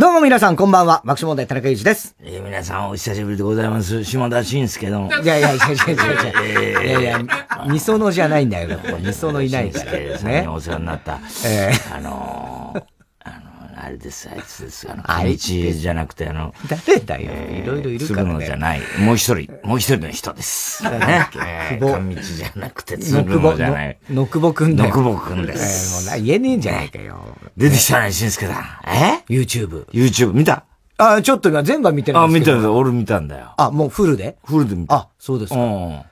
[0.00, 1.02] どうも皆さん、こんばんは。
[1.04, 2.16] 爆笑問題、田中裕二です。
[2.22, 4.02] えー、皆さん、お久しぶりでございます。
[4.02, 5.10] 島田晋介の。
[5.22, 8.98] いやいや、いやいやいやいや、いやいや、みそのじゃないんだよ、ここ。
[8.98, 9.92] みそのいないから。
[9.92, 10.48] ですね。
[10.48, 11.18] お世話になった。
[11.44, 12.99] ええー、あのー
[13.90, 14.88] あれです、あいつです。
[14.88, 17.32] あの、あいつ道じゃなくて、あの、誰だよ。
[17.50, 18.46] いろいろいるからのね。
[18.46, 18.80] じゃない。
[19.00, 20.84] もう一人、もう一人の人です。
[20.84, 21.28] ね。
[21.80, 23.98] 上道じゃなくて、の鶴くぼ、野じゃない。
[24.08, 24.90] のくぼくんだよ。
[24.90, 26.08] のくぼくんでえす。
[26.08, 27.36] ーもうな、言えねえんじゃないかよ。
[27.56, 28.64] 出てきたね、紳介さん。
[28.88, 29.86] え ?YouTube。
[29.86, 30.62] ?YouTube 見た？
[30.96, 32.58] あ、ちょっと今全部は見てないあ、んですけど。
[32.58, 32.78] 見たんだ。
[32.78, 33.54] 俺見たんだよ。
[33.56, 34.36] あ、もうフルで？
[34.44, 34.94] フルで見た。
[34.94, 35.58] あ、そうですか。
[35.58, 36.02] うん。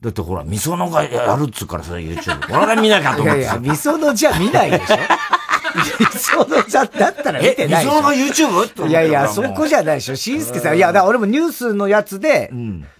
[0.00, 2.56] だってほら、みそのがやるっつうからさ、YouTube。
[2.56, 3.70] 俺が見なきゃと思ってさいやいや、。
[3.70, 4.96] みそのじゃ見ないでしょ
[6.00, 8.88] みそのじゃだったら見てないでしょみそのが YouTube?
[8.88, 10.16] いやいや、そこじゃないでしょ。
[10.16, 10.76] しんすけさん。
[10.76, 12.50] いや、だから俺もニュースのやつで、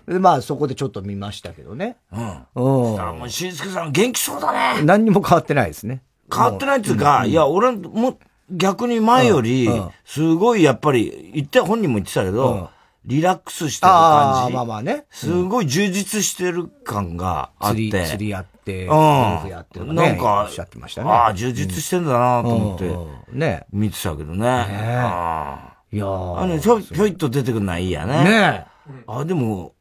[0.06, 1.96] まあそこでちょっと見ましたけどね。
[2.12, 2.92] うん。
[2.92, 3.00] うん。
[3.00, 4.82] あもう、しんすけさん元気そうだね。
[4.82, 6.02] 何にも変わってないですね。
[6.32, 8.18] 変わってないっていうか、いや、俺も、
[8.50, 12.70] 逆に前よりうんうん、すごいやっぱり、言って、本人も言ってたけうんど、
[13.04, 14.54] リラックスしてるああ、感じ。
[14.54, 15.04] まあまあね。
[15.10, 18.04] すごい充実してる感があっ釣り、て。
[18.06, 19.88] 釣りやって、うゴルフやってとん。
[19.88, 20.08] かね。
[20.10, 21.10] なんかおっしゃってましたね。
[21.10, 24.48] ああ、充実してんだなと思って、うんうんね見てたけどね。
[24.48, 26.42] あいやあ。
[26.42, 28.24] あの、ーひょい、ひょいっと出てくるのはいいやね。
[28.24, 28.66] ね
[29.06, 29.74] あ、でも、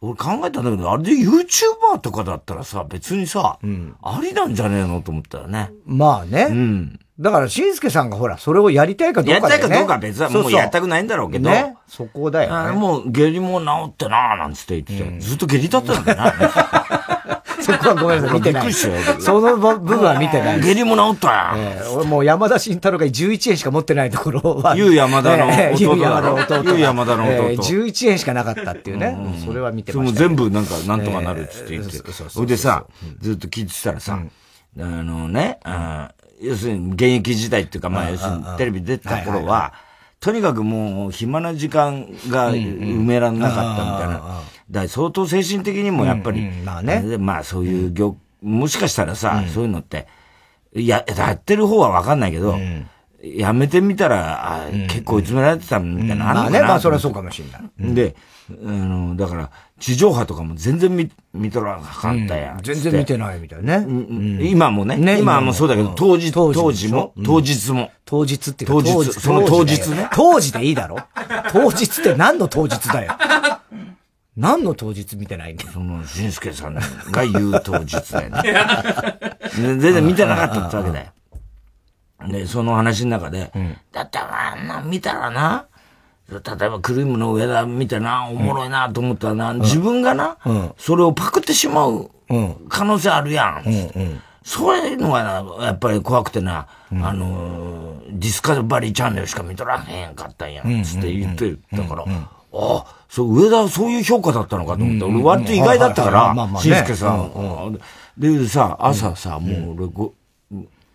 [0.00, 3.58] 俺考えたんだけど、あれで YouTuber とかだったらさ、別にさ、
[4.02, 5.70] ありなんじゃねえのと思ったらね。
[5.84, 6.48] まあね。
[6.50, 7.00] うん。
[7.18, 11.50] だから、しんすけさんがほら、それをやりたいかどうやりかだよねたいかどうかは別はもうやりたくないんだろうけど。
[11.50, 11.76] ね。
[11.88, 12.70] そこだよね。
[12.70, 16.97] あもう下痢も治ってなーなんつって言ってた、ずっと下痢だったんだよな。
[17.62, 18.66] そこはごめんなさい、見てない。
[18.66, 20.60] びっくりしたよその部分は見てない。
[20.60, 21.34] 下痢も治ったよ。
[21.56, 24.76] ええ俺もう山田慎太郎が11円しか持ってないところは。
[24.76, 26.70] ゆう山田のええゆう山田の弟が。
[26.72, 29.16] ゆう山田の弟ええ11円しかなかったっていうね。
[29.44, 30.28] それは見てそれもました。
[30.28, 31.96] 全部なんかなんとかなるっつって言って。
[31.96, 32.84] ええそうそうそうそれでさ、
[33.20, 34.18] ずっと聞いてたらさ、
[34.78, 39.72] あのね、あ要するに現役時代っていうか、まあ要するにテレビ出てた頃は、
[40.20, 44.42] とにかくもう暇な時間が埋めらんなかったみたいな。
[44.70, 47.18] だから相当精神的にもやっぱり、まあね。
[47.18, 50.06] まあそういう業、もしかしたらさ、そういうのって、
[50.74, 52.56] や、やってる方はわかんないけど、
[53.22, 57.58] やめてみたら、あ結構追い詰められてたみたいなのあんのかなまあね、まあそれはそうかもしれな
[57.90, 57.94] い。
[57.94, 58.16] で、
[58.50, 62.62] あの、だから、地上波とかも全然見、見とらなかったやん。
[62.62, 63.76] 全然見てないみたいね。
[63.76, 67.90] うん今もね、ね今はもうそうだけど、うん当時、当時も、当日も。
[68.04, 70.96] 当日って当日その当日ね当時でいいだろ？
[71.52, 73.12] 当日って何の当日だよ？
[74.36, 75.70] 何の当日見てないんだよ？
[75.72, 76.82] その、しんすけさんが
[77.26, 78.42] 言う当日だよね。
[78.42, 81.06] で全然見てなかったってわけだよ。
[82.28, 83.52] で、その話の中で、
[83.92, 85.66] だってあんな見たらな、
[86.30, 90.36] 例えばクリームの上田見てな、おもろいなと思ったらな、自分がな、
[90.76, 92.10] それをパクってしまう
[92.68, 94.20] 可能性あるやん。
[94.44, 102.06] そういうのがな、やっぱり怖くてな、あのー、ディスカバリーチャンネルしか見とらへんかったんやん、つって言ってたから、あ
[102.52, 106.76] あ、そう、上田はそういう評価だったのかと思って、俺割と意外だったからしね。
[106.76, 107.78] んすけさん。
[108.16, 110.14] でさ、朝さ、もう俺ご、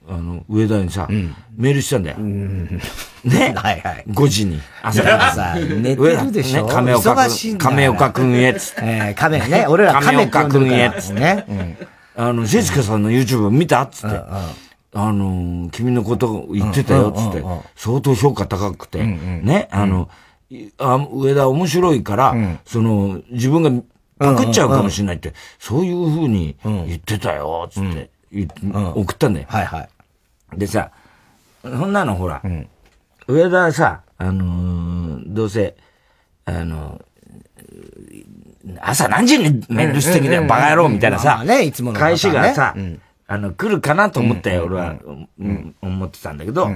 [0.07, 1.07] あの、上田にさ、
[1.55, 2.17] メールしたんだよ。
[2.17, 3.53] ね？
[3.55, 4.03] はいはい。
[4.09, 4.59] 5時に。
[4.81, 6.65] 朝さ 寝てるでしょ？
[6.65, 8.81] ね、亀岡忙しいんくん、だから亀岡くんへ、つって。
[8.83, 9.65] えー、亀ね。
[9.67, 11.77] 俺ら亀岡君へね。
[12.15, 14.17] あの、しんすけさんの YouTube 見たっつって。
[14.95, 17.43] あの、君のこと言ってたよ、つって。
[17.75, 19.01] 相当評価高くて。
[19.03, 20.09] ね、あの、
[20.51, 22.35] 上田面白いから、
[22.65, 23.71] その、自分が
[24.19, 28.09] パクっちゃうかもしれないって、そういう風に言ってたよ、つって。
[28.95, 29.45] 送ったんだよ。
[29.49, 29.87] はいは
[30.55, 30.57] い。
[30.57, 30.91] でさ、
[31.61, 32.41] そんなのほら、
[33.27, 35.75] 上田はさ、あのーどうせ、
[36.45, 37.01] あの
[38.81, 41.43] 朝何時にメールしてきたよ、バカ野郎みたいなさ、
[41.99, 42.75] 返しがさ、
[43.27, 44.95] あの、来るかなと思って、俺は、
[45.39, 45.75] うん。
[45.81, 46.69] 思ってたんだけど、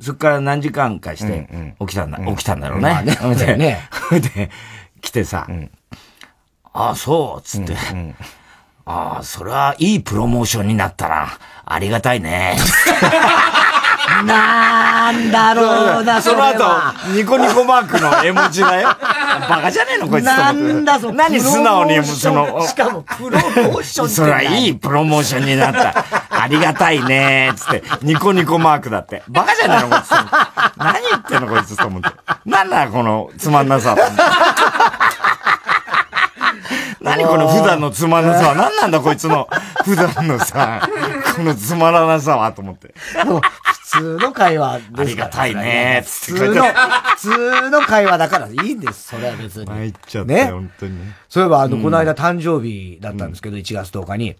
[0.00, 2.82] そっから何時間かして、起きたんだ、起きたんだろうね。
[2.82, 3.80] まあねほい でね
[5.02, 5.46] 来てさ、
[6.72, 7.74] ああ、そう、つって、
[8.90, 11.28] ああ、それはいいプロモーションになったな。
[11.64, 12.56] ありがたいね。
[14.26, 16.64] なんだろうな、その後、
[17.14, 18.88] ニコニコマークの絵文字だよ。
[19.48, 26.04] バカじゃねえのこいつなんだぞ、何素直に、その、しかもプロモーションそれはいいプロモーションになった。
[26.28, 29.22] ありがたいねつって、ニコニコマークだって。
[29.28, 30.10] バカじゃねえのこいつ。
[30.76, 32.08] 何言ってんのこいつと思って。
[32.44, 33.94] なんだこのつまんなさ。
[37.16, 38.54] 何この普段のつまらなさは？
[38.54, 39.48] 何なんだこいつの
[39.84, 40.88] 普段のさ、
[41.36, 42.52] このつまらなさは？
[42.52, 42.94] と思って。
[43.90, 49.66] 普通の会話ですありがたいね普通の、普通の会話だからいいんです、それは別に。
[49.66, 51.16] 参っちゃった、ね、本当にね。
[51.28, 54.36] そういえば、あの、この間誕生日だったんですけど、1月10日に。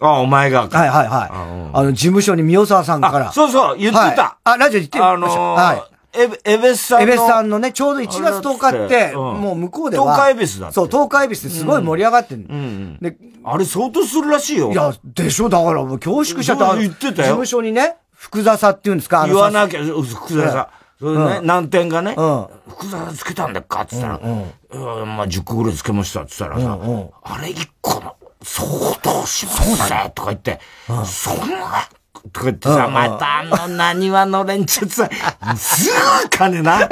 [0.00, 0.68] あ、お前が。
[0.68, 1.30] はいはいはい。
[1.74, 3.32] あの、事務所に宮沢さんから。
[3.32, 4.38] そうそう、言ってた。
[4.44, 5.10] あ、ラジオ言ってた。
[5.10, 5.95] あのはい。
[6.16, 7.02] エエベスさんの。
[7.04, 10.04] エベスさんのね、ちょうど1月10日って、もう向こうでは。
[10.14, 12.98] 東海エベスだそう、東海エベスってすごい盛り上がってん。
[12.98, 14.72] で、あれ相当するらしいよ。
[14.72, 15.48] いや、でしょ？
[15.48, 16.76] だからもう恐縮しちゃった。
[16.76, 17.12] 言ってたよ。
[17.12, 19.26] 事務所にね、福座さっていうんですか？
[19.26, 20.70] 言わなきゃ、福座さ。
[20.98, 26.78] それね、難点がね、福沢つけたんだっかって言ったら、まあ10個ぐらいつけましたって言ったらさ、
[27.22, 28.66] あれ1個の、相
[29.02, 30.58] 当しますねとか言って、
[31.04, 31.86] そんな、
[32.32, 35.08] とか言ってさ、またあの何話の連中さ、
[35.56, 35.90] す
[36.22, 36.88] ぐ金な。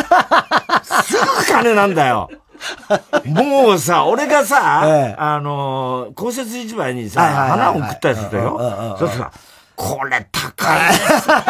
[1.04, 2.30] すぐ金なんだよ。
[3.24, 8.96] もうさ、俺がさ、あの、公設市場にさ、花を送ったりするよ。
[8.98, 9.30] そうさ、
[9.76, 10.94] これ高い。
[10.94, 11.42] そんな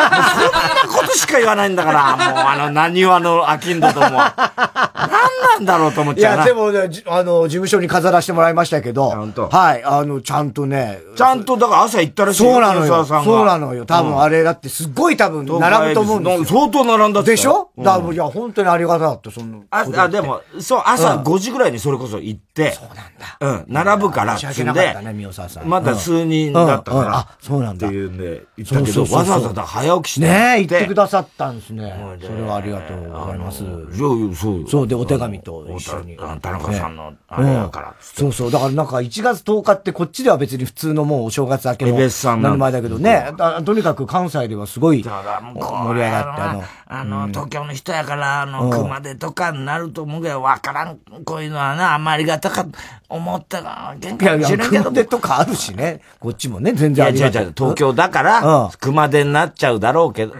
[0.88, 4.06] ことしか言わないんだから、もうあの、何話のアキンドとも。
[4.06, 4.34] 何
[5.56, 9.10] なんだろうと思っちゃういや、でもね、あの、事務所に飾らせてもらいましたけど。
[9.10, 11.00] はい、あの、ちゃんとね。
[11.16, 13.04] ちゃんと、だから朝行ったらしいそうなのよ。
[13.04, 13.84] そうなのよ。
[13.84, 16.60] 多分あれだってすっごい多分並ぶと思うんですよ。
[16.60, 17.70] 相当並んだでしょ？
[17.78, 19.64] だいや、本当にありがたかった、その。
[19.70, 22.72] あ、あ、でも、そう、朝5時ぐらいにそれこそ行って。
[22.72, 23.38] そうなんだ。
[23.40, 24.38] うん、並ぶから。
[24.38, 25.68] 申し訳なかったね、宮沢さん。
[25.68, 27.16] まだ数人だったから。
[27.18, 27.86] あ、そうなんだ。
[27.86, 30.26] っていうんで、行ったけど、わざわざ早起きして。
[30.26, 31.94] ねえ、言ってくださったんですね。
[32.20, 33.58] それはありがとうございます。
[33.58, 34.68] そうそう。
[34.68, 36.16] そう、で、お手紙と一緒に。
[36.16, 37.94] 田中さんの、あれだから。
[38.00, 38.50] そうそう。
[38.50, 41.94] だからなんか1月10日ってこっちでは別に普通のもうお正月明けの。
[41.94, 42.56] エベスさんの。
[42.56, 43.32] 前だけどね。
[43.64, 46.64] とにかく関西ではすごい盛り上がって、あの。
[46.86, 52.66] あの、東京の人やから、あの、熊手とかになると思うけど、わからん、こういうのはな、あんまりがたか
[53.08, 54.84] 思ったが、限界かもしれんけど。
[54.84, 56.00] 熊手とかあるしね。
[56.20, 57.42] こっちもね、全然ありがたい。
[57.42, 60.34] いや、東京だから、熊手になっちゃうだろうけど、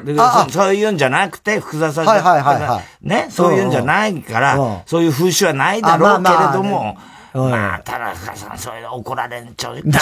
[0.50, 3.08] そういうんじゃなくて、複雑さはいはいはいはい。
[3.08, 6.96] ね、そういうんじゃないから、そういう風習はないだろうけれども、
[7.34, 9.82] まあ、田中さん、それで怒られんちゃう。
[9.82, 10.00] ちゃ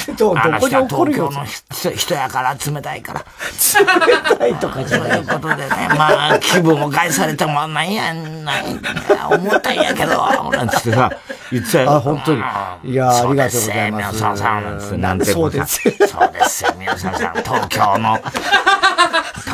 [0.08, 0.16] う。
[0.16, 1.28] どこに怒るよ。
[1.30, 3.20] 東京の人やから冷たいから。
[3.20, 4.80] 冷たいとか。
[4.88, 5.68] そういうことでね、
[5.98, 11.10] まあ、気分を害されても、なんや、なんや、思ったんやけど、なんつってさ、
[11.52, 11.90] 言ってたよ。
[11.92, 12.40] あ、本当に。
[12.84, 14.18] いや、ありがとうございます。
[14.18, 15.00] そうですさん。
[15.00, 15.80] なんてそうです。
[16.06, 17.34] そうですよ、宮沢さん。
[17.42, 18.18] 東京の、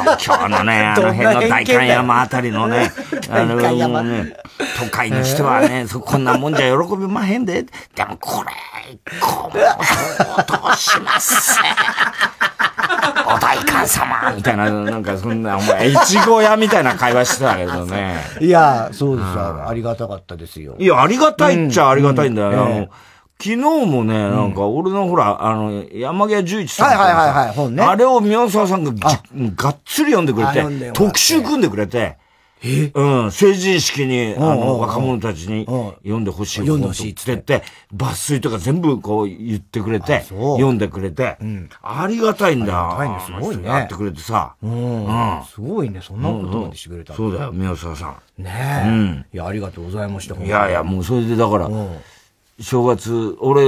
[0.05, 2.93] 東京のね、 あの辺の代官山あたりのね、
[3.31, 4.37] あの、ね、
[4.79, 7.65] 都会の人はね、こんなもんじゃ喜びまへんで。
[7.95, 8.51] でもこれ、
[9.21, 9.59] こう、
[10.47, 11.59] どうします
[13.27, 18.17] お代官様みたいな、なんかそんな、お前、越後屋みたいな会話してたけどね。
[18.41, 20.77] いや、そうですありがたかったですよ。
[20.79, 22.51] いや、ありがたいっちゃありがたいんだよ。
[22.51, 22.89] あの、
[23.41, 26.89] 昨日もね、なんか、俺のほら、あの、山際十一さん。
[26.89, 27.83] はいはいはいはい、本ね。
[27.85, 32.19] あれを宮沢さんががっつり読んでくれて、特集組んでくれて、
[32.63, 32.91] え？
[32.95, 36.61] うん、成人式に、あの、若者たちに読んでほしい。
[36.61, 37.63] 読んでほしいって言って、
[37.95, 41.39] 抜粋とか全部こう言ってくれて、読んでくれて、
[41.83, 42.99] ありがたいんだ。
[42.99, 43.69] ありがたいんですごいね。
[43.69, 44.57] やってくれてさ。
[44.63, 45.07] うん。
[45.49, 48.43] すごいね、そんなことまでしてくれたそうだよ、宮沢さん。
[48.43, 48.89] ねえ。
[48.89, 49.27] うん。
[49.33, 50.35] いや、ありがとうございました。
[50.35, 51.71] いやいや、もうそれでだから、
[52.61, 53.63] 正月、俺、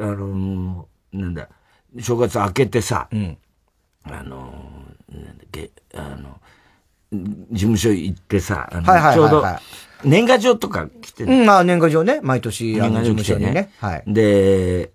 [0.00, 1.48] あの、なんだ、
[2.00, 3.32] 正月明けてさ、あの、
[4.04, 6.40] なんだっけ、あの、
[7.12, 9.44] 事務所行ってさ、はいはいはいはい、ちょうど、
[10.04, 11.32] 年賀状とか来てる。
[11.32, 13.70] うん、まあ年賀状ね、毎年、あの、事務所にね。
[13.80, 14.02] はい。
[14.06, 14.90] で、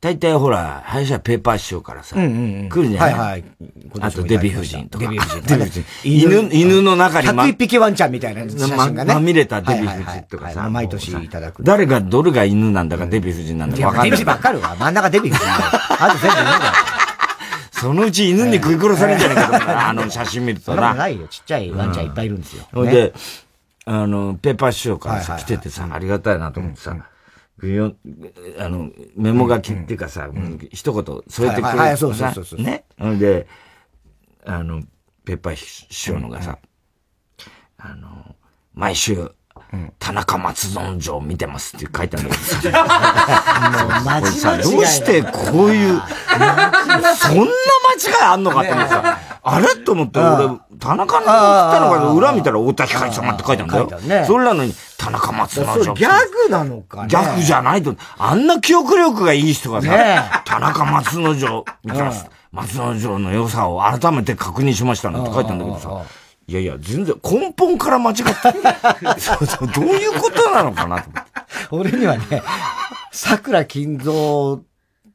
[0.00, 2.30] 大体ほら、林家ペーパー師匠からさ、うんうん
[2.62, 3.12] うん、来るじゃない？
[3.12, 3.44] はいはい。
[4.00, 5.04] あとデヴィ夫人とか。
[5.04, 5.40] デヴィ夫人。
[5.46, 5.84] デヴィ夫人。
[6.04, 9.14] 犬、犬の中にま、100匹ワンちゃんみたいな写真がね。
[9.14, 10.68] まみれたデヴィ夫人とかさ。
[10.68, 11.62] 毎年いただく。
[11.62, 14.10] 誰が、どれが犬なんだかデヴィ夫人なんだか分かんない。
[14.10, 14.76] デヴィ夫人ばっかるわ。
[14.80, 15.44] 真ん中デヴィ夫人。
[16.04, 16.72] あと全部犬だよ。
[17.82, 20.94] そのうち犬に食い殺されるんじゃないかと あの写真見るとな。
[20.94, 21.26] ないよ。
[21.26, 22.64] ちっちゃいワンちゃんいっぱいいるんですよ。
[22.72, 23.12] ほ、んで、
[23.86, 26.96] あの、ペーパー師匠からさ、来ててさ、ありがたいなと思ってさ、
[28.58, 30.30] あの、メモ書きっていうかさ、
[30.70, 32.62] 一言添えてくれるそうそうそう。
[32.62, 32.84] ね。
[33.18, 33.48] で、
[34.46, 34.82] あの、
[35.24, 36.58] ペーパー師匠のがさ、
[37.78, 38.36] あの、
[38.74, 39.32] 毎週、
[39.98, 42.72] 田中松園城見てますって書いてあるんですよ。
[42.72, 42.78] ど
[44.78, 46.02] うしてこういう、
[47.16, 47.50] そんな間違い
[48.22, 54.02] あんのかって思ってさ、あれと思って、俺、田中の来たのか裏見たら太田光様って書いてあるんだよ。
[54.02, 55.94] ね、それなのに、田中松之丞。
[55.94, 56.10] ギャ
[56.46, 57.08] グなのかね。
[57.08, 62.12] ギャグじゃないと、あんな記憶力がいい人がさ、ね、田中松之丞、見たら、
[62.52, 66.02] 松之丞の良さを改めて確認しましたなんて書いてあるんだけどさ、
[66.46, 68.22] いやいや、全然根本から間違って
[69.20, 71.30] そうそう、どういうことなのかなと思って。
[71.70, 72.42] 俺にはね、
[73.12, 74.58] 桜金蔵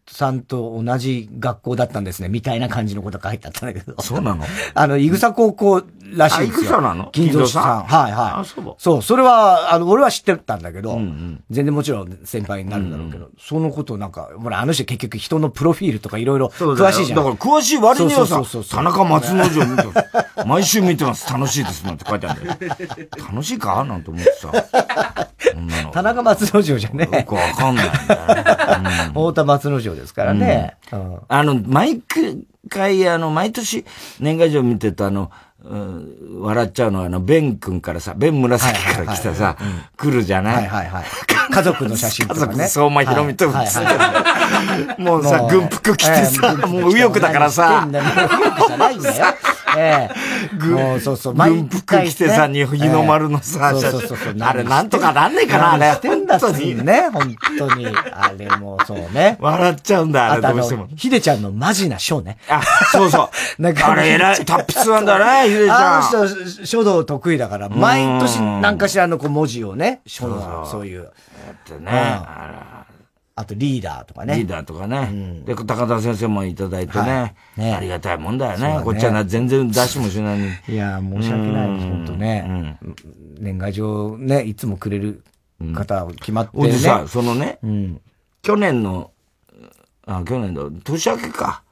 [0.10, 4.02] さんと同じ学校だったんですね、みたいな感じのことが書いてあったんだけど。
[4.02, 4.46] そうなの？
[4.74, 5.84] あの、いぐさ高校
[6.16, 6.82] らしいんですよ。
[6.82, 7.10] なの？
[7.12, 7.84] 金蔵さん。
[7.84, 8.32] はいはい。
[8.42, 8.76] あ、そう。
[8.78, 17.18] そう、それは、あの、俺は知ってたんだけど、うんうん、全然もちろん先輩になるんだろうけど、うんうん、そのことなんか、ほら、あの人結局人のプロフィールとかいろいろ詳しいじゃん。
[17.18, 19.84] だから詳しい割にはさ、田中松之丞見て。
[20.46, 21.32] 毎週見てます。
[21.32, 22.60] 楽しいですなんて書いてあるんだよ。
[23.32, 23.84] 楽しいか？
[23.84, 24.52] なんて思ってさ。
[25.92, 29.08] 田中松之丞じゃねよくわかんないんだ。
[29.10, 30.78] 太田松之丞ですからね。
[31.28, 32.02] あの、毎
[32.70, 33.86] 回、あの、毎年
[34.20, 35.32] 年賀状見てたあの、
[35.64, 39.58] 笑っちゃうのは、あの、ベン君からさ、ベン紫から来たさ、
[39.98, 40.56] 来るじゃない？
[40.56, 41.06] はいはいはい。
[41.52, 42.48] 家族の写真とかね。
[42.48, 48.92] 家族、相馬ひろみと、もうさ、軍服着てさ、もう右翼だからさ、じゃな
[49.76, 50.16] ええ。
[50.58, 54.18] 軍、そうそう、軍服着てさ、日の丸のさ、そうそうそう。
[54.40, 55.92] あれなんとかなんねえかな、あれ。
[55.94, 56.86] してんだ、に。
[56.86, 57.88] ね、本当に。
[57.88, 59.38] あれもそうね。
[59.40, 60.88] 笑っちゃうんだ、あれどうしても。
[60.96, 62.38] ひでちゃんのマジなショーね。
[62.50, 63.30] あ、そうそう。
[63.62, 63.92] なんか。
[63.92, 65.98] あれ偉い、達筆なんだね、 ひでちゃん。
[65.98, 71.04] あの人、書道得意だから、毎年何かしらのこう文字をね、書道、そういう。
[71.04, 71.90] やってね。
[71.90, 72.84] あ
[73.46, 74.36] とリーダーとかね。
[74.36, 75.10] リーダーとかね。
[75.12, 77.12] うん、で、高田先生もいただいてね。
[77.12, 78.77] はい、ねありがたいもんだよね。
[78.77, 80.50] ねこっちは全然出しもしないに。
[80.70, 82.77] いや、申し訳ないです、本当ね。
[82.84, 82.96] うん、
[83.39, 85.24] 年賀状ね、いつもくれる
[85.74, 86.70] 方決まってね。
[86.70, 88.01] うん、さ、そのね、うん、
[88.41, 89.12] 去年の、
[90.06, 91.63] あ、去年の年明けか。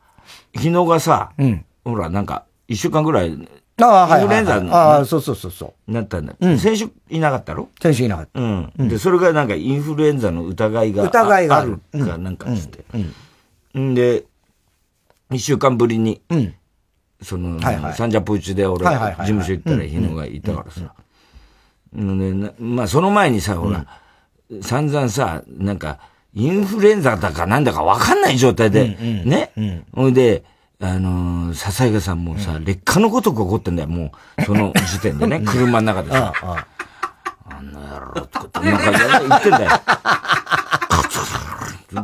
[0.54, 3.38] 日野がさ、うん、ほら、なんか、一週間ぐらい
[3.82, 4.22] ああ、はい。
[4.22, 5.92] インフルエンザの、ああ、そうそうそうそう。
[5.92, 6.34] なったんだ。
[6.40, 6.58] うん。
[6.58, 7.68] 先週いなかったろ？
[7.82, 8.40] 先週いなかった。
[8.40, 8.72] うん。
[8.88, 12.86] で、それがなんかインフルエンザの疑いが疑いがあるかなんかつって。
[13.74, 13.94] うん。
[13.94, 14.24] で、
[15.32, 16.54] 一週間ぶりに、うん。
[17.22, 18.92] その、サンジャポうちで俺、事
[19.26, 20.94] 務所行ったら日野がいたからさ。
[21.94, 23.86] で、まあその前にさ、ほら、
[24.62, 26.00] 散々さ、なんか、
[26.34, 28.90] インフルエンザだかなんだかわかんない状態で、
[29.26, 29.84] ね。
[29.94, 30.44] ほいで、
[30.92, 36.34] あのー、笹井さんもさ、うん、劣化のことが起こってんだよ、もう、その時点でね、 車の中でさ。
[36.42, 36.66] ああ
[37.48, 39.70] あんな野郎とかって、なんか言ってんだよ。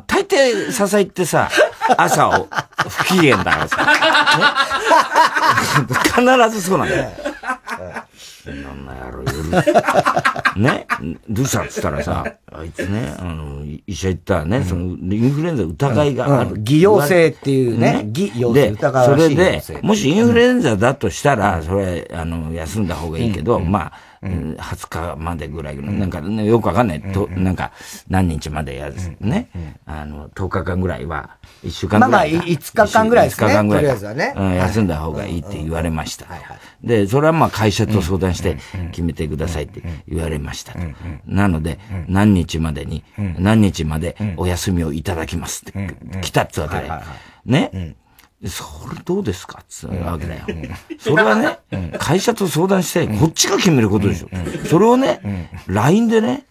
[0.07, 1.49] 大抵、笹井ってさ、
[1.97, 2.47] 朝を
[2.87, 3.77] 不機嫌だからさ。
[5.81, 7.11] ね、必ずそうなんだよ。
[8.49, 9.51] なんなやろ、夜。
[10.61, 10.87] ね？
[11.29, 16.57] どうしたっつったらさ、あいつね、あの、医者行ったらね、その、インフルエンザ疑いがある。
[16.59, 19.35] 偽陽性っていうね、偽陽性疑わしい。
[19.35, 27.01] で、それで、もしインフルエンザだとしたら、それ、あの、休んだ方がいいけど、まあ、うん、20日までぐらい、なんか、ね、よくわかんない。
[27.01, 27.71] と、なんか、
[28.07, 29.49] 何日までやる、ね。
[29.85, 32.31] あの、10日間ぐらいは、1週間ぐらい。
[32.33, 33.47] まあまあ、5日間ぐらいですね。
[33.47, 33.83] 5日間ぐらい。
[33.83, 34.33] とりあえずはね。
[34.37, 36.27] うん、休んだ方がいいって言われました。
[36.83, 38.57] で、それはまあ会社と相談して
[38.91, 40.75] 決めてくださいって言われました。
[41.25, 46.91] なので、何日までに、何日までお休みをいただきますって来たってわけで。
[47.45, 47.95] ね。
[48.47, 49.59] それどうですか？
[49.61, 50.41] ってわけだよ。
[50.99, 51.59] それはね、
[51.99, 54.29] 会社と相談して、こっちが決めることでしょ。
[54.67, 56.45] それをね、LINE でね、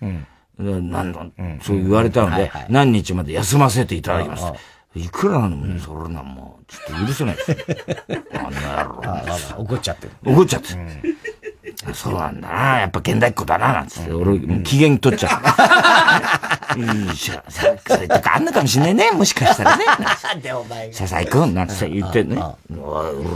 [0.58, 1.26] なんだ、
[1.62, 4.44] そう言われたので、何日まで休ませていただきます。
[4.96, 7.56] いくらなのも、それなもう、ちょっと許せないですよ。
[8.34, 9.62] あんな野郎。
[9.62, 10.12] 怒っちゃってる。
[10.32, 11.94] 怒っちゃってる。
[11.94, 12.80] そうなんだな。
[12.80, 13.72] やっぱ現代っ子だな。
[13.72, 15.40] なんつって、俺、機嫌取っちゃう。
[16.76, 19.10] いいしゃ、それとかあんのかもしんないね。
[19.12, 19.84] もしかしたらね。
[20.42, 20.92] で、お前。
[20.92, 22.42] 笹井くん、なんて言ってね。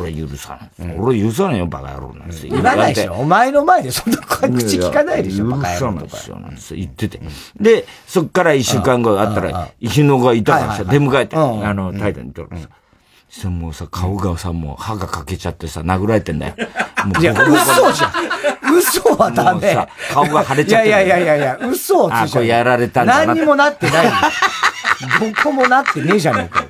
[0.01, 0.97] 俺許さない。
[0.97, 2.15] 俺許さないよ、バカ野郎。
[2.15, 3.15] なんて言わないでしょ。
[3.15, 5.81] お前の前でそんな口聞かないでしょ、バカ野郎。
[5.81, 7.21] 許さないですよ、なんて言ってて。
[7.61, 11.41] で、そっから一週間後あったら、日野がいたからさ、出迎えて、あ
[11.75, 12.49] の、タイタンにとる
[13.31, 13.49] さ。
[13.51, 16.55] もうさ、顔がさ、もう歯が欠けちゃってさ、殴られてんだよ。
[17.05, 18.13] もういや、嘘じゃん。
[18.77, 19.75] 嘘はダメ。
[19.75, 22.47] さ、顔が腫れちゃっていやいやいやいや、嘘をついちゃう。
[22.47, 24.07] やられたんだ何にもなってない。
[24.07, 26.69] どこもなってねえじゃねえかよ。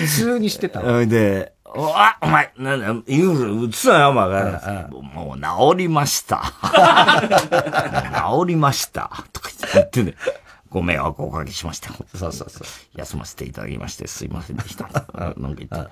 [0.00, 1.06] 普通にしてたの。
[1.06, 4.88] で、おあ、お前、なんだ、インフル、うつなよ、お前が。
[4.90, 5.40] もう
[5.74, 6.52] 治りました。
[8.30, 9.10] 治りました。
[9.32, 10.14] とか言ってね。
[10.68, 11.90] ご迷惑をおかけしました。
[12.14, 12.66] そうそうそう。
[12.94, 14.84] 休ませていただきまして、すいませんでした。
[15.14, 15.90] なんか言って。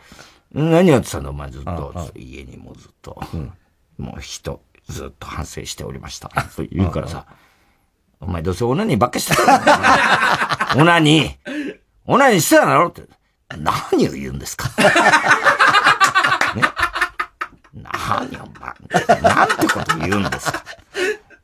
[0.53, 2.11] 何やってたのお前ずっと。
[2.15, 3.21] 家にもずっと。
[3.99, 6.29] もう人、ずっと反省しておりました。
[6.29, 7.27] と言うからさ、
[8.21, 13.03] お前どうせオナニーばっかしてたんだ オナニーオナニーしてただろって。
[13.57, 14.69] 何を言うんですか
[16.55, 16.63] ね
[17.75, 20.65] なんてこと言うんですか。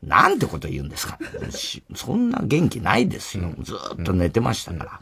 [0.03, 1.19] なんてこと言うんですか。
[1.95, 3.53] そんな元気ないですよ。
[3.61, 5.01] ずっと寝てましたから。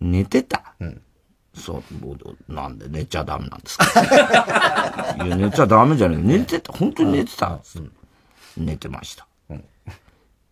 [0.00, 1.02] 寝てた、うん、
[1.54, 1.82] そ
[2.48, 3.86] う、なんで寝ちゃダメなんですか？
[5.24, 6.22] いや、寝ちゃダメじゃない。
[6.22, 6.72] 寝てた。
[6.72, 7.58] 本当に寝てた。
[7.76, 7.92] うん、
[8.66, 9.26] 寝てました。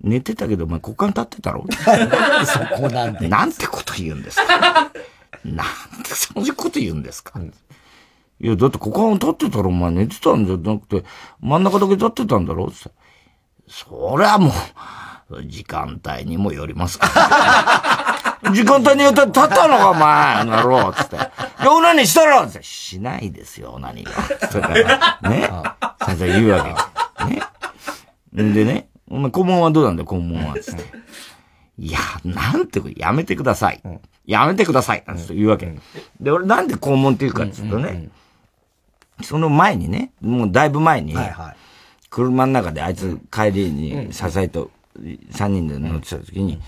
[0.00, 1.64] 寝てたけど、お前股間立ってたろ？
[2.44, 3.28] そこなんで。
[3.28, 4.90] なんてこと言うんですか？
[5.44, 7.52] なんでそういうこと言うんですか、うん
[8.40, 11.04] いや、だって股間立ってたらお前寝てたんじゃなくて、
[11.40, 12.66] 真ん中だけ立ってたんだろ？
[12.66, 12.90] って
[13.68, 14.50] そりゃも
[15.30, 18.01] う、時間帯にもよりますから。
[18.50, 21.16] 時間帯によって立ったのか、お前、なろう、つって。
[21.62, 24.48] で、オナニーしたらつって、しないですよ、オナニーは。
[24.48, 25.28] つって。
[25.28, 25.48] ね。
[26.04, 26.76] 先生言うわ
[27.18, 27.24] け。
[27.26, 28.52] ね。
[28.52, 30.54] でね、お前、肛門はどうなんだよ、肛門は。
[30.60, 30.84] つって。
[31.78, 33.80] いや、なんて、やめてください。
[34.26, 35.04] やめてください。
[35.06, 35.72] なんて言うわけ。
[36.20, 38.08] で、俺なんで肛門って言うかって言うとね、
[39.22, 41.56] その前にね、もうだいぶ前に、はいはい、
[42.10, 46.60] 車の中であいつ帰りに支えと3人で乗ってた時に、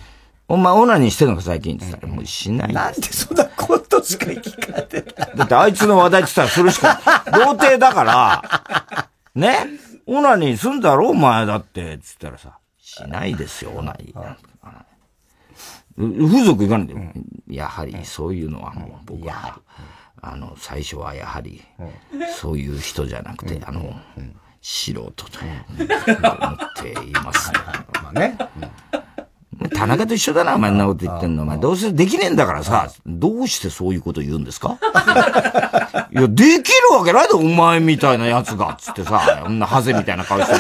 [0.47, 2.73] お前オナニーしてんのか最近って言ったら、もうしない。
[2.73, 7.01] なんでそんなことしか聞かれてないだってあいつの話題って言ったらそれしか、
[7.33, 9.67] 童貞だから、 ね？
[10.07, 14.37] オナニーすんだろお前だって、つったらさ、しないですよ、オナニー。
[15.97, 19.61] 風俗行かないで、やはりそういうのはもう僕は、
[20.21, 21.63] あの、最初はやはり、
[22.37, 23.95] そういう人じゃなくて、あの、
[24.61, 27.59] 素人と思っていますね。
[28.03, 28.37] まあね。
[29.73, 31.43] 田中と一緒だな、お前んなこと言ってんの。
[31.45, 34.79] お前どうせできねえんだからさ、どうしてそういうこと言うんですか？
[36.13, 40.53] いや、できるわけないだろ、お前みたいなやつが、つってさ、こんなハゼみたいな顔して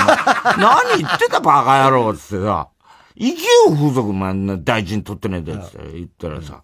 [0.58, 2.68] 何言ってたバカ野郎、つってさ、
[3.16, 4.34] 行けよ、風俗、お前
[4.64, 6.62] 大臣取ってねえで、つって言ったらさ、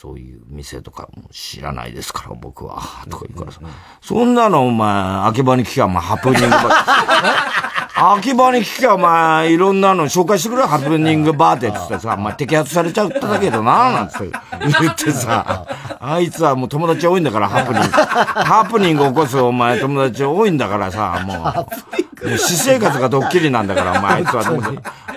[0.00, 2.80] そういう店とかも知らないですから、僕は。
[3.10, 3.58] とか言うからさ。
[4.00, 8.12] そんなのお前、秋葉に聞けば、まあ、ハプニングバー。
[8.14, 15.66] 秋葉に聞けば、まあ、いろんなの紹介してくれハプニングバーって言ってさ、まあ、摘発されちゃっただけどな、なんて言ってさ、
[15.98, 17.88] あいつはもう友達多いんだから、ハプニング。
[17.90, 21.98] ハプニング起こすお前友達多いんだからさ、もう。
[22.22, 24.44] 私生活がドッキリなんだから、お前、あいつは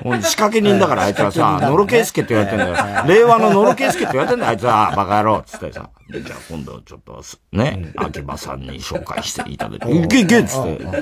[0.04, 3.06] もう、仕掛け人だから、あいつはさ、ノロケイスケって言われてんだよ。
[3.08, 5.90] 令和のノロケイスケって言われてんだよ、あいつは、バカ野郎つってさ。
[6.10, 11.02] で、じゃあ今度ちょっと、ね、秋葉さんに紹介していただいて、いけいけっつって言っ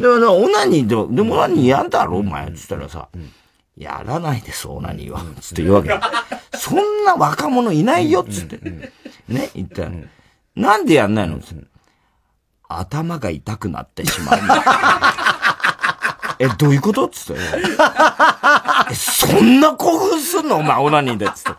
[0.00, 3.08] でも、オナニーで、でもオナニーやんだろ、お前、つったらさ、
[3.76, 5.20] やらないです、オナニーは。
[5.40, 5.98] つって言うわけ。
[6.56, 8.58] そんな若者いないよ、つって。
[9.28, 9.90] ね、言ったら。
[10.54, 11.38] なんでやんないの？
[11.38, 11.64] つって。
[12.68, 14.40] 頭が痛くなってしまう。
[16.38, 17.08] え、どういうこと？
[17.08, 17.42] つって。
[18.90, 20.56] え、そんな興奮すんの？
[20.56, 21.26] お前、オナニーで。
[21.34, 21.50] つって。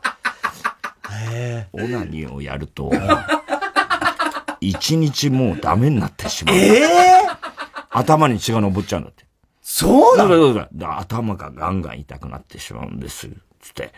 [1.74, 2.92] オナニーをやると、
[4.62, 6.56] 一日もうダメになってしまう。
[6.56, 9.26] ええー、頭に血が昇っちゃうんだって。
[9.62, 10.54] そうなの？
[10.74, 13.30] だ頭がガンガン痛くなってしまうんです。
[13.60, 13.94] つって。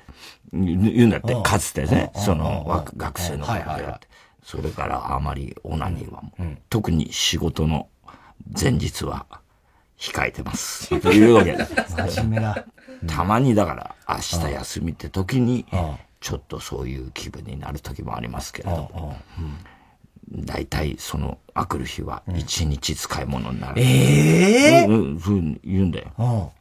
[0.51, 4.07] 言うんだって、かつてね、その、学生の頃でやって。
[4.43, 7.87] それからあまりオナニーは、うん、特に仕事の
[8.59, 9.25] 前日は
[9.97, 10.99] 控えてます。
[10.99, 11.65] というわけで。
[11.87, 12.65] 真面目だ。
[13.07, 15.65] たまにだから明日休みって時に、
[16.23, 19.17] ちょっとそういう気分になる時もありますけれども、
[20.31, 23.81] 大体そのあくる日は一日使い物になる。
[23.81, 26.53] ええー、うん、そう言うんだよ。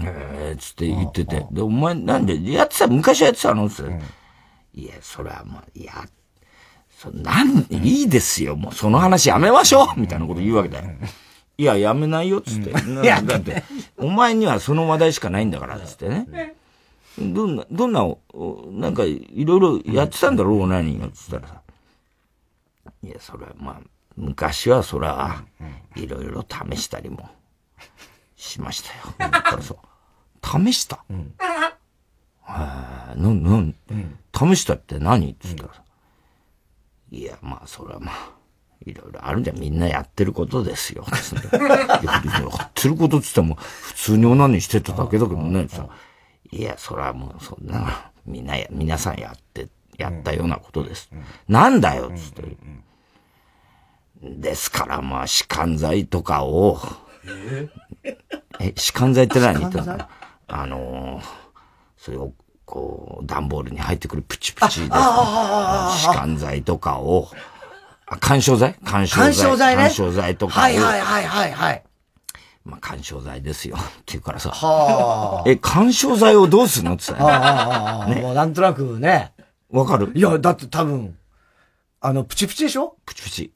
[0.00, 1.46] ええー、つって言ってて。
[1.52, 4.00] で、お前なんで、やってた、昔やってたのつって。
[4.74, 6.10] いや、それはまあ、やっ
[6.90, 10.90] そなん、いいですよ、もうその話やめましょうみたいなこと言うわけだよ。
[11.58, 12.70] いや、やめないよ、つって。
[12.70, 13.62] いや、だって、
[13.98, 16.56] お前にはその話題しかないんだから、つってね。
[17.18, 18.06] どんな、どんな、
[18.70, 21.62] なんか、いろいろやってたんだろう、何が、つったらさ。
[23.02, 23.80] いや、それは、まあ、
[24.16, 25.44] 昔はそら、
[25.94, 27.28] いろいろ試したりも
[28.36, 29.30] しましたよ。
[29.30, 31.34] だからそう、試した、うん、
[32.42, 33.72] はな、な、
[34.54, 35.30] 試したって何？
[35.30, 35.82] って言ったらさ、
[37.10, 38.30] いや、まあ、それはまあ、
[38.84, 39.58] いろいろあるじゃん。
[39.58, 41.04] みんなやってることですよ。
[41.52, 45.66] や、やってることっつっても、普通に女にしてただけだけどね。
[46.50, 51.10] いや、それはもう、そんな、 みんなや、皆さんやって、やったようなことです。
[51.48, 52.56] なんだよ、つって。
[54.22, 56.80] ですから、まあ、歯間剤とかを、
[58.60, 59.78] え、歯間剤って何って
[60.48, 61.20] あの
[61.96, 62.32] それを、
[62.64, 67.28] こう、段ボールに入ってくるプチプチで、歯間剤とかを、
[68.20, 69.32] 干渉剤干渉剤。
[69.32, 69.82] 干渉剤ね。
[69.84, 71.82] 干渉剤とかはいはいはいはいはい。
[72.66, 73.76] まあ、干渉剤ですよ。
[73.78, 74.50] って言うからさ。
[74.50, 75.48] はあ。
[75.48, 76.94] え、干渉剤をどうするの？
[76.94, 78.20] って言ったら、はあ、ね。
[78.20, 79.32] もうなんとなくね。
[79.70, 80.10] わかる？
[80.14, 81.16] いや、だって多分、
[82.00, 82.96] あの、プチプチでしょ？
[83.06, 83.52] プチプチ。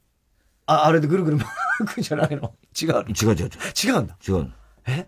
[0.65, 1.37] あ、あれでぐるぐる
[1.79, 2.53] 回くんじゃないの？
[2.81, 3.49] 違う違う違う違う。
[3.83, 4.15] 違うんだ。
[4.25, 4.51] 違う
[4.87, 5.07] え？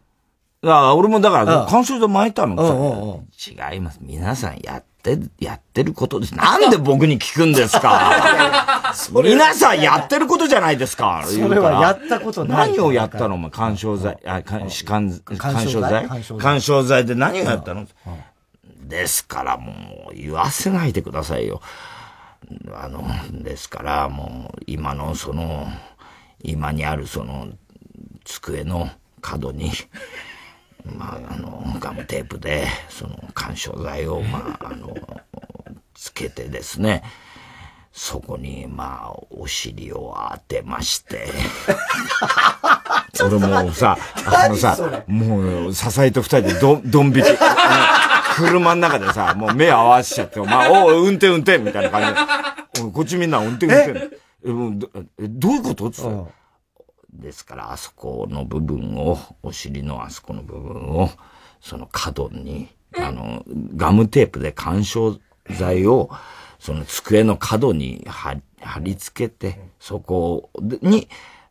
[0.65, 3.23] あ俺もだから、干渉で巻いたの
[3.71, 3.99] 違います。
[4.01, 6.35] 皆さんやって、やってることです。
[6.35, 8.93] なんで僕に聞くんですか？
[9.23, 11.23] 皆さんやってることじゃないですか。
[11.25, 12.69] それはやったことない。
[12.71, 13.35] 何をやったの？
[13.35, 14.85] お前、干渉剤、あ、干渉
[15.81, 16.07] 剤？
[16.39, 17.05] 干渉剤？
[17.05, 17.85] で何をやったの？
[18.87, 21.61] ですからもう言わせないでくださいよ。
[22.75, 23.03] あの、
[23.43, 25.67] ですからもう今のその、
[26.43, 27.47] 今にあるその
[28.25, 28.89] 机の
[29.21, 29.71] 角に、
[30.85, 34.95] まあ、あの、ガムテープで、その、干渉剤を、まあ、あの、
[35.93, 37.03] つけてですね、
[37.91, 41.27] そこに、まあ、お尻を当てまして。
[43.23, 47.23] 俺もさ、あのさ、もう、支えと二人でど、どん引き。
[48.35, 52.15] 車の中でさ、もう目合わせちゃって、まあ、お運転運転みたいな感
[52.73, 52.91] じで。
[52.91, 54.97] こっちみんな運転運転。
[55.19, 55.91] え、どどういうこと？
[55.91, 56.42] つって。
[57.13, 61.09] ですから、あそこの部分を、お尻のあそこの部分を、
[61.61, 63.43] その角に、あの、
[63.75, 66.09] ガムテープで干渉剤を、
[66.59, 68.39] その机の角に貼
[68.81, 70.49] り付けて、そこ
[70.81, 71.07] に、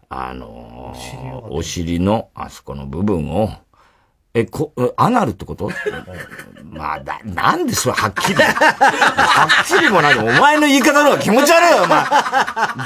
[0.09, 0.95] あの、
[1.51, 3.51] お尻のあそこの部分を、
[4.35, 5.71] え、こ、アナルってこと？
[6.65, 8.43] まあ、だ、なんでそれはっきり。
[8.43, 12.05] はっきりもないお前の言い方の方が気持ち悪いよ、お前。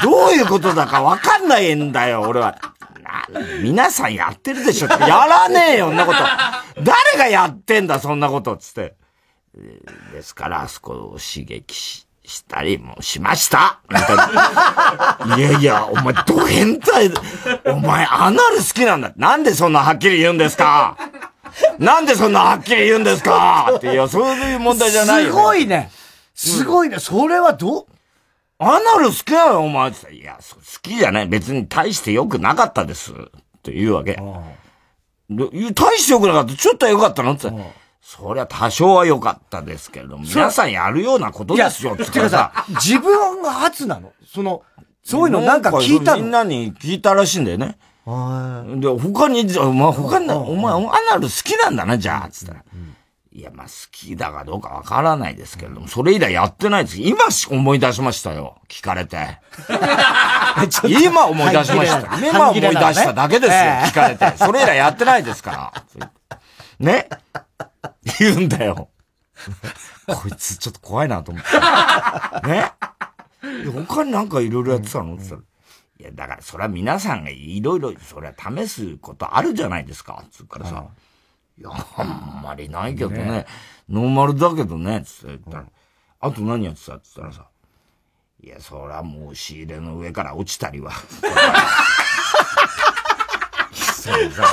[0.02, 2.56] どういうことだかわかんないんだよ、俺は。
[3.62, 6.18] 皆さんやってるでしょやらねえよ、そんなこと。
[6.82, 8.94] 誰がやってんだ、そんなこと、つって。
[10.12, 15.36] ですから、あそこを刺激し、したりもしましたみたいな。
[15.36, 17.12] いやいや、お前、ド変態
[17.66, 19.12] お前、アナル好きなんだ。
[19.16, 20.98] なんでそんなはっきり言うんですか？
[21.78, 23.72] なんでそんなはっきり言うんですか？
[23.76, 25.90] って、いや、そういう問題じゃないよ、すごいね。
[26.34, 26.98] すごいね。
[26.98, 27.86] それはど、
[28.58, 31.26] アナル好きなのお前っていや、好きじゃない。
[31.28, 33.12] 別に大して良くなかったです。
[33.12, 33.16] っ
[33.62, 34.18] て言うわけ。
[35.28, 36.54] 大して良くなかった。
[36.54, 37.32] ちょっとは良かったの？
[37.32, 37.50] って
[38.00, 44.62] そりゃ多少は良かったですけれども、皆さんやるようなことですよ、ってかさ、自分が初なのその、
[45.02, 47.76] そういうのなんか聞いたのみんなに聞いたらしいんだよね。
[48.06, 52.62] で、他に、お前、他に、お前、アナル好きなんだな、じゃあ、つったら。
[53.32, 57.00] いや、まあ、好きだかどうかわからないですけれども、それ以来やってないです。
[57.00, 58.58] 今思い出しましたよ。
[58.68, 59.40] 聞かれて。
[60.88, 62.16] 今思い出しました。
[62.18, 63.58] 今思い出しただけですよ。
[63.58, 64.38] 聞かれて。
[64.38, 66.08] それ以来やってないですから。
[66.78, 67.08] ね
[68.18, 68.88] 言うんだよ。
[70.06, 71.44] こいつちょっと怖いなと思っ
[72.42, 72.48] て。
[72.48, 72.72] ね
[73.86, 75.14] 他になんかいろいろやってたの？
[75.14, 75.42] って言ったら。
[75.98, 80.24] いや、だからそれは皆さんがいろいろ、それは試すことあるじゃないですか。
[80.30, 80.86] つうからさ。
[81.58, 83.24] いや、あんまりないけどね。
[83.24, 83.46] ね
[83.88, 85.02] ノーマルだけどね。
[85.04, 85.66] つって言ったら。
[86.20, 87.48] あと何やってたって言ったらさ。
[88.42, 90.92] いや、そりゃもう仕入れの上から落ちたりは。
[94.06, 94.46] そうそう。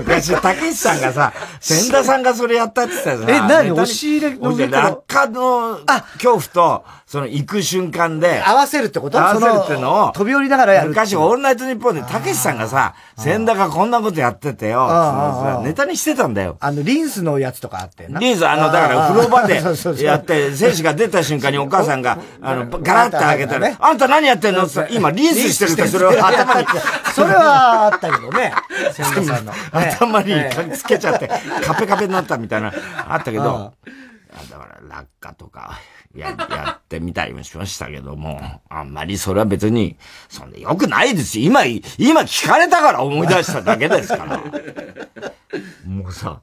[0.00, 3.70] 昔、たけしさんがさ、千田さんがそれやったって言ったよえ、何？
[3.72, 5.80] 押し入れの落下の
[6.14, 8.42] 恐怖と、その行く瞬間で。
[8.44, 9.18] 合わせるってこと？
[9.20, 10.12] 合わせるってのを。
[10.12, 10.88] 飛び降りながらやる。
[10.88, 16.56] 昔、オールナイトニッポンで、たけしさんがさ、千田がこんなことやっててよ、ネタにしてたんだよ。
[16.60, 19.54] あの、リンスのやつとかあってリンス、あの、だから風呂場で
[20.04, 24.64] やって、選手が出た瞬間にお母さんが、あの、ガラッと開けたら、あんた何やってんの？
[24.64, 26.66] って今、リンスしてるって、それを頭に。
[27.14, 28.52] それはあったけどね。
[28.92, 29.52] 千田さんの。
[29.72, 30.34] 頭に
[30.72, 31.28] つけちゃって、
[31.64, 32.72] カペカペになったみたいな、
[33.08, 33.74] あったけど、
[34.50, 35.78] だから落下とか、
[36.14, 39.96] や、やってみたりもしましたけども、あんまりそれは別に、
[40.28, 41.46] そんな良くないですよ。
[41.46, 44.38] 今、今聞かれたから思い出しただけですから。
[45.86, 46.40] もうさ、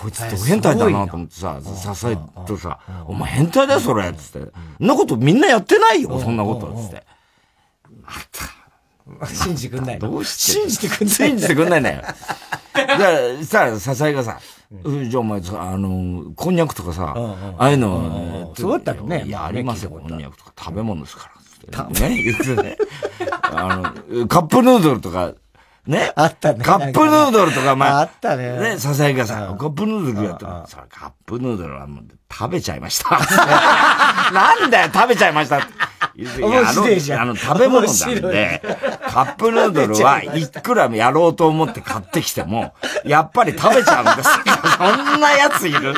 [0.00, 1.60] こいつと変態だなと思ってさ、
[1.94, 4.50] 支えとさ、お前変態だよそれ、つって。
[4.78, 7.04] そんなことみんなやってないよ、そんなこと、つって。
[8.02, 8.61] また。
[9.26, 10.60] 信じてくんないどうして？
[10.60, 12.02] 信じてくんない信じてくんないんだよ。
[12.74, 19.24] じゃあ、さ、支えがさ、じゃあお前さ、あの、こんにゃくとかさ、ああいうの、そうだったのね。
[19.26, 20.52] いや、ありますよ、こんにゃくとか。
[20.58, 21.30] 食べ物ですか
[21.70, 21.84] ら。
[21.90, 22.76] ね、言ってね。
[23.42, 25.32] あの、カップヌードルとか、
[25.86, 26.12] ね。
[26.14, 26.64] あったね。
[26.64, 28.00] カップヌードルとか、まあ。
[28.00, 28.58] あったね。
[28.58, 33.10] ね、ささやかさ、カップヌードルやったら、さ、カップヌードルはもう食べちゃいました。
[34.32, 35.60] なんだよ、食べちゃいました
[36.14, 37.20] 面白いじゃん。
[37.22, 38.62] あの、食べ物なんで、
[39.08, 44.28] カップヌードルはいくらやろうと思って買ってきても、やっぱり食べちゃうんです。
[44.78, 45.94] そんなやついる？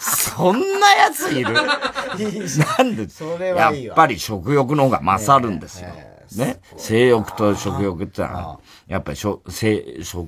[0.00, 1.54] そんなやついる？
[1.54, 3.06] なんで、
[3.56, 5.88] やっぱり食欲の方が勝るんですよ。
[6.32, 6.60] ね。
[6.76, 9.42] 性欲と食欲ってのは、やっぱり食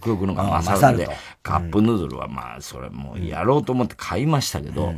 [0.06, 4.94] 欲の方が勝るんで、カップヌードルはまあ、それもうやろうと思って買いましたけど、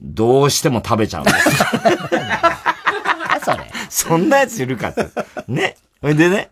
[0.00, 1.50] どうしても食べちゃうんです。
[3.44, 3.70] それ。
[3.88, 5.06] そんなやついるかって。
[5.48, 5.76] ね。
[6.00, 6.50] ほいでね、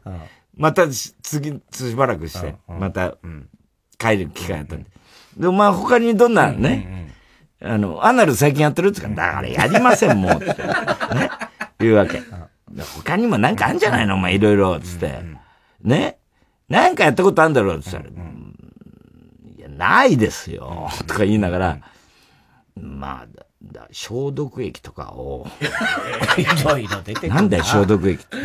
[0.57, 3.17] また次、しばらくして、また、
[3.99, 4.91] 帰る機会あったんで。
[5.37, 7.15] で、お前他にどんなね、
[7.63, 10.33] あの、アナル最近やってるって言うから、だからやりません、もう。
[10.33, 11.31] ってね。
[11.79, 12.23] 言うわけ。
[12.77, 14.15] 他にもなんかあんじゃないの？
[14.15, 15.21] お前いろいろ、つって。
[15.83, 16.19] ね？
[16.69, 17.75] なんかやったことあるんだろ？
[17.75, 20.89] うって言ったら、いや、ないですよ。
[21.07, 21.79] とか言いながら、
[22.77, 23.27] まあ、
[23.63, 25.47] だ消毒液とかを。
[26.39, 27.41] いろいろ出てな。
[27.43, 28.23] んだよ、消毒液。
[28.23, 28.37] って。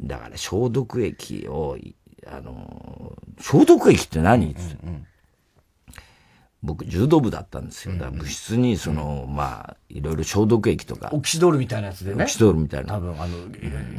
[0.00, 1.78] だから消毒液を、
[2.26, 4.50] あの、消毒液って何？
[4.50, 5.06] って、うんうん
[6.66, 7.94] 僕、柔道部だったんですよ。
[7.94, 11.10] だから部室に、その、まあ、いろいろ消毒液とか。
[11.12, 12.24] オキシドールみたいなやつでね。
[12.24, 12.94] オキシドールみたいな。
[12.94, 13.36] 多分、あの、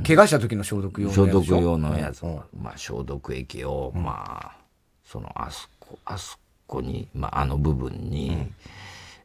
[0.06, 1.16] 怪我した時の消毒用のやつ。
[1.18, 2.24] 消毒用のやつ。
[2.24, 4.58] まあ、消毒液を、まあ、
[5.06, 8.52] その、あそこ、あそこに、まあ、あの部分に、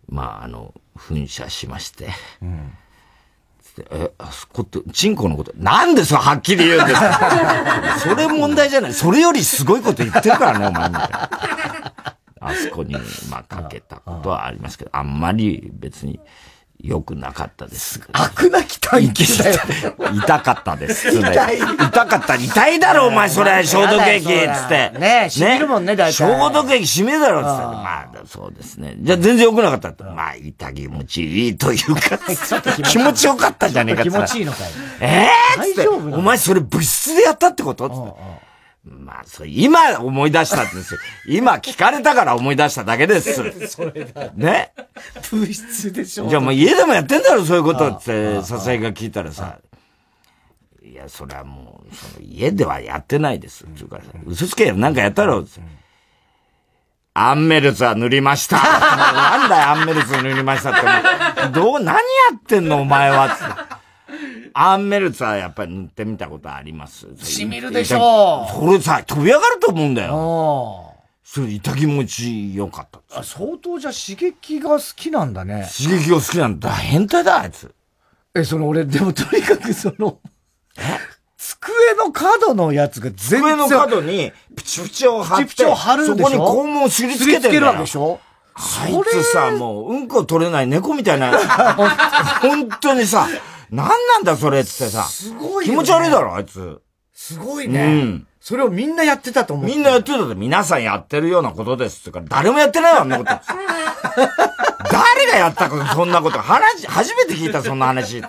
[0.09, 2.09] まあ、あの、噴射しまして。
[2.41, 2.73] うん
[3.91, 7.97] え、あそこって、チンコのこと、なんでそうはっきり言うんですか？
[8.01, 8.93] それ問題じゃない。
[8.93, 11.31] それよりすごいこと言ってるからね、お前みたいな。
[12.43, 12.95] あそこに、
[13.31, 16.19] まあ、かけたことはありますけど、あんまり別に
[16.81, 18.01] 良くなかったです。
[18.13, 19.61] 悪なき体験だよ。
[20.25, 21.11] 痛かったです。
[21.11, 21.59] 痛い。
[21.59, 22.35] 痛かった。
[22.35, 24.91] 痛いだろ、お前、それ、消毒液、つって。
[24.99, 25.29] ね？
[25.31, 26.15] 染みるもんね、大体。
[26.15, 27.51] 消毒液染みるだろ、つって。
[27.51, 28.97] まあ、そうですね。
[28.99, 30.05] じゃあ全然良くなかった。
[30.05, 32.19] まあ、痛気持ちいいというか、
[32.89, 34.71] 気持ちよかったじゃねえか、気持ちいいのかよ。
[35.01, 35.29] え
[35.61, 37.89] えつって、お前それ物質でやったってこと？
[37.89, 38.52] つって。
[38.85, 41.01] まあ、それ、今思い出したんですよ。
[41.29, 43.69] 今聞かれたから思い出しただけです。
[43.69, 44.31] それだ。
[44.35, 44.73] ね
[45.31, 46.29] 物質でしょ。
[46.29, 49.59] じゃあもう家でもやってんだろ、そういうことって、笹井が聞いたらさ。
[50.85, 53.65] いや、それはもう、その家ではやってないです。
[53.77, 55.47] つうからさ、嘘つけよ、なんかやったろ、
[57.15, 58.57] アンメルツは塗りました。
[58.59, 60.75] なんだよ、アンメルツ塗りましたっ
[61.45, 61.49] て。
[61.53, 62.01] どう、何や
[62.35, 63.72] ってんの、お前は。
[64.55, 67.07] アンメルツはやっぱり塗ってみたことあります。
[67.23, 68.53] しみるでしょう。
[68.61, 70.95] それさ、飛び上がると思うんだよ。
[71.25, 73.21] それ痛気持ちよかった。
[73.21, 75.67] あ、相当じゃ刺激が好きなんだね。
[75.77, 76.71] 刺激が好きなんだ。
[76.71, 77.75] 変態だ、あいつ。
[78.35, 80.19] え、その俺、でもとにかくその、
[80.79, 80.83] え？
[81.39, 83.41] 机の角のやつが全然。
[83.41, 86.31] 机の角に、プチプチを貼って、プチプチを貼るんでしょ？
[86.31, 88.21] そこに肛門をすりつけてるわけでしょ？
[88.55, 91.33] あいつさ、もう、うんこ取れない猫みたいな、
[92.43, 93.27] 本当にさ、
[93.73, 95.05] なんなんだそれっつってさ。
[95.05, 96.81] すごい、ね、気持ち悪いだろ、あいつ。
[97.15, 97.85] すごいね。
[97.85, 98.27] うん。
[98.39, 99.67] それをみんなやってたと思う。
[99.67, 103.31] みんなやってたって、皆さんやってるようなことですってから、誰もやってないわ、あんなこと。
[104.93, 106.39] 誰がやったか、そんなこと。
[106.39, 108.29] 話、初めて聞いた、そんな話、つっ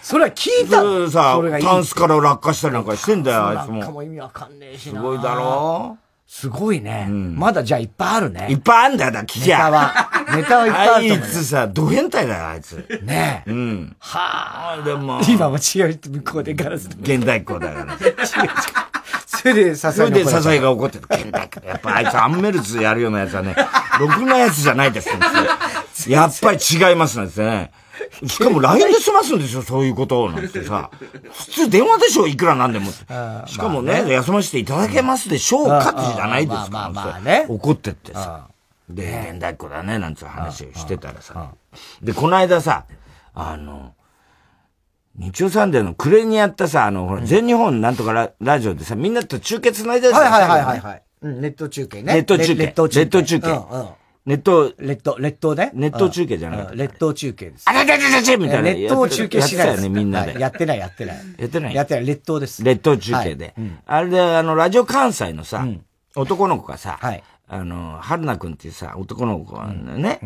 [0.00, 3.78] それは聞いたさ、タンスから落下したりなんかしてんだよ、あいつも。
[3.78, 5.00] なんかも意味わかんねえしな。
[5.00, 5.96] すごいだろ
[6.34, 7.08] すごいね。
[7.10, 8.46] うん、まだじゃあいっぱいあるね。
[8.48, 9.58] いっぱいあるんだよ、だ、聞きゃ。
[9.58, 10.10] ネタは。
[10.34, 12.76] ネタはいっぱいあるあいつさ、ド変態だよ、あいつ。
[13.02, 13.50] ねえ。
[13.50, 13.96] うん。
[13.98, 14.82] はあ。
[14.82, 15.20] でも。
[15.28, 16.88] 今も違う向こうでガラス。
[17.02, 17.92] 現代っ子だから。
[17.92, 18.16] 違う違う。
[19.26, 21.04] それで、笹井それで、笹井が怒ってる。
[21.10, 21.50] 現代。
[21.66, 23.54] やっぱあいつアンメルツやるようなやつはね、
[24.00, 25.10] ろくなやつじゃないです
[26.10, 27.72] やっぱり違いますなんですね。
[28.26, 30.90] しかも LINE で済ますんですよ、そういうことなんてさ。
[31.32, 32.90] 普通電話でしょ、いくらなんでも。
[33.46, 36.90] しかもね、休ませていただけますでしょうかってじゃないですか。
[36.92, 37.46] まあね。
[37.48, 38.48] 怒ってってさ。
[38.88, 41.52] で、現代っ子だね、なんつう話をしてたらさ。
[42.02, 42.84] で、この間さ、
[43.34, 43.94] あの、
[45.16, 51.02] 日曜サンデーの暮れにやったさ、あの、ほら、全日本なんとかララジオでさ、みんなと中継繋いでるはいはいはいはい。
[51.22, 52.14] ネット中継ね。
[52.14, 52.54] ネット中継。
[52.54, 53.12] ネット中継。
[53.12, 55.02] ネット、列島、列
[55.38, 55.72] 島ね？
[55.74, 57.64] ネット中継じゃない列島中継です。
[57.68, 58.72] あらららららみたいな。
[58.72, 60.38] 列島中継しないやってたよね、みんなで。
[60.38, 61.16] やってない、やってない。
[61.38, 62.62] やってないやってない、列島です。
[62.62, 63.54] 列島中継で。
[63.84, 65.66] あれで、あの、ラジオ関西のさ、
[66.14, 67.00] 男の子がさ、
[67.48, 70.20] あの、春菜くんっていうさ、男の子がね、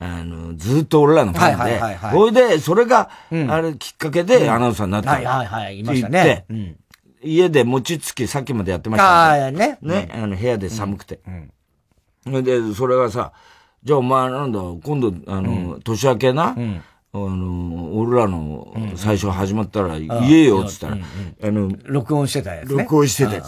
[0.00, 1.78] あの、ずっと俺らのファンで、
[2.16, 3.10] ほいで、それが、
[3.48, 5.10] あれきっかけでアナウンサーになった。
[5.10, 6.46] はいはいはい、いましたね。
[7.22, 9.78] 家で餅つき、さっきまでやってましたああ、ね。
[9.82, 11.20] ね、あの、部屋で寒くて。
[12.42, 13.32] で、それがさ、
[13.82, 16.54] じゃあお前なんだ、今度、あの、年明けな、
[17.12, 23.46] あの、俺らの最初始まったら言えよ、っつったら、あの、録音してたやつ、録音してたやつ。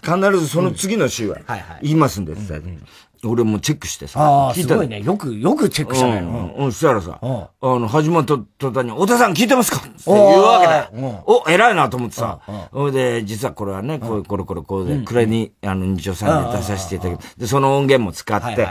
[0.00, 1.38] 必ずその次の週は
[1.82, 2.42] 言いますんで、って
[3.26, 4.20] 俺もチェックしてさ。
[4.20, 5.00] ああ、すごいね。
[5.00, 6.18] よく、よくチェックしたね。
[6.58, 9.78] うん、そしたらさ、あの、始まった途端に、太田さん聞いてますか？
[9.78, 11.24] って言うわけだよ。
[11.26, 12.40] お、偉いなと思ってさ。
[12.72, 18.68] ほいで、実はこれはね、こういう、これこれこうで、暮れに、あの、日曜さんで出させていただき、で、その音源も使って、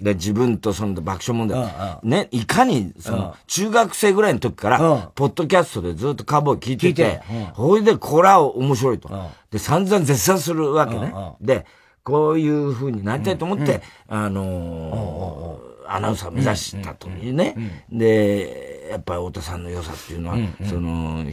[0.00, 7.20] で、自分とその爆笑問題、ね、いかに、その、中学生ぐらいの時から、ポッドキャストでずっとカーボーイ聞いてて、
[7.54, 9.10] ほいで、これは面白いと。
[9.50, 11.12] で、散々絶賛するわけね。
[11.40, 11.66] で、
[12.10, 17.56] こういう風になりたいと思って、あのアナウンサー目指したというね。
[17.90, 20.36] で、やっぱり太田さんの良さっていうのは、
[20.68, 21.32] その、例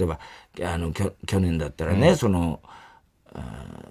[0.00, 0.18] えば、
[0.62, 2.60] あの、去年だったらね、その、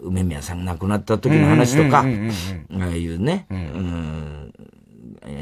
[0.02, 4.54] 梅宮さんが亡くなった時の話とか、ああいうね、うん。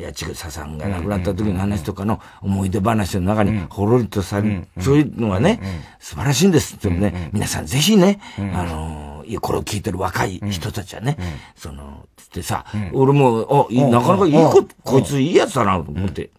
[0.04, 5.62] 八千草さんが亡くなった時の話とかの思い出話の中にほろりとされ、そういうのはね、
[6.00, 6.82] 素晴らしいんです。
[6.82, 11.18] でもね、皆さんぜひね、あの、これを聞いてる若い人たちはね、
[11.56, 16.30] その、つってさ、俺も、あ、なかなかいい子、こいついいやつだなと思って、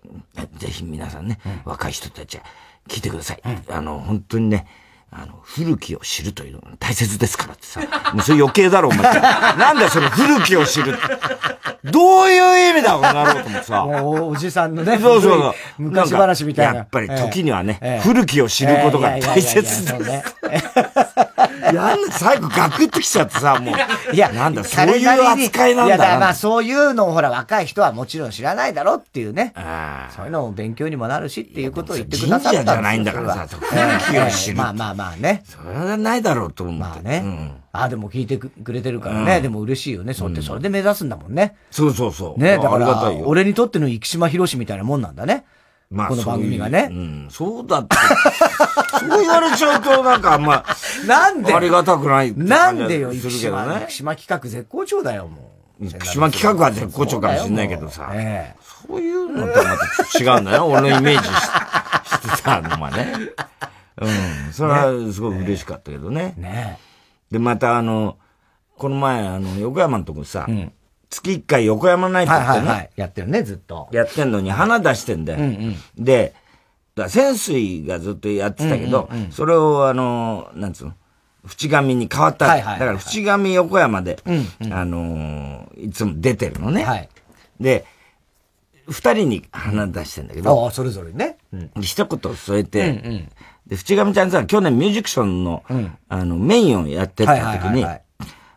[0.58, 2.44] ぜひ皆さんね、若い人たちは
[2.88, 3.42] 聞いてください。
[3.70, 4.66] あの、本当にね、
[5.10, 7.80] あの、古きを知るというのが大切ですからってさ。
[8.12, 9.02] もうそれ余計だろ、お前。
[9.56, 11.00] なんだよ、その古きを知るって。
[11.90, 13.84] どういう意味だ、この野郎と思ってさ。
[13.84, 14.98] もう、おじさんのね。
[14.98, 15.54] そうそうそう。
[15.78, 16.74] 昔話みたいな。
[16.74, 19.94] やっぱり時にはね、ええ、古きを知ることが大切です。
[21.74, 24.14] やん最後ガクッときちゃってさ、もう。
[24.14, 25.96] いや、なんだ、そういう扱いなんだ。
[25.96, 29.52] いや、まあそういうのをほら、若い人はもちろん知らないだろっていうね。
[30.14, 32.64] そういうのも勉強にもなるしっていうことを言ってくださったんですよ。
[32.64, 34.56] じゃないんだからさ、古きを知る。
[34.56, 35.42] まあまあまあね。
[35.44, 36.80] それはないだろうと思って。
[36.80, 37.22] まあね。
[37.24, 39.40] うん、ああ、でも聞いてくれてるからね。
[39.40, 40.14] でも嬉しいよね。
[40.14, 41.56] そうって、それで目指すんだもんね。
[41.70, 42.40] そうそうそう。
[42.40, 45.44] ね、だから、俺にとっての生島博士みたいなもんなんだね。
[45.90, 46.88] まあ、この番組がね。
[46.90, 47.96] ううん、そうだって。
[48.98, 50.64] そう言われちゃうと、なんかあんま、
[51.06, 51.54] なんで？
[51.54, 53.64] ありがたくないなんでよ、生島。
[53.64, 55.86] 生島企画絶好調だよ、もう。
[55.88, 58.10] 生島企画は絶好調かもしれないけどさ。
[58.14, 60.66] ええ、そういうのとはまた違うんだよ。
[60.66, 63.12] 俺のイメージしてたのはね。
[63.98, 64.52] うん。
[64.52, 66.34] それはすごい嬉しかったけどね。
[66.36, 66.78] ね
[67.30, 68.16] で、またあの、
[68.76, 70.72] この前、あの、横山のとこさ、うん
[71.10, 73.88] 月一回横山ナイトってね、はいはいはい、やってるね、ずっと。
[73.92, 75.40] やってんのに花出してんだよ。
[75.40, 76.34] うんうん、で、
[76.94, 80.94] だ潜水がずっとやってたけど、うんうんうん、それをあの、なんつうの、
[81.44, 82.46] 淵上に変わった。
[82.46, 86.84] はいはいはいはい、だから淵上横山で、うんうん、あのいつも出てるのね。
[86.84, 87.08] はい、
[87.60, 87.84] で、
[88.88, 90.64] 二人に花出してんだけど。
[90.64, 91.38] ああ、それぞれね。
[91.52, 93.28] うん、一言添えて、うんうん、
[93.66, 98.02] で、淵上ちゃんさ、去年ミュージックションの、うん、あの、メインをやってた時に、はいはいはいはい、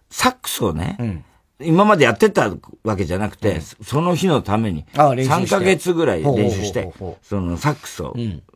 [0.09, 1.25] サックスをね、うん
[1.62, 2.52] 今までやってた
[2.84, 8.15] わけじゃなくて、うん、その日のために、3ヶ月ぐらい練習して、そのサックスを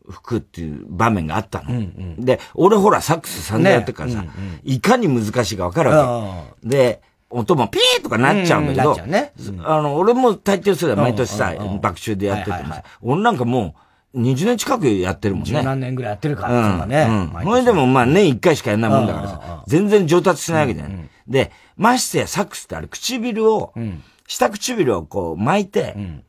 [0.10, 1.72] 吹くっていう場面があったの。
[1.72, 1.78] うん
[2.18, 4.30] うん、で、俺ほらサックス散々やってからさ、ね。
[4.38, 6.68] うんうん、いかに難しいかわかるわけ。
[6.70, 9.34] で、音もピーとかなっちゃうんだけど、うんね。
[9.38, 13.76] うん、あの、俺も大抵それは毎年さ、爆中でやっててもさ、俺なんかも
[14.14, 15.50] う、20年近くやってるもんね。
[15.50, 17.08] 十何年ぐらいやってるから、うん、ね。
[17.10, 17.44] うん。
[17.44, 21.10] それでもまあ年1回しかやんないもんだからさ、全然上達しないわけじゃない。
[21.28, 26.24] で、ましてやサックスってあれ唇を、うん、下唇をこう巻いて、うん、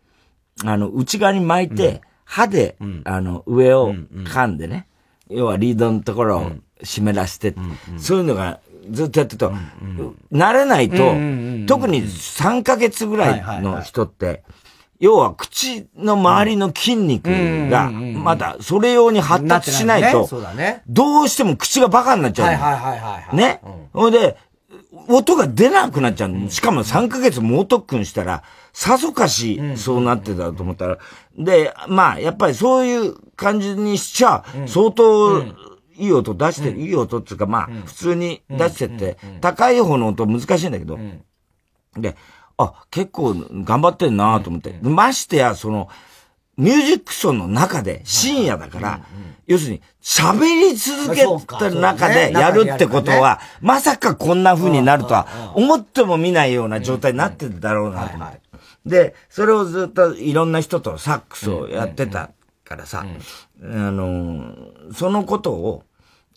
[0.64, 4.86] あの、内側に巻いて、歯で、あの、上を噛んでね、
[5.28, 6.52] 要はリードのところを
[6.82, 7.54] 湿らして、
[7.98, 9.52] そういうのがずっとやってると、
[10.32, 10.96] 慣れないと、
[11.66, 14.42] 特に3ヶ月ぐらいの人って、
[15.00, 17.28] 要は口の周りの筋肉
[17.68, 20.28] が、まだそれ用に発達しないと、
[20.88, 22.46] どうしても口がバカになっちゃ
[23.32, 23.36] う。
[23.36, 23.60] ね。
[23.92, 24.36] ほいで、
[25.08, 26.50] 音が出なくなっちゃう。
[26.50, 30.98] しかも3ヶ月猛特訓したら、さぞかし、そうなってたと思ったら、
[31.38, 35.42] で、まあ、やっぱりそういう感じにしちゃ、相当、
[35.96, 40.98] いい音出してる、いい音っていうか、まあ、普通に出してって、高い方の音難しいんだけど、
[41.96, 42.16] で、
[42.56, 44.78] あ、結構頑張ってんなと思って。
[44.82, 45.88] ましてや、その、
[46.56, 49.00] ミュージックションの中で深夜だから、
[49.46, 51.24] 要するに喋り続け
[51.58, 58.40] た中でやるってことは、まさかこんな風になるとは思っても見ないような状態になってるだろうなと思って。
[58.86, 62.30] で、それをずっといろんな人とサックスをやってた
[62.64, 63.04] からさ、
[63.62, 64.54] あの、
[64.92, 65.84] そのことを、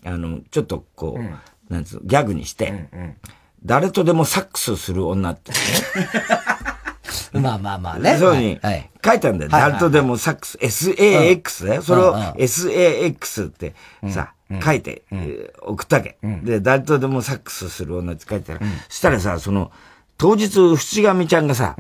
[0.05, 2.89] あの、ちょっとこう、なんつう、ギャグにして、
[3.65, 5.51] 誰とでもサックスする女って、
[7.34, 8.17] まあまあまあね。
[8.17, 8.60] そうに
[9.06, 9.51] 書いたんだよ。
[9.51, 11.82] 誰とでもサックス、SAX だよ。
[11.82, 13.73] それを SAX って
[14.10, 15.03] さ、書いて、
[15.62, 16.17] 送ったわけ。
[16.43, 19.71] で、誰とでもサックスする女って書いてたら、そしたらさ、その、
[20.17, 21.75] 当日、淵上ちゃんがさ、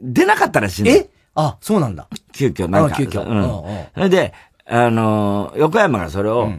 [0.00, 0.90] 出なかったらしいの。
[0.90, 1.08] え？
[1.34, 2.08] あ、そうなんだ。
[2.32, 2.96] 急遽、なんか。
[2.96, 3.24] 急遽。
[3.24, 3.86] うん。
[3.94, 4.32] それで、
[4.66, 6.52] あの、横山がそれを、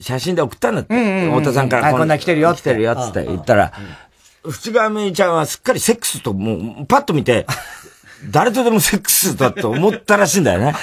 [0.00, 1.30] 写真で送ったんだって。
[1.30, 2.54] 太田さんからこんな来てるよ。
[2.54, 3.72] 来てるよって言ったら、
[4.44, 7.46] 淵上ちゃんはすっかりセックスともう、パッと見て、
[8.30, 10.74] 誰とでもセックスだと思ったらしいんだよね。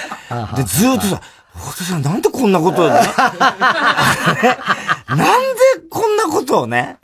[0.56, 1.20] で、ずーっとさ、
[1.54, 3.12] 太田さんなんでこんなことを ね、なんで
[5.90, 6.98] こんなことをね、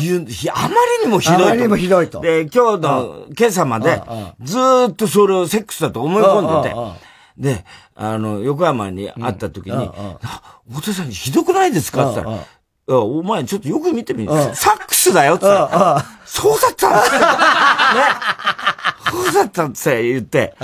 [0.00, 0.68] 言う、あま
[1.02, 1.44] りにもひどいと。
[1.44, 2.20] あまりにもひどいと。
[2.20, 4.00] で、今日の、今朝まで、
[4.42, 6.76] ずーっとそれをセックスだと思い込んでて、
[7.56, 7.64] で、
[7.96, 9.90] あの、横山に会った時に、
[10.72, 12.10] 太田さんにひどくないですか？
[12.12, 12.38] って言ったら、
[12.88, 16.98] お前ちょっとよく見てみ、サックスだよって言ったら、そうだったん ね。
[19.10, 20.54] そうだったって言って、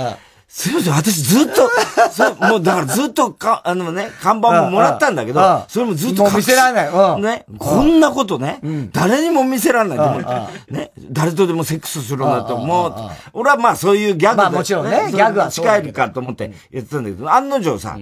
[0.47, 1.69] すいません、私ずっと、
[2.11, 7.21] そう、もうだからずっとか、あのね、看板ももらったんだけど、それもずっと見せられない。
[7.21, 8.59] ね、こんなことね、
[8.91, 10.25] 誰にも見せられない
[10.73, 12.95] ね、誰とでもセックスするんだと、もう、
[13.33, 17.95] 俺はまあそういうギャグまあもちろんね、ギャグは近いかと思って言ってたんだけど、案の定さ、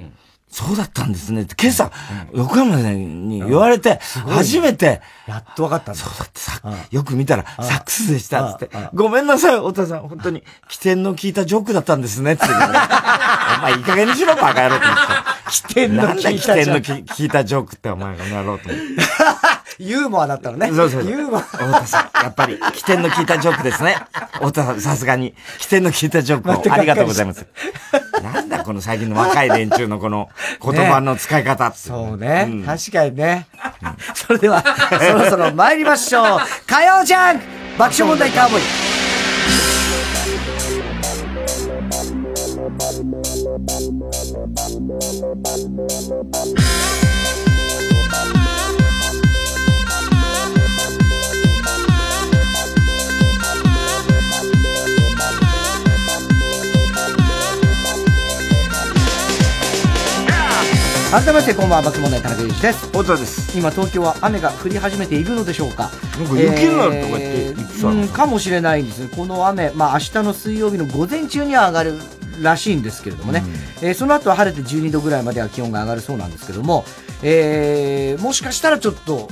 [0.50, 1.92] そうだったんですねって、今朝、
[2.34, 6.00] 横山さんに言われて、初めて、やっと分かったんだ。
[6.00, 8.70] そうだってさ、よく見たら、サックスでした、つって。
[8.94, 10.08] ごめんなさい、太田さん。
[10.08, 12.46] 本当に、起点の効いたジョークだったんですね、って。
[12.48, 14.86] お前、いい加減にしろ、バカ野郎って。
[15.68, 19.57] 起点の効いた起点の効いたジョークって、お前がやろうと思って。
[19.80, 20.68] ユーモアだったのね。
[20.74, 21.42] そうそうユーモア。
[21.42, 23.98] 太田さん、やっぱり、起点の効いたジョークですね。
[24.34, 27.46] 太田さん、さすがに、起点の効いたジョークをありがとうございます。
[28.24, 30.30] なんだ、この最近の若い連中のこの
[30.64, 31.78] 言葉の使い方って。
[31.78, 32.64] そうね。
[32.66, 33.48] 確かにね。
[34.16, 36.40] それでは、そろそろ参りましょう。
[36.66, 37.46] 火曜ジャンク
[37.78, 38.64] 爆笑問題カーボーイ。
[61.10, 62.86] 改めましてこんばんは爆笑問題田中裕二です。
[62.88, 63.58] 太田です。
[63.58, 65.90] 今東京は雨が降り始めているのでしょうか。
[66.20, 69.08] なんか雪になるとか言って言ってたかもしれないんです。
[69.08, 71.94] この雨、まあ明日の水曜日の午前中には上がる
[72.42, 73.42] らしいんですけれどもね、
[73.82, 76.84] えーその後は晴れて12度ぐらいまでは気温が上がるそうなんですけども、
[77.24, 79.30] えーもしかしたらちょっと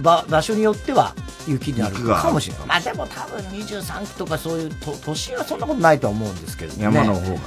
[0.00, 1.16] 場場所によっては
[1.48, 2.66] 雪になるかもしれない。
[2.68, 7.40] まあでも多分23区とかそういう都都心はそんなことないとは思うんですけれども、ね、山の方が。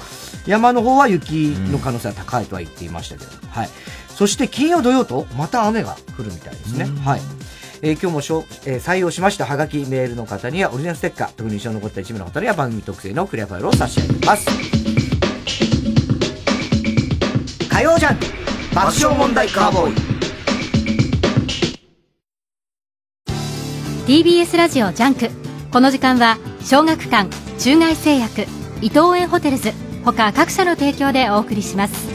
[0.48, 3.70] 山の方は雪の可能性は高いとは言っていましたけど、はい。
[4.10, 6.86] そして金曜土曜とまた雨が降るみたいですね。
[7.04, 7.22] はい。
[7.84, 14.48] えー今日もしょ、えー採用しましたハガキメールの方にはオリジナルステッカー、特に印象に残った一部の方には番組特製のクリアファイルを差し上げます。
[17.70, 18.26] 火曜ジャンク
[18.76, 19.96] 爆笑問題カーボーイ
[24.06, 25.30] TBS ラジオジャンク
[25.72, 28.42] この時間は小学館中外製薬
[28.82, 29.72] 伊藤園ホテルズ
[30.04, 32.10] 他各社の提供でお送りします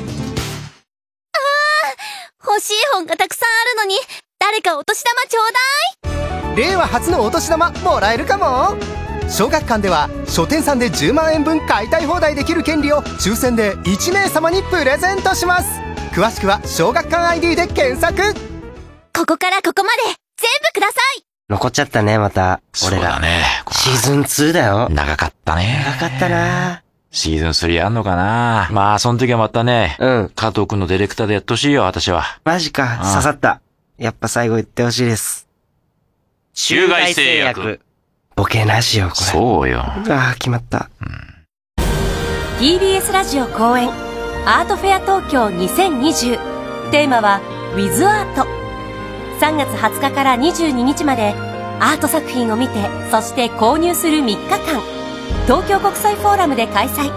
[2.45, 3.97] 欲しい本がたくさんあるのに、
[4.39, 6.57] 誰かお年玉ちょうだい？
[6.57, 8.77] 令和初のお年玉もらえるかも
[9.29, 15.69] 小学館では書店さんで10万円分買いたい放題できる権利を抽選で1名様にプレゼントします
[16.13, 18.33] 詳しくは小学館 ID で検索
[19.13, 22.61] ここからここまで、全部ください残っちゃったね、また。
[22.87, 23.03] 俺ら。
[23.03, 23.45] そうだね。
[23.71, 24.89] シーズン2だよ。
[24.91, 25.85] 長かったね。
[25.87, 28.69] 長かったなシーズン3あんのかな？
[28.73, 30.33] まあ、その時はまたね、うん。
[30.35, 32.25] 加藤くんのディレクターでやってほしいよ、私は。
[32.45, 32.99] マジか。
[33.01, 33.61] 刺さった。
[33.97, 35.49] やっぱ最後言ってほしいです。
[36.53, 37.81] 中外製薬。
[38.35, 39.25] ボケなしよ、これ。
[39.25, 39.85] そうよ。
[40.05, 40.91] うわ決まった。
[42.59, 43.91] TBS ラジオ公演
[44.47, 47.41] アートフェア東京2020テーマは
[47.75, 48.35] With Art
[49.41, 51.35] 3月20日から22日まで
[51.81, 52.75] アート作品を見て
[53.11, 54.81] そして購入する3日間
[55.45, 57.11] 東京国際フォーラムで開催。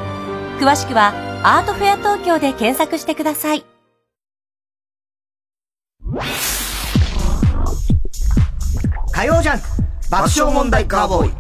[0.60, 3.66] 詳しくはアートフェア東京で検索してください。
[9.12, 9.66] 火曜ジャンク
[10.10, 11.34] 爆笑問題カーボーイ。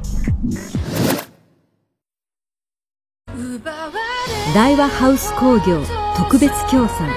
[4.53, 5.83] 大和ハウス工業
[6.17, 7.09] 特別協賛。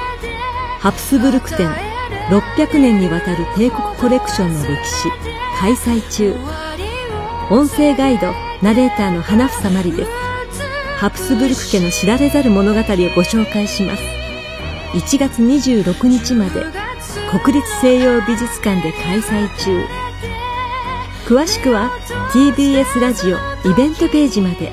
[0.80, 1.70] ハプスブルク展
[2.28, 5.08] 600年にわたる帝国コレクションの歴史
[5.58, 6.34] 開催中。
[7.50, 8.32] 音声ガイド
[8.62, 10.10] ナレーターの花房まりです。
[10.98, 14.02] ハプスブルク家の知られざる物語をご紹介します。
[14.92, 16.62] 1月26日まで
[17.42, 19.84] 国立西洋美術館で開催中。
[21.26, 21.90] 詳しくは
[22.32, 23.36] TBS ラジオ
[23.68, 24.70] イベントページまで。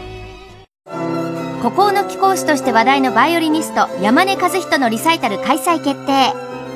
[1.64, 6.32] 孤高の貴公子として話題のバイオリニスト山根和人のリサイタル開催決定。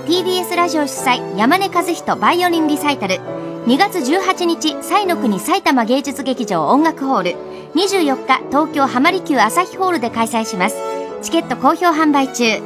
[0.07, 3.43] TBS ラジオ主催山根和人バイオリンリサイタル。
[3.66, 7.38] 2月18日西の国埼玉芸術劇場音楽ホール。
[7.76, 10.76] 24日東京浜離宮朝日ホールで開催します。
[11.22, 12.61] チケット好評販売中。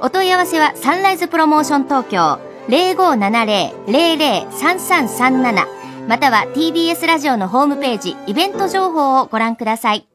[0.00, 2.38] お問い合わせはサンライズプロモーション東京。
[2.68, 5.66] 0570-003337
[6.08, 10.08] または TBS ラジオのホームページイベント情報をご覧ください。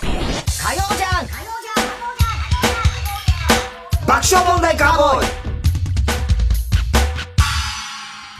[0.00, 0.06] 火
[0.74, 1.32] 曜ジャンク
[4.06, 5.37] 爆笑問題カーボーイ。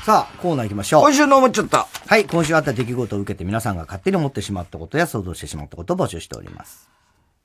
[0.09, 1.03] さあ、コーナー行きましょう。
[1.03, 1.87] 今週の思っちゃった。
[2.07, 6.89] はい、今週あった出来事を受けて皆さんが勝手に思ってしまったことや想像してしまったことを募集しております。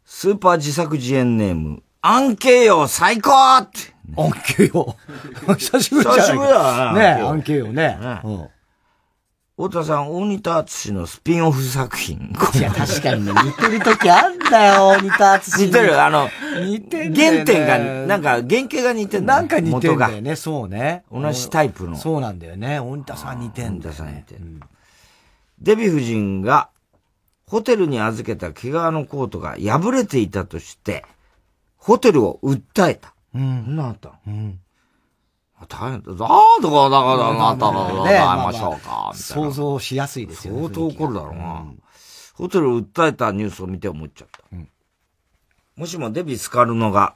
[0.05, 3.93] スーパー自作自演ネーム、アンケイヨ最高って。
[4.15, 4.95] アンケイヨ
[5.59, 7.73] 久しぶりじゃない久しぶりだなねえ、アンケイヨね。
[7.73, 8.49] ねうん
[9.55, 12.33] 太田さん、大仁田敦のスピンオフ作品。
[12.55, 16.27] いや、確かにね、似てる時あんだよ、大仁田敦似てる、あの、
[16.65, 21.03] 似てんだよね原点が、なんか原型が似てんだよなんか似てんだよ元ね、そうね。
[21.11, 22.79] 同じタイプのそうなんだよね。
[22.79, 24.25] 大仁田さん似てんだよ大仁田さん似ね。
[24.27, 24.59] てん
[25.59, 26.69] デヴィ夫人が、
[27.47, 31.05] ホテルに預けた毛皮のコートが破れていたとして、
[31.77, 33.13] ホテルを訴えた。
[33.35, 33.63] うん。
[33.65, 34.15] そんなあったの？
[34.25, 34.59] うん。
[35.67, 36.11] 大変だ。
[36.25, 39.13] ああ、だから、だから、なったら、ね会いましょうか、みたいな。
[39.13, 40.59] 想像しやすいですよね。
[40.61, 41.65] 相当怒るだろうな。
[42.35, 44.39] ホテルを訴えたニュースを見て思っちゃった。
[45.75, 47.15] もしもデビスカルノが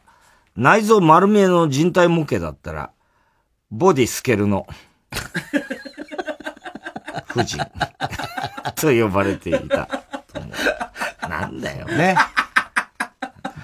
[0.56, 2.91] 内臓丸見えの人体模型だったら、
[3.70, 4.66] ボディスケルノ。
[7.30, 7.58] 夫人。
[8.76, 9.88] と呼ばれていた。
[11.28, 11.86] なんだよ。
[11.86, 12.18] ね。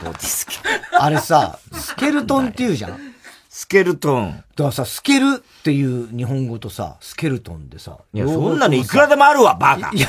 [0.04, 0.58] ボディスケ
[1.00, 3.12] あれさ、スケルトンって言うじゃん。
[3.56, 4.32] スケルトン。
[4.32, 7.99] だからさ、スケルっていう日本語とさ、スケルトンでさ。
[8.12, 9.91] いや、そんなのいくらでもあるわ、バカ。
[9.93, 10.08] いや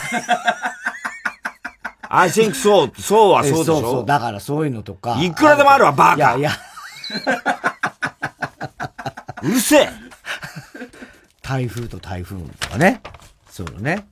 [2.08, 3.64] I think so, そうはそうでしょ。
[3.64, 4.06] そうそう。
[4.06, 5.22] だからそういうのとか。
[5.22, 6.16] いくらでもあるわ、バカ。
[6.16, 6.52] いやいや。
[9.42, 9.90] うるせえ。
[11.42, 13.02] 台風と台風とかね。
[13.50, 14.06] そうだね。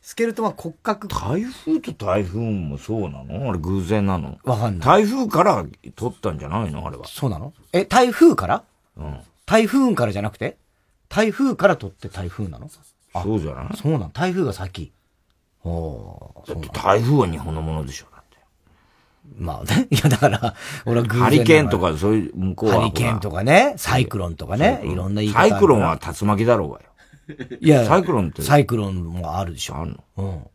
[0.00, 1.08] スケルトンは骨格。
[1.08, 3.50] 台風と台風もそうなの？
[3.50, 4.38] あれ偶然なの？
[4.44, 4.86] わかんない。
[4.86, 5.64] 台風から
[5.96, 6.86] 取ったんじゃないの？
[6.86, 7.04] あれは。
[7.08, 7.52] そうなの？
[7.72, 8.62] え、台風から？
[8.96, 9.20] うん。
[9.46, 10.56] 台風からじゃなくて？
[11.08, 12.68] 台風から取って台風なの？
[12.68, 13.76] そうじゃない？
[13.76, 14.92] そうなの台風が先。
[15.64, 18.06] おーそうなの台風は日本のものでしょ。
[19.38, 19.88] まあね。
[19.90, 22.80] いや、だから、俺は偶然ハリケーンとかそういう向こうは。
[22.82, 27.56] ハリケーンとかね、サイクロンとかね、いろんな言い方サイクロンは竜巻だろうがよ。
[27.60, 28.42] いや、サイクロンって。
[28.42, 29.76] サイクロンもあるでしょ。
[29.78, 30.04] あるの？
[30.16, 30.46] うん。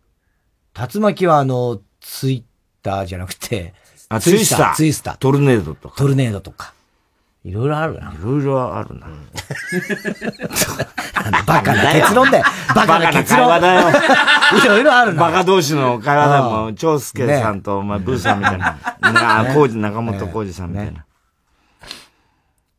[0.93, 2.43] 竜巻はあの、ツイッ
[2.81, 3.73] ターじゃなくて、
[4.07, 4.75] あ、ツイスター。
[4.75, 5.17] ツイスター。
[5.17, 5.95] トルネードとか。
[5.97, 6.73] トルネードとか。
[7.43, 8.13] いろいろあるな。
[8.13, 9.07] いろいろあるな。
[11.45, 12.45] バカな結論だよ。
[12.75, 13.47] バカな結論。
[13.49, 13.89] バカな会話だよ。
[14.63, 15.21] いろいろあるな。
[15.21, 16.43] バカ同士の会話だよ。
[16.43, 18.77] も長介さんと、お前、ブーさんみたいな。
[19.01, 21.05] なあ、コウジ、中本浩二さんみたいな。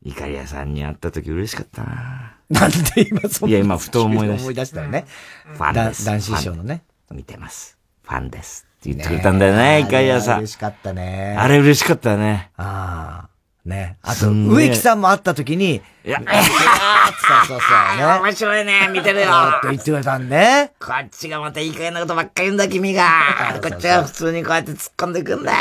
[0.04, 2.34] イカリアさんに会った時嬉しかったな。
[2.48, 4.42] なんで今そんいや、今、ふと思い出した。
[4.42, 5.06] 思い出したよね。
[5.54, 6.04] ファンです。
[6.04, 6.84] 男子師匠のね。
[7.10, 7.78] 見てます。
[8.04, 8.66] ファンです。
[8.80, 10.38] って言ってくれたんだよね、イカリアさん。
[10.38, 11.36] 嬉しかったね。
[11.38, 12.50] あれ嬉しかったね。
[12.56, 13.31] ああ。
[13.64, 13.96] ね。
[14.02, 18.04] あと、植木さんも会った時に、いや、 そうそうそうね。
[18.20, 19.28] 面白いね、見てるよ。
[19.58, 20.72] って言ってくれたんね。
[20.80, 23.08] こっちがまたいい加減なことばっかり言うんだ、君が。
[23.62, 25.58] こっちは普通にこうやって突っ込んでいくんだよ。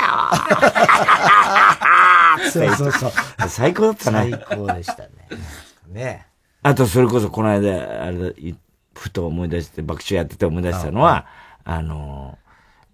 [2.52, 3.12] そうそうそう。
[3.48, 4.32] 最高だったね。
[4.32, 5.10] 最高でしたね。
[5.90, 6.26] ね。
[6.64, 8.34] あと、それこそこの間、あれ
[8.96, 11.26] ふと思い出して、爆笑やってて思い出したのは、
[11.64, 12.38] あの、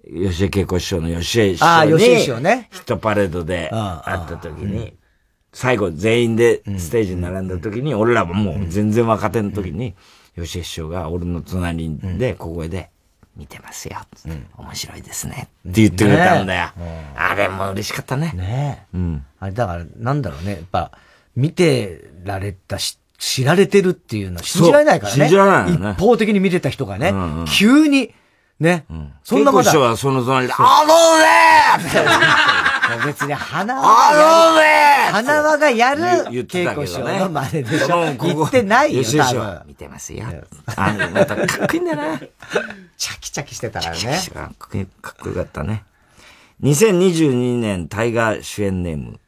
[0.09, 2.69] 吉江恵子師匠の吉江師ああ、匠吉井師匠に、ね。
[2.71, 4.96] ヒットパレードで会った時に、
[5.57, 9.95] 最後全員でステージに並んだ時に、俺らももう全然若手の時に、
[10.35, 12.91] 吉江師匠が俺の隣で小声で、
[13.35, 13.97] 見てますよ。
[14.55, 15.49] 面白いですね。
[15.67, 16.69] って言ってくれたんだよ。
[17.15, 18.33] あれも嬉しかったね。
[18.35, 18.97] ねえ。
[18.97, 19.25] うん。
[19.39, 20.51] あれ、だから、なんだろうね。
[20.51, 20.91] やっぱ、
[21.35, 25.21] 見てられたし、知られてるっていうのは信じられないからね。
[25.21, 28.13] 信じられないよね一方的に見てた人がね、うんうん急に、
[28.59, 28.85] ね、
[29.23, 32.66] そんなまだ恵子師匠、はその隣で、あのね
[33.05, 36.01] 別に花あ輪のね花輪がやる
[36.45, 38.13] 稽古師匠の真似でしょ。
[38.25, 39.61] 言ってないよ、多分。
[39.67, 40.25] 見てますよ。
[40.75, 42.19] あの、またかっこいいんだよな。
[42.97, 44.19] チャキチャキしてたからね。
[44.33, 45.83] かっこいいかっこよかったね。
[46.63, 49.19] 2022年タイガー主演ネーム。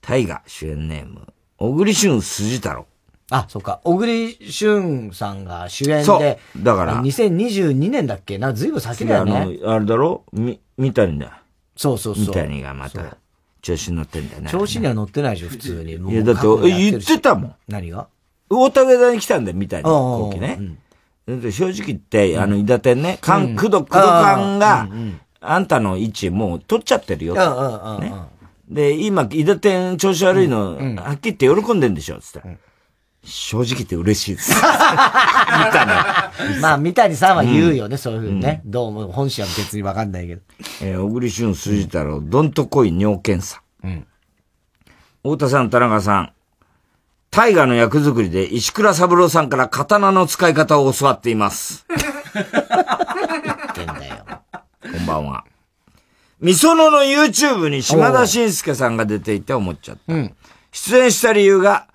[0.00, 1.26] タイガー主演ネーム。
[1.58, 2.86] 小栗旬辻太郎。
[3.30, 3.80] あ、そうか。
[3.84, 6.38] 小栗旬さんが主演そうで。
[6.58, 9.58] だから2022年だっけな、ずいぶん先だよあね。
[9.62, 10.24] の、あれだろ？
[10.32, 11.40] み、三谷だ。
[11.76, 12.24] そうそうそう。
[12.26, 13.16] 三谷がまた、
[13.62, 14.50] 調子に乗ってんだよね。
[14.50, 15.92] 調子には乗ってないでしょ、普通に。
[16.12, 17.54] いや、だって言ってたもん。
[17.68, 18.08] 何が？
[18.50, 20.58] 大田上田に来たんだよ、みたいな、うん後期ね。
[21.26, 24.88] で正直言って、あの、伊達天ね、関、工藤、工藤館が、
[25.40, 27.34] あんたの位置もう取っちゃってるよ。
[28.68, 32.58] で、今、伊達天調子悪いの、はっきり言って喜んでんでしょ、つって。
[33.24, 34.52] 正直言って嬉しいです。
[36.60, 38.62] まあ、三谷さんは言うよね、そういうふうにね。
[38.64, 40.42] どうも、本心は別にわかんないけど。
[40.82, 43.62] えー小栗旬辻太郎、どんとこい尿検査。
[43.82, 44.06] うん。
[45.22, 46.32] 太田さん、田中さん、
[47.30, 51.86] 大河の役作りで石倉三郎さんから刀の使い方を教わっています。
[51.90, 54.24] ってんだよ。
[54.82, 55.44] こんばんは。
[56.40, 60.14] みそのの YouTube に島田紳介さんが出ていて思っちゃった。
[60.14, 60.34] うん。
[60.70, 61.88] 出演した理由が、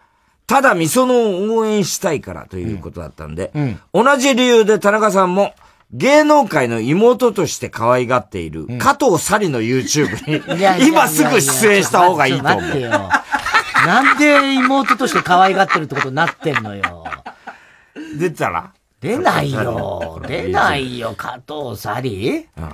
[0.50, 5.54] ただみそのを応援したいからということだったんで、うん同じ理由で田中さんも、
[5.92, 12.80] 芸能界の妹として可愛がっている加藤サリの YouTube いやいやいやいやに今すぐ出演した方がいいと思う。
[13.86, 17.06] なんで妹として可愛がってるってことになってんのよ。
[18.18, 18.72] 出たら？
[19.02, 20.20] 出ないよ。
[20.28, 22.70] 出ないよ、加藤サリうん。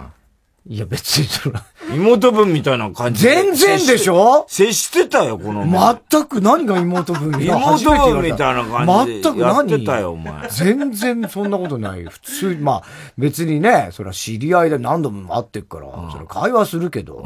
[0.67, 1.59] いや、別にその、
[1.93, 4.47] 妹分みたいな感じ全然でしょ？
[4.49, 5.63] 接してたよ、この。
[6.09, 9.21] 全く何が妹分妹分みたいな感じで。
[9.21, 10.49] 全く何やってたよ、お前。
[10.49, 12.09] 全然そんなことないよ。
[12.09, 12.83] 普通に、まあ、
[13.15, 17.23] 別にね、それは知り合いで何度も会ってっから、それ会話するけど、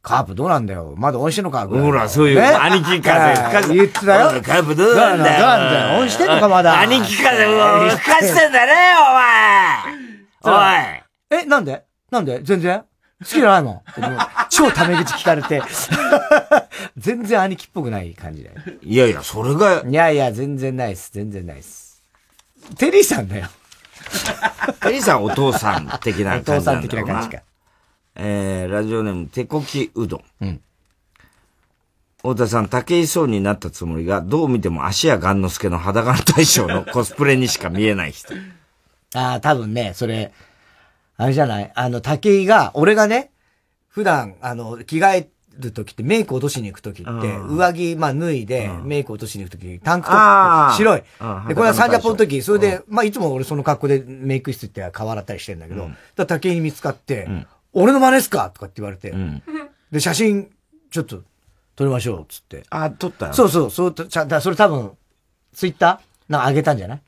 [0.00, 0.94] カープどうなんだよ。
[0.96, 2.46] まだ恩してんのかほら、そういう、ね？
[2.46, 4.40] 兄貴風言ってたよ。
[4.40, 5.40] カープどうなんだよ。
[5.40, 8.72] どうなんだよ恩してんのかまだ兄貴風を吹かしてんだね、
[10.40, 11.02] お前
[11.32, 11.82] おいえ、なんで？
[12.10, 12.40] なんで？
[12.42, 12.84] 全然？
[13.20, 13.72] 好きじゃないもん。
[13.74, 13.82] もう
[14.48, 15.60] 超タメ口聞かれて。
[16.96, 18.54] 全然兄貴っぽくない感じで。
[18.82, 19.82] いやいや、それが。
[19.86, 21.10] いやいや、全然ないっす。
[21.12, 22.04] 全然ないっす。
[22.76, 23.48] テリーさんだよ。
[24.80, 27.42] テリーさんお父さん的な感じなお父さん的な感じか。
[28.14, 30.24] えー、ラジオネーム、手こきうどん。
[30.40, 30.60] うん。
[32.18, 38.34] 太田さん、竹井壮になったつもりが、どう見ても足やガンノスケの裸の大将のコスプレにしか見えない人。
[39.14, 40.32] ああ、多分ね、それ、
[41.18, 41.70] あれじゃない？
[41.74, 43.32] あの、武井が、俺がね、
[43.88, 51.02] 普段、あの、着替える時って、メイク落としに行く時って、うん上着、まあ、脱いで、メイク落としに行く時に、タンクトップ、白い。
[51.20, 51.48] うん。
[51.48, 57.28] で、これはサンジャポの時、うんそれで、まあ、いつも俺その格好でメイク室行って顔洗ったりしてんだけど、だ武井に見つかって、
[57.72, 58.50] 俺の真似っすか？
[58.50, 59.12] とかって言われて、
[59.90, 60.50] で、写真、
[60.90, 61.22] ちょっと、
[61.74, 62.64] 撮りましょう、つって。
[62.70, 64.92] あ、撮ったそうそう、そう、ちゃだそれ多分、
[65.52, 66.32] ツイッター？
[66.32, 67.02] なんか上げたんじゃない？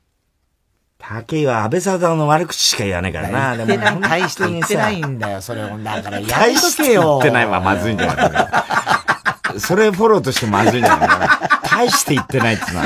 [1.01, 3.57] 竹井は安倍貞夫の悪口しか言わないからな。
[3.57, 5.77] 言ってない、も大して言ってないさんだよ、それを。
[5.79, 7.17] だから、や大めとして言。
[7.17, 9.59] ってないはまずいんじゃないかな。
[9.59, 11.59] それフォローとしてまずいんじゃないかな。
[11.63, 12.85] 大して言ってないってのは。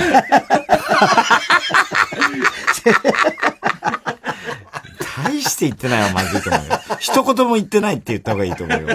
[5.26, 6.80] 大して言ってないはまずいと思うよ。
[7.00, 8.88] 一言も言ってないって言った方がいいと思うよ。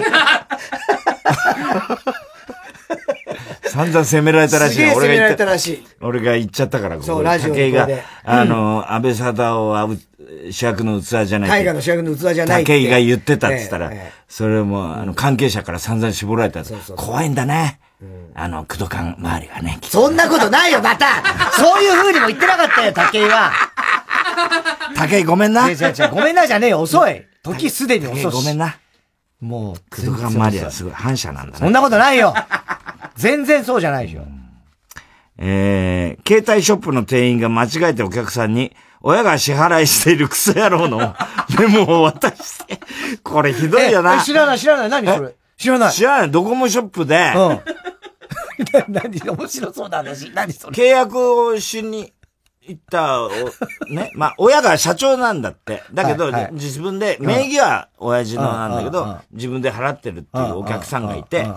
[3.71, 5.87] 散々責められたらしいすげえ責められたたらしい。
[6.01, 7.87] 俺が言っちゃったから、ここそうラジオ武井が
[8.25, 9.97] あの、安倍貞夫はう
[10.51, 11.59] 主役の器じゃないって。
[11.59, 13.91] 大河の主役の器じゃない武井が言ってたって言ったら、
[14.27, 16.63] それも、あの、関係者から散々絞られた
[16.95, 17.79] 怖いんだね。
[18.33, 19.79] あの、工藤館周りがね。
[19.87, 21.07] そんなことないよ、また
[21.53, 23.51] そういう風にも言ってなかったよ、武井は。
[24.95, 25.69] 武井ごめんな。
[26.11, 27.25] ごめんなじゃねえよ、遅い。
[27.43, 28.75] 時すでに遅いごめんな。
[29.39, 31.57] もう、工藤館周りはすごい反射なんだね。
[31.59, 32.33] そんなことないよ。
[33.21, 34.23] 全然そうじゃないでしょ。
[35.37, 41.15] えー、携帯ショップの店員が間違えてお客さんに、親が支払いしているクソ野郎の
[41.59, 42.79] メモを渡して、
[43.23, 44.15] これひどいよな。
[44.15, 45.35] ええ知らない、知らない、何それ？
[45.57, 45.91] 知らない。
[45.91, 47.59] 知らない、ドコモショップで、うん。
[48.93, 50.29] 何、面白そうな話。
[50.33, 50.73] 何それ？
[50.75, 52.13] 契約をしに
[52.67, 53.29] 行ったお、
[53.89, 55.83] ね、 まあ、親が社長なんだって。
[55.93, 61.47] だけど、はいはい自分で、名義は親父のなんだけど、自分で払ってるっていうお客さんがいて、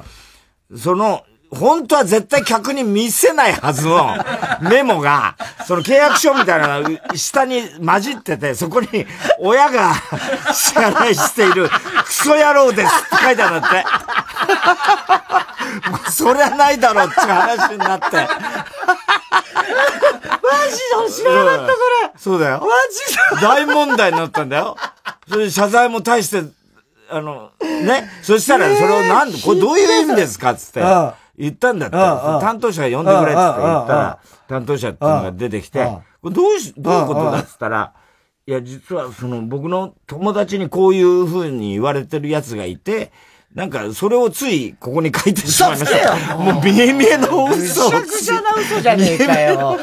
[0.75, 1.25] その、
[1.55, 4.17] 本当は絶対客に見せないはずの
[4.61, 5.37] メモが、
[5.67, 9.07] その契約書みたいなのが下に混じってて、そこに、
[9.39, 9.95] 親が
[10.53, 11.69] 支払いしている
[12.05, 13.85] クソ野郎ですって書いてあるんだって。
[16.11, 18.05] そりゃないだろうって話になって。
[20.45, 22.13] マジで知らなかった、それ。
[22.17, 22.61] そうだよ。
[22.61, 24.77] マジで大問題になったんだよ。
[25.29, 26.43] それで謝罪も大して、
[27.11, 28.11] あの、ね。
[28.23, 31.97] そしたら、それをなんで、これどういう意味ですかっつってうん、言ったんだって。
[32.45, 34.19] 担当者が呼んでくれって言ったら、
[34.49, 35.85] 担当者っていうのが出てきて、
[36.23, 37.93] どうし、どういうことだっつったら、
[38.47, 43.11] いや、実はその僕の友達にこういう風に言われてる奴がいて、
[43.55, 46.37] なんか、それをつい、ここに書いてしまいました。
[46.37, 49.79] もう、見え見えの嘘をむちゃくちゃな嘘じゃねえかよ。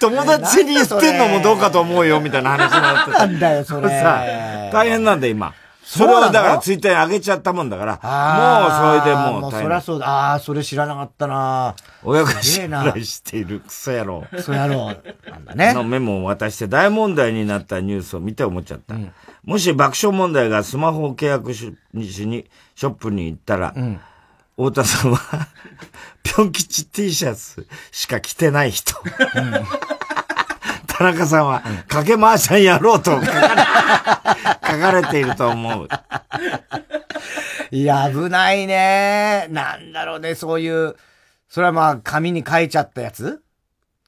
[0.00, 3.88] 友達に言ってんのもどうかと思うよ、みたいな話になってなんだよ、それ。
[3.90, 4.24] さ、
[4.72, 5.54] 大変なんだよ、今。
[5.92, 10.08] それをだからツイッターに上げちゃったもんだから、もうそれでもうもうそりゃそうだ。
[10.08, 11.76] ああ、それ知らなかったな。
[12.02, 12.82] 親が支すげえな。
[12.84, 14.24] 払いしているクソ野郎。
[14.30, 14.96] クソ野郎。
[15.30, 15.74] なんだね。
[15.74, 18.94] のメモを渡して大問題になったニュースを見て思っちゃった。
[19.44, 21.76] もし爆笑問題がスマホを契約し
[22.10, 23.74] しに、ショップに行ったら、
[24.56, 25.18] 太田さんは、
[26.22, 28.94] ぴょん吉 T シャツしか着てない人。
[31.02, 33.32] 田中さんは、かけ回しゃんやろうと書かれ
[34.74, 35.88] 書かれていると思う。
[37.70, 39.48] いや、危ないね。
[39.50, 40.94] なんだろうね、そういう、
[41.48, 43.42] それはまあ、紙に書いちゃったやつ？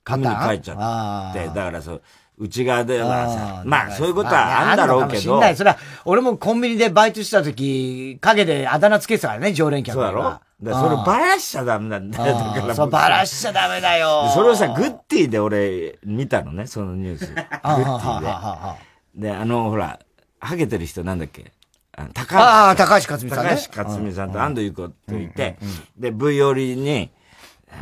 [0.05, 2.03] 紙に書いちゃって、だからそう、
[2.39, 5.55] 内側ではさ、まあそういうことはあんだろうけど、まあね。
[5.57, 10.07] それは、俺もコンビニでバイトした時、影であだ名つけてたからね、常連客が。
[10.07, 10.41] そうだろ？
[10.63, 12.35] だそれバラしちゃダメなんだよ。
[12.55, 14.31] だからそう、バラしちゃダメだよ。
[14.35, 17.27] それをさ、グッティで俺見たのね、そのニュース。
[17.35, 19.29] グッテあィで。
[19.29, 19.99] で、あの、ほら、
[20.41, 21.53] ハゲてる人なんだっけ？
[21.97, 23.51] あ高ああ高橋克実さんね。
[23.71, 25.59] 高橋克実さんと安藤優子といて、
[25.97, 27.11] で、V 寄りに、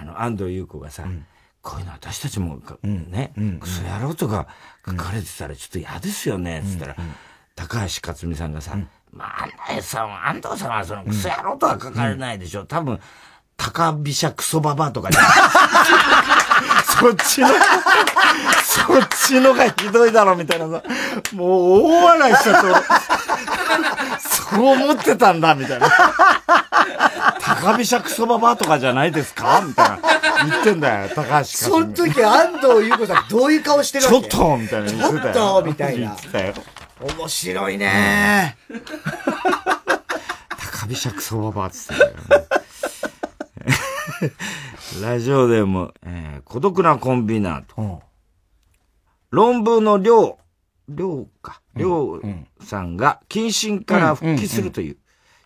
[0.00, 1.04] あの、安藤優子がさ、
[1.62, 4.48] こういうの私たちもか、ね、クソ野郎とか
[4.86, 6.96] 書かれてたらちょっと嫌ですよね、つったら、
[7.54, 8.76] 高橋克実さんがさ、
[9.12, 12.64] まあ、安藤さんは、安藤さんはそのクソ野郎とは書かれないでしょ。
[12.64, 12.98] 多分、
[13.56, 15.30] 高飛車クソババアとかじゃない
[16.84, 20.82] そっちの、そっちのがひどいだろ、みたいなさ。
[21.34, 22.68] もう大笑いしちゃって、
[24.20, 25.88] そう思ってたんだ、みたいな。
[27.40, 29.98] 高飛車クソババアとかじゃないですかみたいな。
[30.50, 31.44] 言ってんだよ、高橋。
[31.44, 35.34] その時、安藤優子さん、どういう顔してるわけちょっとみたいな言ってたよ。
[35.34, 36.54] ちょっとみたいな言ってたよ。
[37.02, 38.56] 面白いね
[40.80, 42.52] 高飛車クソババアって言ってたよ、ね。
[45.02, 48.02] ラジオでも、えー孤独なコンビナート。
[49.30, 50.38] 論文の量、
[50.88, 52.20] 量か、量
[52.60, 54.96] さんが謹慎から復帰するという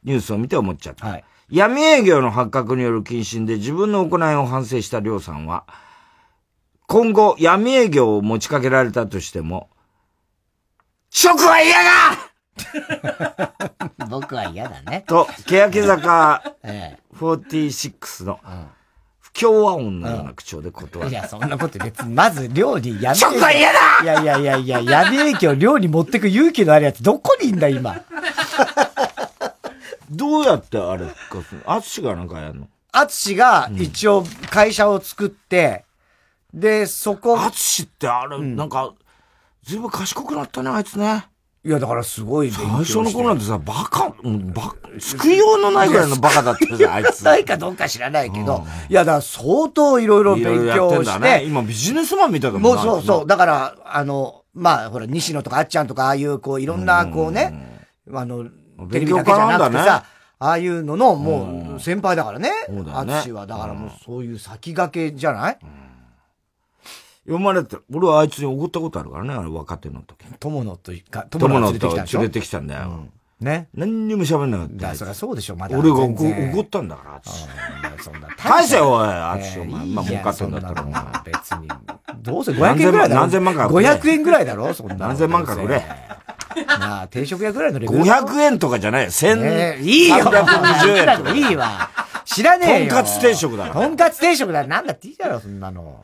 [0.03, 1.23] ニュースを見て思っちゃった。
[1.49, 5.65] 闇営業の発覚による謹慎で自分の行いを反省した量さんは、
[6.89, 9.71] 今後闇営業を持ちかけられたとしても、
[11.19, 12.19] 職は嫌だ
[14.11, 15.03] 僕は嫌だね。
[15.07, 18.39] と、欅坂え46の
[19.21, 21.11] 不協和音のような口調で断る。
[21.11, 27.97] いや、そんなこと別に、まず寮に闇職は嫌だいやいやいやいや、闇影響寮に持ってく勇気のあるやつ、どこにいんだ、今？
[30.11, 31.13] どうやってあれか、
[31.67, 32.69] アツシがなんかやるの？
[32.93, 35.85] アツシが一応会社を作って、
[36.55, 37.39] で、そこ。
[37.41, 38.93] アツシってあれ、なんか、
[39.67, 41.27] ずいぶん賢くなったね、あいつね。
[41.65, 47.25] いや、だからすごい最初の頃なんてさ、バカ、うんバ救いようのないぐらいのバカだったじゃん、あいつ。
[47.25, 53.27] ないかどうか知らないけど、いや、だから相当いろいろ勉強して、だね今ビジネスマンみたいだもんなもうそうそう。
[53.27, 57.81] だから、あの、まあ、ほら、西野とかあっちゃんとか、ああいう、こう、いろんな、こうね、
[58.15, 58.45] あの、
[58.89, 60.07] テレビだけじゃなくて勉強家なんださね、
[60.39, 62.51] ああいうのの、もう、先輩だからね。
[62.67, 63.15] そうだよね。
[63.17, 65.59] あつしは、だからもう、そういう先駆けじゃない？
[67.27, 70.25] 読まれて、俺はあいつに怒ったことあるからね、あれ若手の時。
[70.39, 73.07] 友野とか、友野と連れてきたんだよ。
[73.41, 73.69] ね。
[73.75, 74.95] 何にも喋んなかった。
[74.95, 75.79] そりゃそうでしょ、まだ。
[75.79, 77.47] 俺が怒ったんだから、あつし。
[78.03, 79.87] そんな返せよ、おい、あつし、えーお前。
[79.87, 81.03] まあ、儲かってんだったら、お前。
[81.25, 81.69] 別に。
[82.23, 83.21] どうせ500円ぐらいだろ？
[83.21, 85.01] 何千万かくれ500円ぐらいだろそんなの。
[85.09, 85.83] 何千万かくれ。
[86.67, 88.03] なあ、定食屋ぐらいのレベル。
[88.03, 89.11] 500円とかじゃないよ。
[89.11, 89.37] 千、
[89.83, 90.17] いいよ。
[90.17, 91.35] 320円とか。
[91.35, 91.91] いいわ。
[92.25, 92.89] 知らねえよ。
[92.89, 94.67] とんかつ定食だろとんかつ定食だ。
[94.67, 96.01] なんだっていいだろ、そんなの。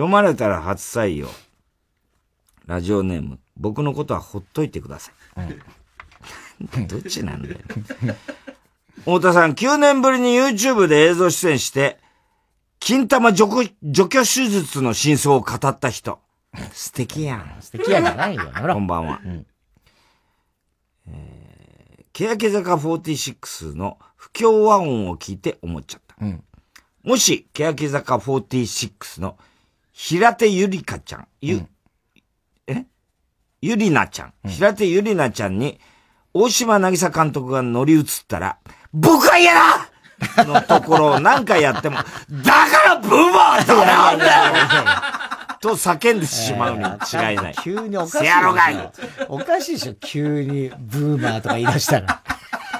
[0.00, 1.28] 読まれたら初採用。
[2.64, 6.86] ラジオネーム、僕のことはほっといてください。
[6.86, 7.58] どっちなんだよ。
[9.00, 11.98] 太田さん、9年ぶりに YouTube で映像出演して、
[12.78, 16.18] 金玉除去除去手術の真相を語った人。
[16.72, 17.56] 素敵やん。
[17.60, 18.50] 素敵やんじゃないよ。
[18.56, 19.20] ほらこんばんは。
[21.08, 26.16] えー、欅坂46の不協和音を聞いて思っちゃった。
[27.02, 29.36] もし、欅坂46の
[30.02, 31.60] 平手ゆりかちゃん、ゆ、
[32.66, 32.86] え？
[33.60, 35.78] ゆりなちゃん、平手ゆりなちゃんに、
[36.32, 38.58] 大島渚監督が乗り移ったら、
[38.94, 41.96] 僕は嫌だのところを何回やっても、
[42.42, 44.54] だからブーバーだなんだよ
[45.60, 47.54] と叫んでしまうに違いない。
[47.62, 48.18] 急におかしい。
[48.20, 48.92] せやろがい
[49.28, 52.22] おかしいでしょ、急にブーマーとか言い出したら。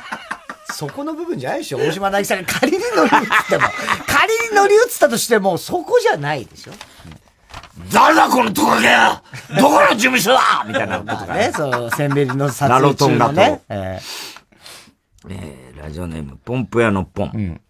[0.73, 3.69] そこの部分じゃないでしょ、大島渚が仮に乗り移っても。
[4.07, 6.73] 仮に乗り移ったとしても、そこじゃないでしょ。
[7.93, 9.23] 誰だこのトカゲは？
[9.59, 10.65] どこの事務所だ？
[10.67, 13.63] みたいなことがまあね、そう、センベリの撮ラロ影中のね。
[13.69, 14.01] え
[15.29, 17.61] えーラジオネーム、ポンプ屋のポン。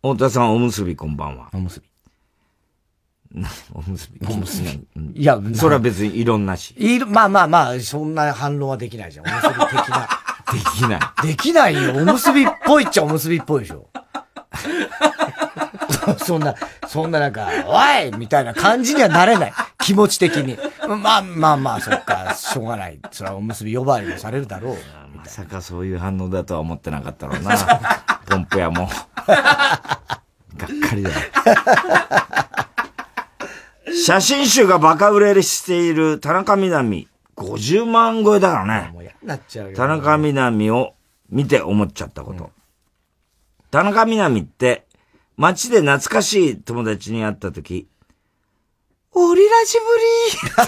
[0.00, 1.48] 太田さん、おむすびこんばんは。
[1.52, 1.86] おむすび。
[3.74, 4.20] おむすび。
[4.28, 5.20] おむすび。
[5.20, 6.72] いや、それは別に異論なし。
[6.78, 9.26] いる、まあまあまあ、そんな反論はできないじゃん。
[9.26, 10.08] おむすび的な。
[10.52, 11.26] できない。
[11.26, 11.94] できないよ。
[11.96, 13.88] おむすびっぽいっちゃおむすびっぽいでしょ。
[16.18, 16.54] そ そんな、
[16.86, 19.52] そんななんか、おいみたいな感じにはなれない。
[19.78, 20.58] 気持ち的に。
[20.86, 22.98] まあまあまあ、そっか、しょうがない。
[23.10, 24.76] それはおむすび呼ばわりもされるだろう。
[25.16, 27.56] まさかそういう反応だとは思ってなかったろうな。
[28.26, 28.88] ポンプ屋も。
[29.26, 31.16] がっかりだよ。
[34.04, 37.08] 写真集がバカ売れしている田中みな実。
[37.36, 39.16] 50万超えだからね。
[39.22, 39.76] なっちゃうよ。
[39.76, 40.94] 田中みな実を
[41.28, 42.50] 見て思っちゃったこと。
[43.70, 44.85] 田中みな実って、
[45.36, 47.86] 街で懐かしい友達に会った時、
[49.12, 50.62] オリラジぶり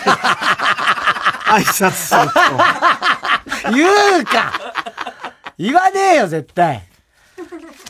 [1.47, 3.73] 挨拶すると。
[3.75, 4.53] 言うか
[5.57, 6.83] 言わねえよ、絶対。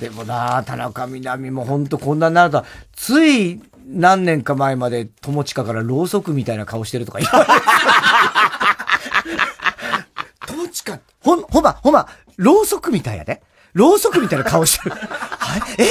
[0.01, 2.64] でもな、田中みな実もほんとこんなになるとは、
[2.95, 7.53] つい何年か前まで友近からろうそくみたいな顔してるとか言われて。
[10.55, 13.43] 友近、ほん、ほんま、ほんま、ろうそくみたいやで。
[13.79, 14.97] ろうそくみたいな顔してる。
[14.97, 15.85] は いえ？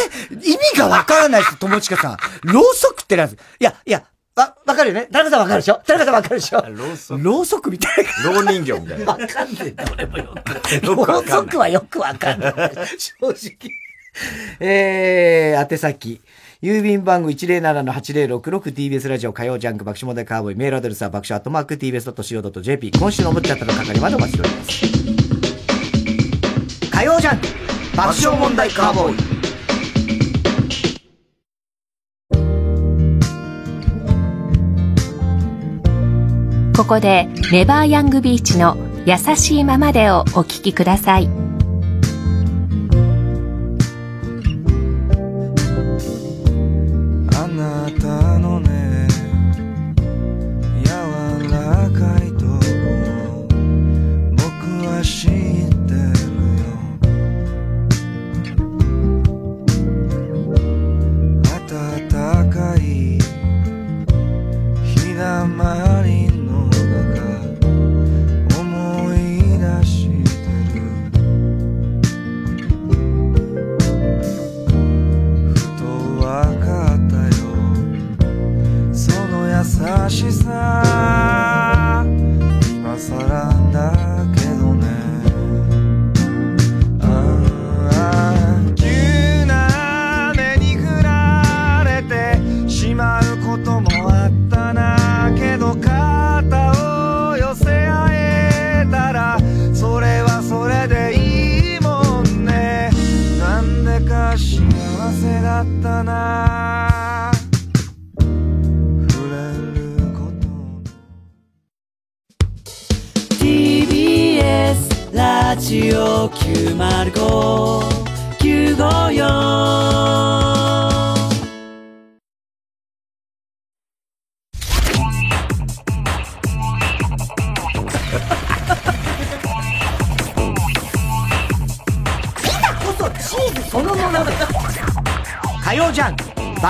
[0.44, 2.18] 意味がわからないです、友近さん。
[2.44, 4.04] ろうそくってなんですいや、いや、
[4.36, 5.08] わ、わかるよね？
[5.12, 5.82] 田中さんわかるでしょ？
[5.86, 6.62] 田中さんわかるでしょ？
[6.68, 7.24] ろうそく。
[7.24, 8.32] ろうそくみたいな。
[8.32, 9.06] ろう人形みたいな。
[9.06, 10.54] わかんねえんだ、俺もよく。
[10.86, 12.54] ろうそくはよくわかんない。
[12.54, 12.62] 正
[13.22, 13.58] 直。
[14.60, 16.20] えー、宛先。
[16.64, 24.82] 郵便番号 107-8066TBS ラジオ火曜ジャンク爆笑問題カーボーイメールアドレスは爆笑アットマーク TBS.CO.JP 今週のむっちゃったの係までお待ちしております
[26.90, 27.67] 火曜ジャンク
[27.98, 29.38] 爆笑問題カーボーイ
[36.78, 38.78] ここでネバーヤングビーチの
[39.08, 41.48] 優しいままでをお聴きください。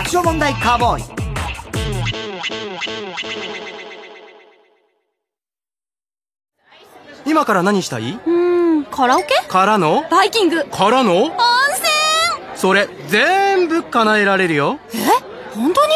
[0.07, 1.03] ーボーイ。
[7.25, 8.17] 今から何したい？
[8.25, 8.31] う
[8.79, 9.27] んカラオケ？
[9.49, 10.05] からの？
[10.09, 10.63] バイキング。
[10.65, 11.23] からの？
[11.23, 11.37] 温泉？
[12.55, 14.79] それ全部叶えられるよ。
[14.93, 14.97] え？
[15.53, 15.93] 本当に？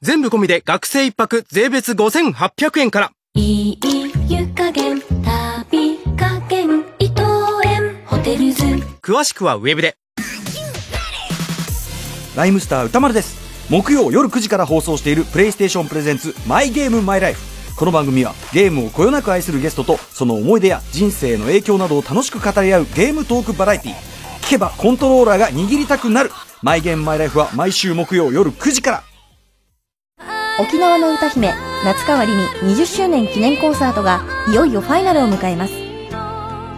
[0.00, 3.12] 全部込みで学生一泊税別5800円から。
[3.34, 3.78] いい
[4.28, 7.22] 湯加減旅加減伊藤
[7.64, 8.64] 園ホテルズ。
[9.02, 9.96] 詳しくはウェブで。
[12.34, 13.41] ライムスター歌丸です
[13.72, 17.40] 木曜夜9時から放送しているプレイステーションプレゼンツマイゲームマイライフ
[17.74, 23.94] この番組はゲームをこよなく愛するゲストとその思い出や人生の影響などを楽しく語り合うゲームトークバラエティ
[24.42, 26.30] 聞けばコントローラーが握りたくなる。
[26.60, 29.04] マイゲームマイライフは毎週木曜夜9時から。
[30.60, 32.42] 沖縄の歌姫夏川りみ
[32.74, 35.72] 20周年記念コンサートがいよいよファイナルを迎えます。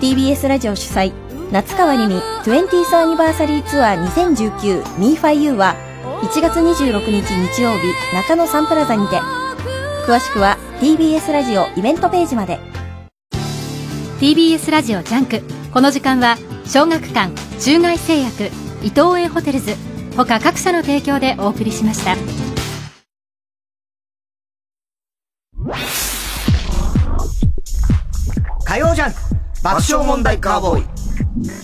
[0.01, 1.13] TBS ラジオ主催
[1.51, 2.15] 夏川りみ
[2.45, 5.75] 20th アニバーサリーツアー 2019MeFiU は
[6.25, 9.21] 1月26日日曜日中野サンプラザにて。
[10.07, 12.59] 詳しくは TBS ラジオイベントページまで。
[14.21, 15.43] TBS ラジオジャンク。
[15.71, 18.45] この時間は小学館中外製薬
[18.83, 19.77] 伊藤園ホテルズ。
[20.17, 22.17] 他各社の提供でお送りしました。
[28.65, 29.19] 火曜ジャンク。
[29.63, 31.64] 爆笑問題カーボーイ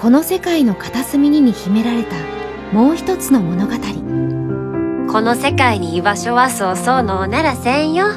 [0.00, 2.14] この世界の片隅にに秘められた
[2.72, 3.72] もう一つの物語。
[5.12, 8.12] この世界に居場所はそうそうのならせんよ。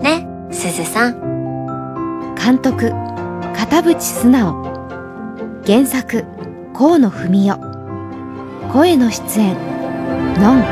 [0.00, 2.34] ねすずさん。
[2.34, 2.92] 監督
[3.54, 4.54] 片渕素直。
[5.66, 6.24] 原作
[6.72, 7.58] 河野文代
[8.72, 9.54] 声の出演
[10.40, 10.58] のん。
[10.60, 10.64] 悲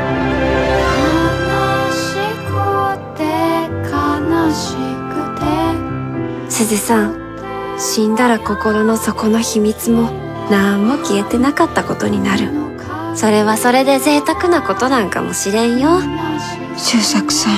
[1.93, 2.15] し
[2.47, 3.23] くて
[3.91, 4.73] 悲し
[5.13, 5.21] く
[6.47, 6.51] て。
[6.51, 12.49] すずさん死んだら心の底の秘密も何も消えてなかったことになる。
[13.15, 15.99] それはそれで贅沢なことなんかもしれんよ。
[16.77, 17.53] 周作さん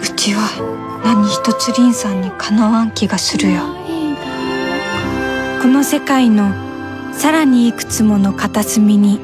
[0.00, 3.62] うちは何一つ凛さんにかなわん気がするよ。
[5.62, 6.52] この世界の
[7.14, 9.20] さらにいくつもの片隅に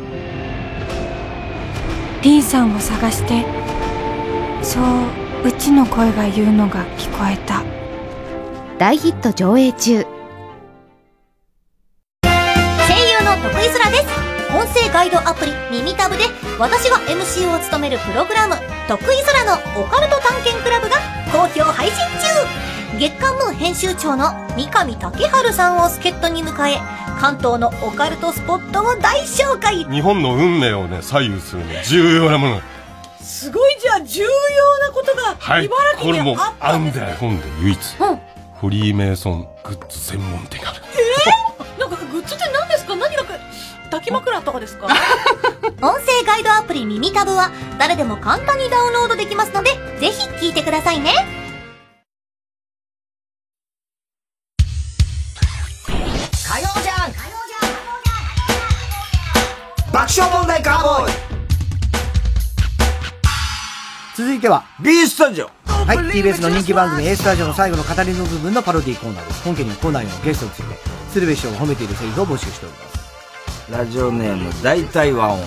[2.23, 3.45] 凛さんを探して
[4.63, 7.63] そううちの声が言うのが聞こえた。
[8.79, 10.07] 大ヒット上映中
[14.59, 16.25] 音声ガイドアプリ耳タブで
[16.59, 18.57] 私が MC を務めるプログラム
[18.89, 20.97] 得意空のオカルト探検クラブが
[21.31, 22.99] 好評配信中。
[22.99, 26.79] 月刊ムー編集長の三上竹春さんを助っ人に迎え
[27.21, 29.85] 関東のオカルトスポットを大紹介。
[29.85, 32.61] 日本の運命をね左右するね重要なもの。
[33.21, 35.67] すごいじゃあ重要なことがはい。
[35.67, 37.05] 茨これも城にあったあんですね。
[37.05, 37.79] んだよ日本で唯一。
[38.61, 40.81] フリーメイソングッズ専門店がある。
[40.95, 42.97] えー、なんかグッズって何ですか？
[42.97, 43.35] 何がか
[43.91, 44.87] 抱き枕とかですか？
[45.81, 49.71] 音声ガイドアプリ耳タブは誰でも簡単にダウンロードできますので
[50.01, 51.13] ぜひ聞いてくださいね。
[56.49, 57.13] 火曜じゃん。
[59.93, 61.13] 爆笑問題カーボーイ。
[64.17, 65.51] 続いては B スタジオ。
[65.67, 69.43] はい TBS の人気番組 A スタジオの最後の語りの部分のパロディーコーナーです。
[69.45, 70.75] 本家にコーナーへのゲストについて
[71.13, 72.98] 鶴瓶師匠を褒めているセリフを募集しております
[73.71, 75.41] ラジオネーム大体和音。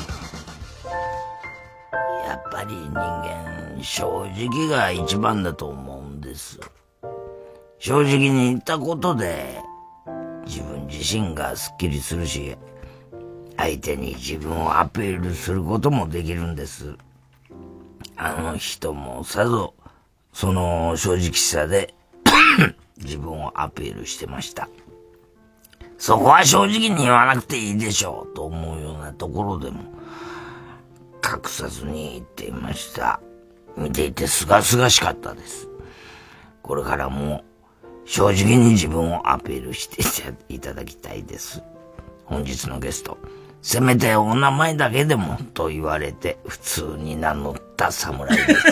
[2.27, 6.59] やっぱり人間正直が一番だと思うんです
[7.79, 9.59] 正直に言ったことで
[10.45, 12.55] 自分自身がスッキリするし
[13.57, 16.95] 相手に自分をアピールすることもできるんです。
[18.15, 19.73] あの人もさぞ
[20.31, 21.95] その正直さで
[22.97, 24.69] 自分をアピールしてました。
[26.01, 29.81] そこは正直に言わなくていいでしょうと思うようなところでも
[31.23, 33.21] 隠さずに言っていました。
[33.77, 35.69] 見ていて清々しかったです。
[36.63, 37.43] これからも
[38.05, 40.01] 正直に自分をアピールして
[40.49, 41.61] いただきたいです。
[42.25, 43.19] 本日のゲスト
[43.61, 48.65] せめてお名前だけでもと言われて普通に名乗った侍です。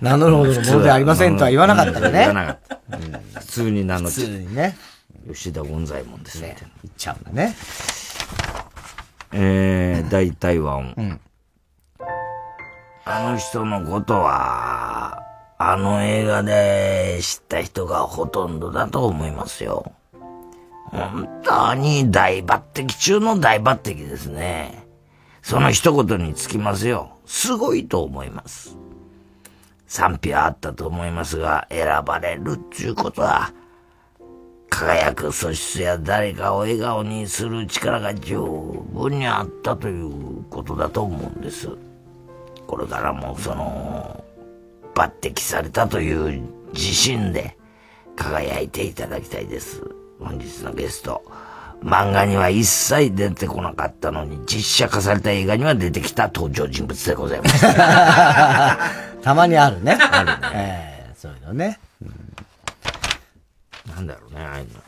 [0.00, 0.52] 名乗るほど。
[0.52, 2.96] のものではありませんとは言わなかったのね言わなかった。
[2.96, 3.12] うん。
[3.34, 4.76] 普通に名乗っちゃ普通にね。
[5.28, 6.56] 吉田権左衛門ですね。
[6.82, 7.54] 言っちゃうんだね。
[9.32, 10.82] えー、大体は、
[13.04, 15.22] あの人のことは、
[15.58, 19.92] あの映画で知った人がほとんどだと思いますよ。
[20.90, 24.86] 本当に大抜擢中の大抜擢ですね。
[25.42, 27.18] その一言につきますよ。
[27.26, 28.78] すごいと思います。
[29.88, 33.52] 賛否はあったと思いますが、選ばれるっていうことは、
[34.68, 41.70] 輝く素質や誰かを笑顔にする力が十分にあったということだと思うんです。
[42.66, 44.22] これからもその、
[44.94, 46.42] 抜擢されたという
[46.74, 47.56] 自信で
[48.14, 49.82] 輝いていただきたいです。
[50.20, 51.22] 本日のゲスト。
[51.82, 57.60] 漫画には一切出てこなかったのに、実写化された映画には出てきた登場人物でございます。
[59.22, 59.92] たまにあるね。
[59.92, 60.38] あるね。
[60.54, 61.78] えー、そういうのね。
[63.86, 64.82] なんだろうね、ああいうの。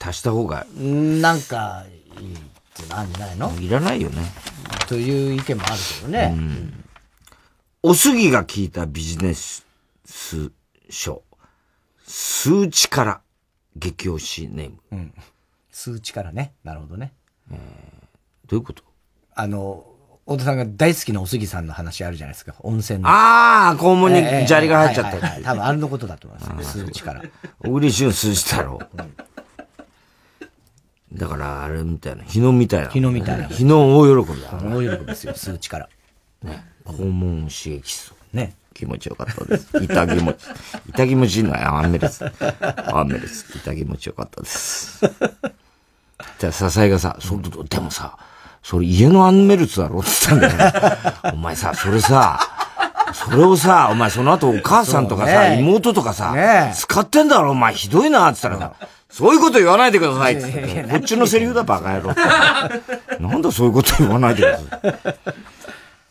[0.00, 0.66] 足した方が。
[0.78, 1.84] うんなんか、
[2.20, 2.38] いいっ
[2.74, 3.52] てなんじゃないの？
[3.60, 4.22] いらないよね。
[4.88, 6.34] という意見もあるけどね。
[6.36, 6.84] うん
[7.82, 9.64] おすぎが聞いたビジネス
[10.90, 11.22] 書。
[12.04, 13.20] 数値から
[13.76, 14.76] 激推しネーム。
[14.90, 15.14] うん。
[15.76, 16.54] 数値からね。
[16.64, 17.12] なるほどね。
[18.46, 18.82] どういうこと？
[19.34, 19.84] あの、
[20.24, 22.54] 太田さんが大好きなおすぎさんの話あるじゃないですか。
[22.60, 23.08] 温泉の。
[23.10, 26.86] ああ、肛門に砂利が入っちゃったええええはいはいはい多分あれのことだと思いますよ。
[26.86, 27.22] 数値から。
[27.58, 28.78] 小栗旬数字太郎。
[31.12, 32.88] だから、あれみたいな、日野みたいな。
[32.88, 34.52] 日野みたいな日野大喜びだ。
[34.52, 35.88] 大喜びですよ、数値から。
[36.42, 36.64] ね。
[36.86, 38.14] 肛門刺激素。
[38.32, 38.54] ね。
[38.72, 39.68] 気持ちよかったです。
[39.82, 40.36] 痛気持ち。
[40.88, 42.24] 痛気持ちいいのはアンメルス。
[42.24, 43.44] アンメルス。
[43.58, 45.00] 痛気持ちよかったです。
[46.38, 47.38] じゃあ、笹井がさ、そ
[47.68, 48.16] でもさ、
[48.62, 50.00] それ家のアンメルツだろ？
[50.00, 51.32] って言ったんだよ。
[51.34, 52.38] お前さ、それさ、
[53.12, 63.22] それをさ、お前その後お母さんとかさ、ね妹とかさ、ね使ってんだろ、お前ひどいなって言ったらさ、そういうこと言わないでくださいって言ってこっちのセリフだ、バカ野郎って。
[63.22, 65.14] なんだそういうこと言わないでください。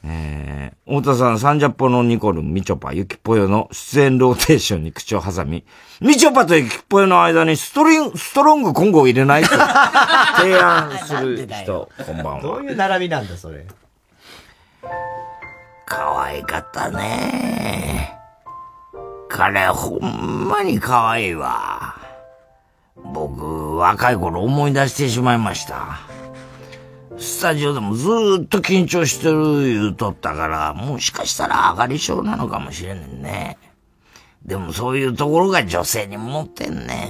[0.08, 5.66] えー、太田さん、サンジャポのニコルン、みちょぱ、ゆきぽよの出演ローテーションに口を挟み、
[6.00, 9.50] みちょぱとゆきぽよの間にストリン、ストロング今後を入れないと
[10.38, 12.42] 提案する人、こんばんは。
[12.42, 13.66] どういう並びなんだ、それ？
[15.88, 18.16] 可愛かったね。
[19.30, 21.96] 彼、ほんまに可愛いわ。
[23.14, 26.00] 僕、若い頃思い出してしまいました。
[27.18, 33.58] スタジオでもずーっと緊張してる言うとったから、もしかしたら上がり症なのかもしれんね。
[34.46, 37.10] でもそういうところが女性に持ってんね。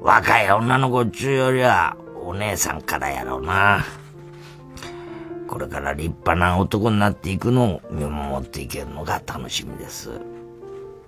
[0.00, 3.84] 若い女の子っちゅうよりは、お姉さんからやろうな。
[5.46, 10.10] これから立派な男になっていくのを見守っていけるのが楽しみです。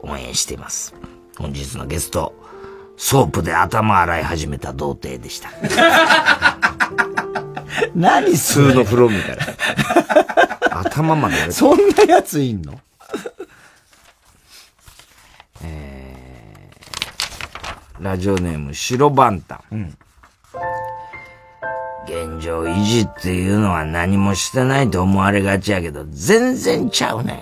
[0.00, 0.94] 応援しています。
[1.36, 2.32] 本日のゲスト、
[2.96, 5.50] ソープで頭洗い始めた童貞でした。
[7.94, 10.80] 何普通の風呂みたいな。
[10.80, 11.50] 頭まで。
[11.50, 12.80] そんなやついんの？
[15.62, 19.96] えー、ラジオネーム、白バンタン。
[22.06, 27.38] 現状維持っていうのは何もしてないと思われがちやけど、全然ちゃうねん。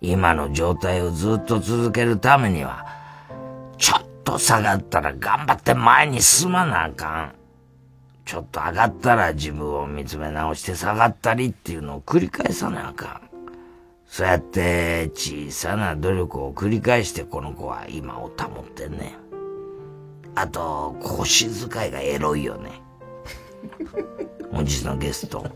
[0.00, 2.86] 今の状態をずっと続けるためには、
[3.78, 7.37] ちょっと下がったら頑張って前に進まなあかん。
[8.28, 13.30] ちょっと上がったら自分を見つめ直して下がったりっていうのを繰り返さなあかん。
[14.06, 19.16] そうやって小さな努力を繰り返してこの子は今を保ってんね
[20.34, 20.38] ん。
[20.38, 22.82] あと、腰遣いがエロいよね。
[24.52, 25.46] 本日のゲスト。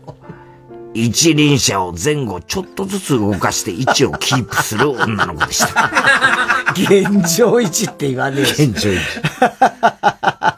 [0.95, 5.91] 一輪車を前後ちょっとずつ動かして位置をキープする女の子でした。
[6.73, 8.63] 現状維持って言わねえし。
[8.63, 9.03] 現状維持。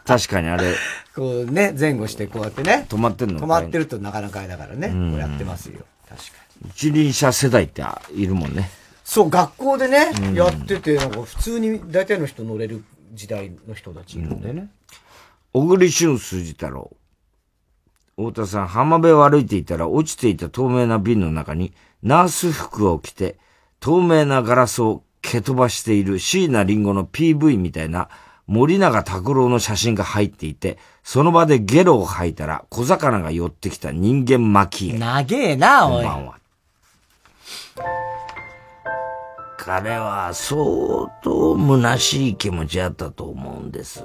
[0.05, 0.75] 確かにあれ。
[1.15, 2.85] こうね、前後してこうやってね。
[2.89, 4.87] 止まってんの止まってるとなかなかだからね。
[4.87, 5.85] うんこうやってますよ。
[6.09, 6.25] 確か
[6.61, 6.69] に。
[6.71, 8.69] 一輪車世代っているもんね。
[9.03, 14.69] そう、学校でね、うんやってて、なんか普通に大体の人乗れる時代の人たちいるんだよね。
[15.53, 16.91] 小栗旬筋太郎。
[18.17, 23.37] 太田さん、浜辺を歩いていたら落ちていた透明な瓶の中にナース服を着て
[23.79, 28.09] 透明なガラスを蹴飛ばしている椎名林檎の PV みたいな
[28.47, 34.97] 森永拓郎の写真が入っていて、その場でゲロを吐いたら小魚が寄ってきた人間巻き絵。
[34.97, 36.03] 長えな、おい。
[36.03, 36.35] こんばんは。
[39.57, 44.03] 彼は相当虚しい気持ちやったと思うんです。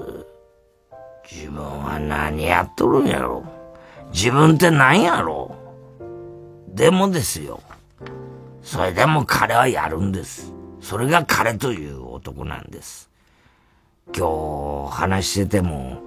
[1.31, 3.45] 自分は何やっとるんやろ
[4.11, 5.55] 自分って何やろ
[6.75, 7.61] でもですよ。
[8.63, 10.55] それでも彼はやるんです。
[10.81, 13.10] それが彼という男なんです。
[14.17, 16.03] 今日話してても、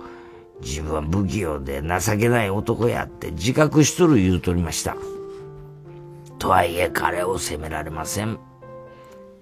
[0.62, 4.96] 自分は不器用で情けない男やって自覚しとる言うとりました。
[6.40, 8.40] とはいえ彼を責められません。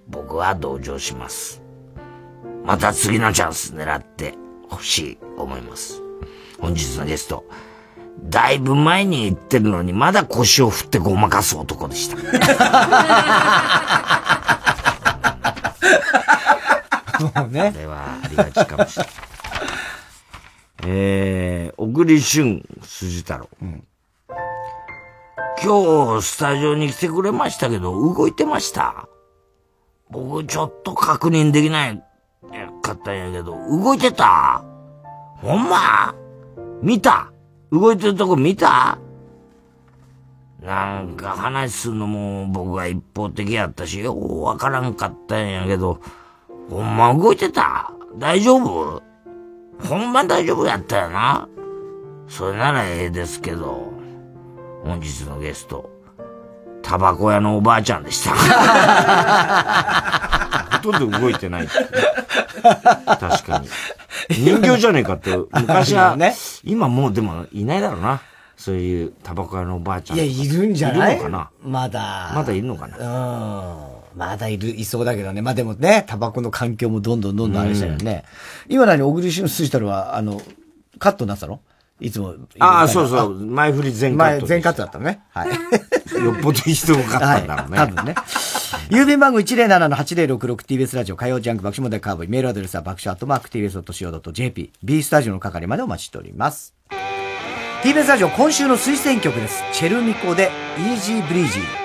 [0.07, 1.61] 僕は同情します。
[2.65, 4.35] また次のチャンス狙って
[4.69, 6.01] ほしい思います。
[6.59, 7.45] 本日のゲスト、
[8.23, 12.17] だいぶ前に言ってるのにまだ腰を振ってごまかす男でした。
[17.23, 17.71] もうね。
[17.73, 19.13] これはありがちかもしれない。
[20.83, 23.49] えー、小栗旬筋太郎。
[25.63, 29.07] 今日スタジオに来てくれましたけど、動いてました？
[30.09, 32.03] 僕ちょっと確認できない
[32.81, 34.65] かったんやけど、動いてた？
[35.37, 36.15] ほんま？
[36.81, 37.31] 見た？
[37.71, 38.97] 動いてるとこ見た？
[40.61, 46.01] なんか話すのも僕が一方的やったし、ようわからんかったんやけど、
[46.71, 47.91] ほんま動いてた？
[48.17, 49.03] 大丈夫？
[49.85, 51.49] ほんま大丈夫やったよな
[52.29, 53.91] それならええですけど、
[54.85, 55.89] 本日のゲスト、
[56.81, 58.31] タバコ屋のおばあちゃんでした。
[60.77, 61.87] ほとんど動いてないってね。
[63.05, 63.67] 確かに。
[64.29, 68.21] 人形じゃねえかって、昔は、ね今もうでもいないだろうな。
[68.55, 70.17] そういうタバコ屋のおばあちゃん。
[70.17, 71.15] いや、いるんじゃない？
[71.15, 71.49] いるのかな？
[71.61, 72.31] まだ。
[72.33, 72.97] まだいるのかな？
[72.97, 74.00] うん。
[74.15, 75.41] まだいる、いそうだけどね。
[75.41, 78.23] まあでもね、タバコの環境もどんどんどんどんあれしたよね。
[78.67, 80.41] 今何、小栗旬筋太郎は、あの、
[80.99, 81.59] カットになってたの
[81.99, 82.35] いつも。
[82.59, 83.35] ああ、そうそう。
[83.45, 84.41] 前振り全カット。
[84.41, 85.21] 前、全カットだったのね。
[85.29, 85.49] はい。
[86.23, 87.77] よっぽど人多かったんだろうね。
[87.77, 88.15] はい、多分ね。
[88.89, 96.73] 郵便番号 107-8066TBS ラジオ火曜ジャンク爆笑問題カーボーイメールアドレスは爆笑アットマーク TBS.CO.JP B スタジオの係までお待ちしております。
[97.83, 99.63] TBS ラジオ今週の推薦曲です。
[99.71, 101.80] チェルミコで Easy Breezy。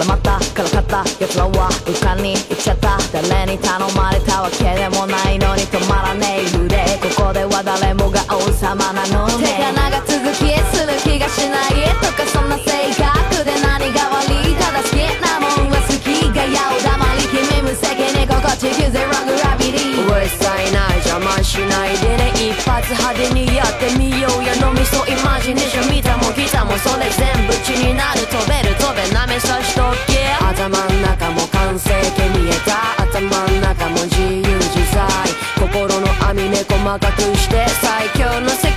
[0.00, 4.40] 絡またからかった奴らは浮かに行っちゃった誰に頼まれた。
[4.40, 6.80] わけでもないのに止まらねえ腕
[7.14, 26.10] ここでは誰もが王様なのね手が長続きする気がしないとかそんな性格で何が悪いただ好きなもんは好きがやお黙り君無責任心地ゼログラビリーうるさいない邪魔しないでね一発派手にやってみようや脳みそイマジネーション見た。
[26.16, 28.69] も来たもそれ全部血になる飛べる
[29.40, 30.20] さしとけ。
[30.44, 33.02] 頭ん中も完成形見えた。
[33.02, 35.00] 頭ん中も自由自在。
[35.58, 38.69] 心の網目細かくして最強の世界。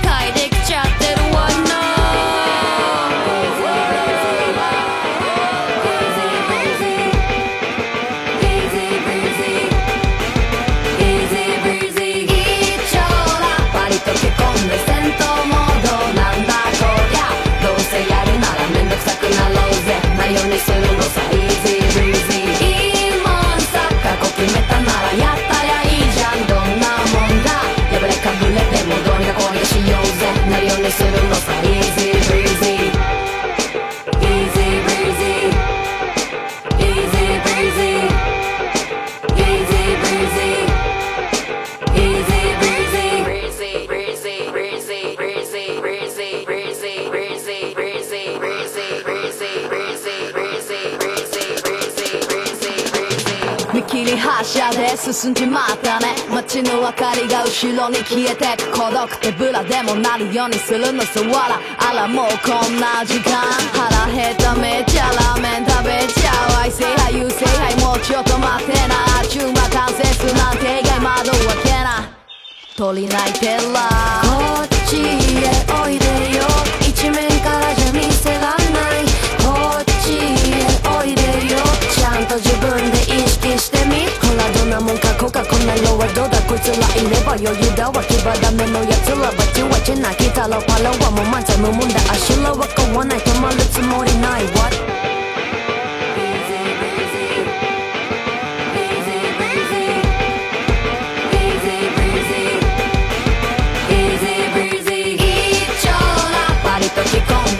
[54.96, 59.08] 進んじまったね街の明かりが後ろに消えてく孤独。
[59.20, 61.60] 手ぶらでもなるようにするのさわら。
[61.78, 63.42] あらもうこんな時間。
[63.72, 68.94] 腹減っためっちゃラーメン食べちゃう愛せはい優勢はいもうちょっと待ってな。
[69.28, 72.08] 中馬完成すなんて意外窓を開けな。
[72.76, 74.73] 鳥泣いてら
[85.74, 94.74] な色はどうだこいつらいれば余裕だわ牙ダメのやつらバチバチなきたらパラはもう満載無問だ足らは買わない止まるつもりない What?
[106.64, 107.58] 割と着込ん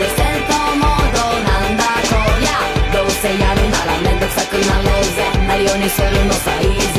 [3.70, 6.94] ならめんどくさくなろうぜなるようにするのさ Easy breezy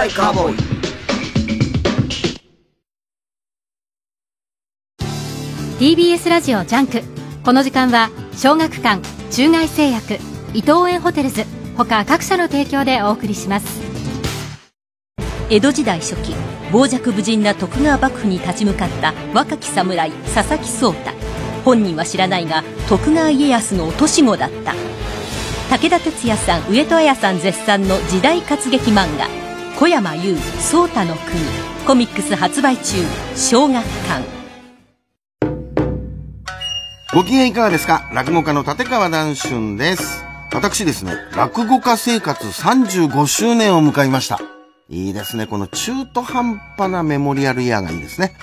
[0.00, 0.56] 爆笑問題カーボーイ。
[5.78, 7.02] TBS ラジオジャンク。
[7.44, 10.14] この時間は小学館中外製薬
[10.54, 11.44] 伊藤園ホテルズ
[11.76, 13.80] 他各社の提供でお送りします。
[15.50, 16.34] 江戸時代初期
[16.72, 21.10] 傍若無人な徳川幕府に立ち向かった若き侍佐々木壮太。
[21.64, 24.74] 本人は知らないが徳川家康の落とし子だった。
[25.68, 29.28] 武田鉄矢さん上戸彩さん絶賛の時代活劇漫画
[29.80, 31.40] 「小山優壮太の国」
[31.88, 32.98] コミックス発売中
[33.34, 34.24] 小学館
[37.14, 38.02] ご機嫌いかがですか？
[38.12, 40.22] 落語家の立川談春です。
[40.52, 44.38] 私ですね、落語家生活35周年を迎えました。
[44.90, 45.46] いいですね。
[45.46, 48.34] この中途半端なメモリアルイヤーがいいですね。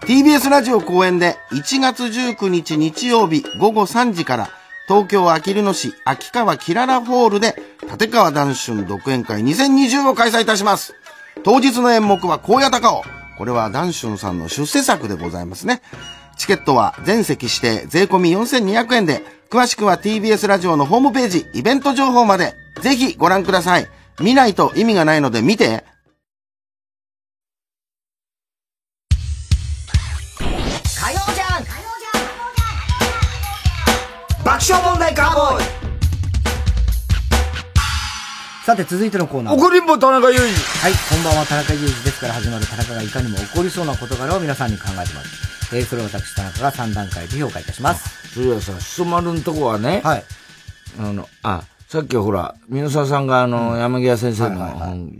[0.00, 4.48] TBS ラジオ公演で1月19日日曜日午後3時から
[4.88, 7.54] 東京あきる野市秋川キララホールで
[7.92, 10.94] 立川談春独演会2020を開催いたします。
[11.44, 13.02] 当日の演目は荒野高尾。
[13.36, 15.82] これは談春さんの出世作でございますね。
[16.38, 23.86] チケットは全席指定税込4200円で、詳しくは TBS ラジオのホームページ、イベント情報まで、ぜひご覧ください。
[24.20, 25.84] 見ないと意味がないので見て。
[34.48, 35.64] 爆笑問題カーボーイ。
[38.64, 39.54] さて続いてのコーナー。
[39.54, 40.40] 怒りんぼ田中裕二。
[40.40, 45.06] はいこんばんは田中裕二ですから始まる田中がいかにも起こりそうな事柄を皆さんに考えてもらう。
[45.74, 48.32] えーそれを私田中が3段階で評価いたします。
[48.32, 50.24] それはさ、しそ丸のとこはね、はい。
[50.98, 55.12] あの、あ、さっきほら、皆沢さんがあの、山際先生の本、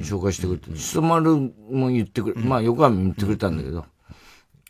[0.00, 1.36] 紹介してくれて、しそ丸
[1.70, 3.86] も言ってくれ、まあ横山も言ってくれたんだけど、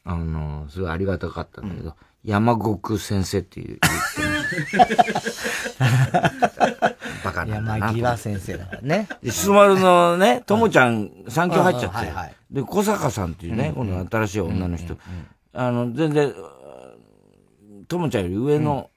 [0.04, 3.80] あの、すごいありがたかったんだけど、山国先生っていう、
[7.24, 7.86] バカなんだな。
[7.86, 9.08] 山際先生だからね。
[9.22, 12.00] で、しそ丸のね、ともちゃん、産休入っちゃっ
[12.30, 14.96] てで、小坂さんっていうね、この新しい女の人、
[15.52, 16.34] あの、全然、
[17.86, 18.90] ともちゃんより上の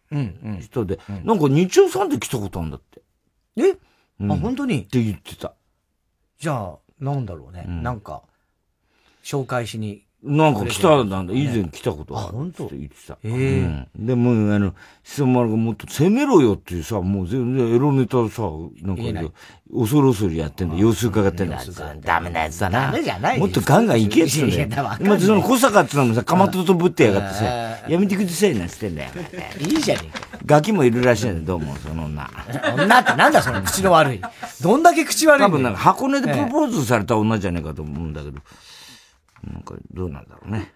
[0.60, 3.02] 人で、なんか日曜さんで来たことあるんだって。
[3.57, 3.77] え？
[4.19, 4.81] うんあ、本当に？
[4.81, 5.53] って言ってた。
[6.39, 7.65] じゃあ、なんだろうね。
[7.68, 8.23] なんか、
[9.23, 10.06] 紹介しに。
[10.23, 12.38] なんか来たんだ、以前来たことある。
[12.38, 12.68] 本当？
[12.68, 13.18] って言ってた。
[13.23, 18.43] ええうんでも、あの、しそ丸がもっと攻めろよっていうさ、もう全然エロネタさ、
[18.84, 19.03] なんか
[19.73, 20.76] 恐る恐るやってんだ。
[20.76, 21.57] 様子伺ってんだ。
[22.02, 22.91] ダメなやつだな。
[22.91, 25.10] ダメじゃないもっとガンガンいけっつうんだいやいやわよ。
[25.10, 29.10] まずその小坂ってのもさ、かまととぶってやがってさえ、やめてくださいなんつってんだよ。
[29.60, 30.27] いいじゃねえか。
[30.45, 32.30] ガキもいるらしいんだよ、どうも、その女。
[32.76, 34.22] 女ってなんだその口の悪い。
[34.61, 38.39] どんだけ口悪い多分なんか箱根でプロポーズされた女じゃねえかと思うんだけど。
[39.43, 40.73] なんか、どうなんだろうね。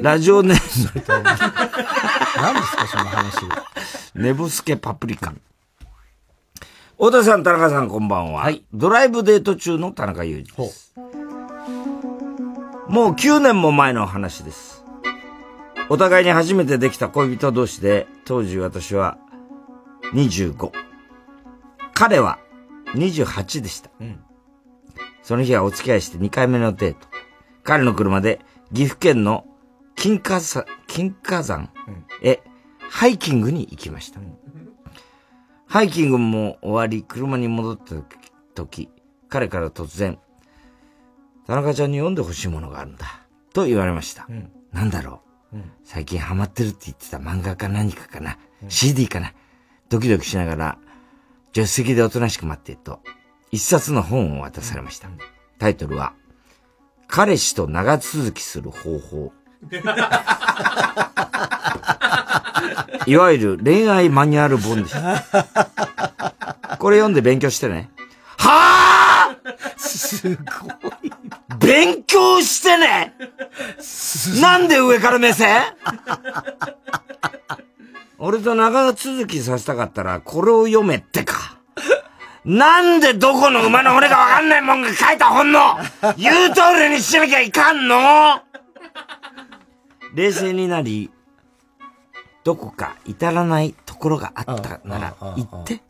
[0.00, 1.04] ラジオネーム。
[1.06, 3.36] 何ですか、その話。
[4.14, 5.32] ネボスケパプリカ。
[6.96, 8.50] 太田さん、田中さん、こんばんは。
[8.72, 10.94] ドライブデート中の田中裕二です。
[12.88, 14.84] もう9年も前の話です。
[15.88, 19.18] お互いに初めてできた恋人同士で、当時私は
[20.14, 20.70] 25。
[21.94, 22.38] 彼は
[22.94, 23.90] 28でした。
[25.22, 27.11] その日はお付き合いして2回目のデート。
[27.64, 28.40] 彼の車で
[28.72, 29.46] 岐阜県の
[29.94, 31.70] 金華山、金華山
[32.22, 32.40] へ
[32.80, 34.20] ハイキングに行きました。
[35.66, 37.94] ハイキングも終わり、車に戻った
[38.54, 38.90] 時、
[39.28, 40.18] 彼から突然、
[41.46, 43.26] 田中ちゃんに読んでほしいものがあるんだ。
[43.54, 44.26] と言われました。
[44.72, 45.22] なんだろ
[45.52, 49.32] う、最近ハマってるって言ってた漫画か何かかな、?CD かな
[49.88, 50.78] ドキドキしながら、
[51.54, 53.00] 助手席でおとなしく待っていると、
[53.50, 55.08] 一冊の本を渡されました。
[55.58, 56.14] タイトルは、
[57.14, 59.34] 彼氏と長続きする方法。
[63.06, 64.96] いわゆる恋愛マニュアル本です。
[66.78, 67.90] これ読んで勉強してね。
[68.38, 69.36] はあ
[69.76, 70.40] すごい。
[71.58, 73.14] 勉強してね
[74.40, 75.64] なんで上から目線？
[78.16, 81.58] 俺と長続きさせたかったら、これを読めってか。
[82.44, 85.76] なんでどこの馬の骨かわかんないもんが書いた本の
[86.18, 88.40] 言う通りにしなきゃいかんの？
[90.14, 91.10] 冷静になり、
[92.44, 95.80] どこか至らないところがあったなら言って、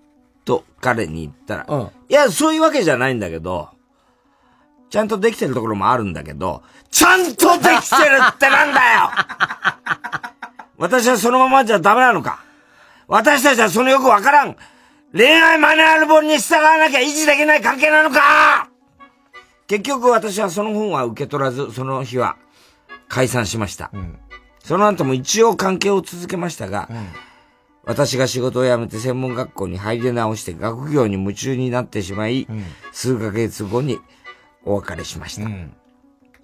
[0.45, 1.66] と彼に言ったら、
[2.09, 3.70] いや、そういうわけじゃないんだけど、
[4.91, 9.11] ちゃんとできてるところもあるんだけど、ちゃんとできてるってなんだよ！
[10.79, 12.41] 私はそのままじゃダメなのか？
[13.09, 14.57] 私たちはそのよくわからん
[15.14, 18.70] 恋愛マニュアル本に従わなきゃ維持できない関係なのか？
[19.66, 22.36] 結局私はその本は受け取らず、その日は
[23.09, 23.90] 解散しました。
[24.60, 26.89] その後も一応関係を続けましたが、
[27.84, 32.47] 私が仕事を辞めて専門学校に入り直して学業に夢中になってしまい、
[32.93, 33.98] 数ヶ月後に
[34.64, 35.47] お別れしました。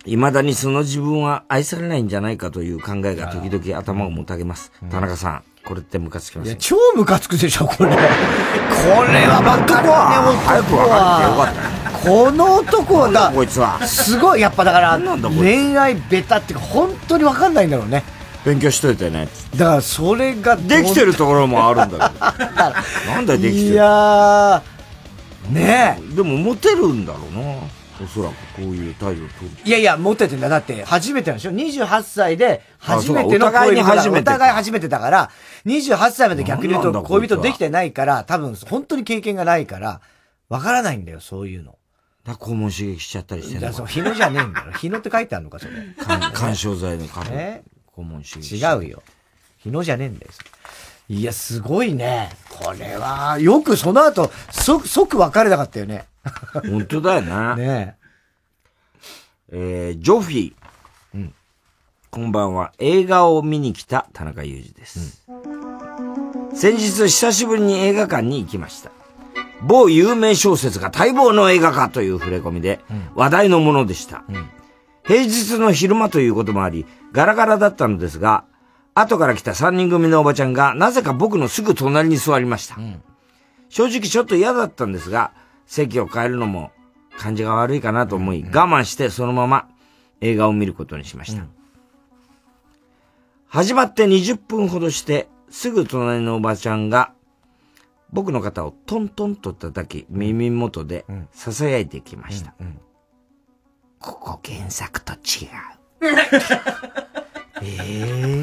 [0.04, 4.72] 未だにその自分は愛されないんじゃないかという考えが時々頭をもたげます。
[4.90, 7.90] 田中さん、これってムカつきますいや、超ムカつくでしょ、これ。
[7.90, 12.08] これはばっかりね、早く分かってよかった。
[12.08, 13.78] この男はだ、こいつは。
[13.86, 18.02] すごい、やっぱだから、恋愛ベタっていうか、本当に分かんないんだろうね。
[18.46, 19.28] 勉強しといてね。
[19.56, 23.12] だから、それが、できてるところもあるんだけど。
[23.12, 26.14] なんでできてるいやー、ねえ。
[26.14, 27.77] でもモテるんだろうな。
[28.02, 29.56] おそらくこういう態度を取る。
[29.64, 30.48] いやいや、モテてんだ。
[30.48, 35.30] だって、初めてなんでしょ ?28 歳で、初めてのあそうかお互いに初めてかお互い初めてだから、
[35.66, 40.00] 28歳まで逆に言うと恋人できてないから、多分、本当に経験がないから、
[40.48, 41.76] わからないんだよ、そういうの。
[42.24, 44.72] だ肛門刺激しちゃったりしてんのそう、日野じゃねえんだよ。
[44.72, 45.72] 日野って書いてあるのか、それ。
[45.98, 47.62] 干 干渉剤のカえ？
[47.96, 48.56] 肛門刺激。
[48.56, 49.02] 違うよ。
[49.58, 50.32] 日野じゃねえんだよ。
[51.08, 52.30] いや、すごいね。
[52.50, 56.04] これは、よくその後、即、即別れなかったよね。
[56.70, 57.56] 本当だよな。
[57.56, 57.96] ね
[59.50, 60.54] えー、ジョフィー。
[61.14, 61.34] うん。
[62.10, 62.72] こんばんは。
[62.78, 65.26] 映画を見に来た田中裕二です。
[66.54, 68.90] 先日久しぶりに映画館に行きました。
[69.62, 72.80] 某有名小説が待望の映画化という触れ込みで
[73.14, 74.24] 話題のものでした。
[75.04, 78.44] 平日の昼間ということもあり、ガラガラだったのですが、
[78.94, 82.76] 後から来た3人組のおばちゃんがなぜか僕のすぐ隣に座りました。
[83.68, 85.32] 正直ちょっと嫌だったんですが、
[85.68, 86.72] 席を変えるのも
[87.18, 89.68] 感じが悪いかなと思い、我慢してそのまま
[90.20, 91.44] 映画を見ることにしました。
[93.46, 97.12] 始まって20分ほどして、すぐ隣のおばちゃんが、
[98.10, 101.04] 僕の肩をトントンと叩き、耳元で
[101.34, 102.54] 囁いてきました。
[103.98, 105.18] ここ原作と違う。
[107.60, 108.42] ええ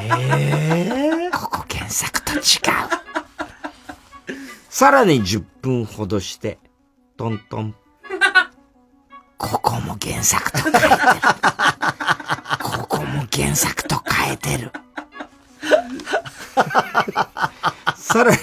[0.00, 2.97] ええ ここ原作と違う。
[4.78, 6.60] さらに10分ほどして、
[7.16, 7.74] トントン。
[9.36, 10.88] ここも原作と変えてる。
[12.62, 14.70] ここも原作と変えてる。
[17.96, 18.38] さらに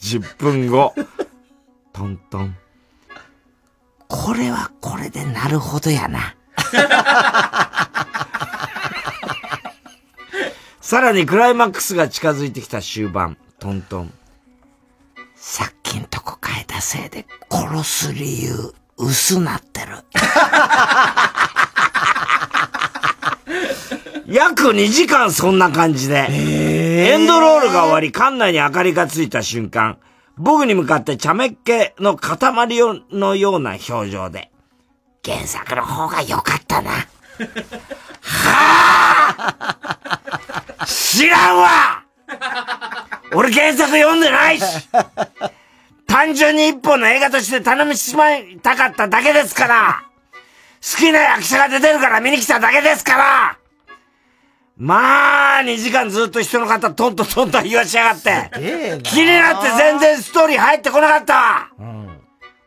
[0.00, 0.96] 10分後、
[1.92, 2.56] トントン。
[4.08, 6.34] これはこれでなるほどやな。
[10.80, 14.12] さらにクライマックスが近づいてきた終盤、トントン。
[15.44, 19.96] さっきんとこ変えたせいで殺す理由薄なってる。
[24.32, 29.98] 約2時間そんな感じで、エンドロールが終わり館内に明かりがついた瞬間、
[30.38, 32.38] 僕に向かって茶目っ気の塊
[33.10, 34.52] のような表情で、
[35.24, 36.92] 原作の方が良かったな。
[38.22, 38.54] は
[40.78, 42.04] あ知らんわ
[43.34, 44.64] 俺原作読んでないし。
[46.06, 50.02] 単純に一本の映画として頼みしまいたかっただけですから。
[50.82, 53.56] 好きな役者が出てるから見に来ただけですから。
[54.76, 58.50] まあ、2時間ずっと人の方トントントンと言わしやがって。
[59.04, 61.68] 気になって全然ストーリー入ってこなかった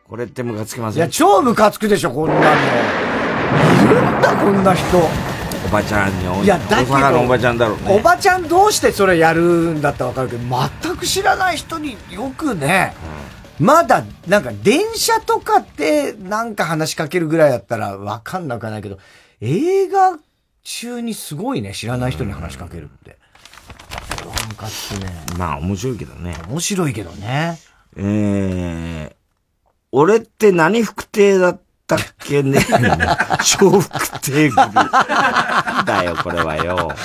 [0.08, 0.98] これってムカつきません？
[0.98, 2.40] いや、超ムカつくでしょ、こんなの。
[2.40, 2.44] い
[3.88, 5.10] るんだ、こんな人。
[5.66, 7.96] おばちゃんにおいや、だけど、おばちゃんだろうね。
[7.96, 9.42] おばちゃんどうしてそれやる
[9.74, 10.42] んだったらわかるけど、
[10.82, 12.94] 全く知らない人によくね、
[13.58, 18.98] まだ、なんか電車とかってなんか話しかけるぐらいだったらわかんなくはないけど、
[19.40, 20.16] 映画
[20.62, 23.18] 中にすごいね、知らない人に話しかけるって。
[24.24, 25.12] なんかってね。
[25.36, 26.36] まあ面白いけどね。
[26.48, 27.58] 面白いけどね。
[27.96, 29.12] えー、
[29.90, 34.56] 俺って何服亭だったっけね 笑福亭組。
[35.84, 36.90] だよ、これはよ。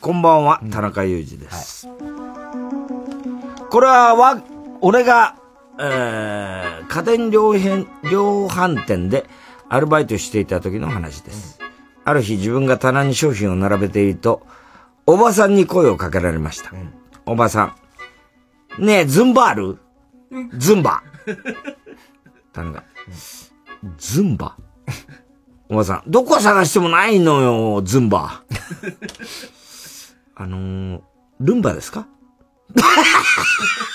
[0.00, 1.88] こんばんは、田中裕二です。
[3.68, 4.40] これは、わ、
[4.80, 5.34] 俺が、
[5.80, 9.26] えー、家電量販量販店で
[9.68, 11.58] アルバイトしていた時の話です。
[12.04, 14.46] ある日自分が棚に商品を並べていると、
[15.06, 16.70] おばさんに声をかけられました。
[17.26, 17.74] おばさ
[18.78, 18.84] ん。
[18.84, 19.78] ねえ、ズンバある
[20.56, 21.02] ズンバ。
[22.52, 22.84] 棚が。
[23.96, 24.56] ズンバ
[25.68, 28.42] おばさん、どこ探してもないのよ、ズンバ。
[30.34, 31.00] あのー、
[31.40, 32.06] ルンバですか？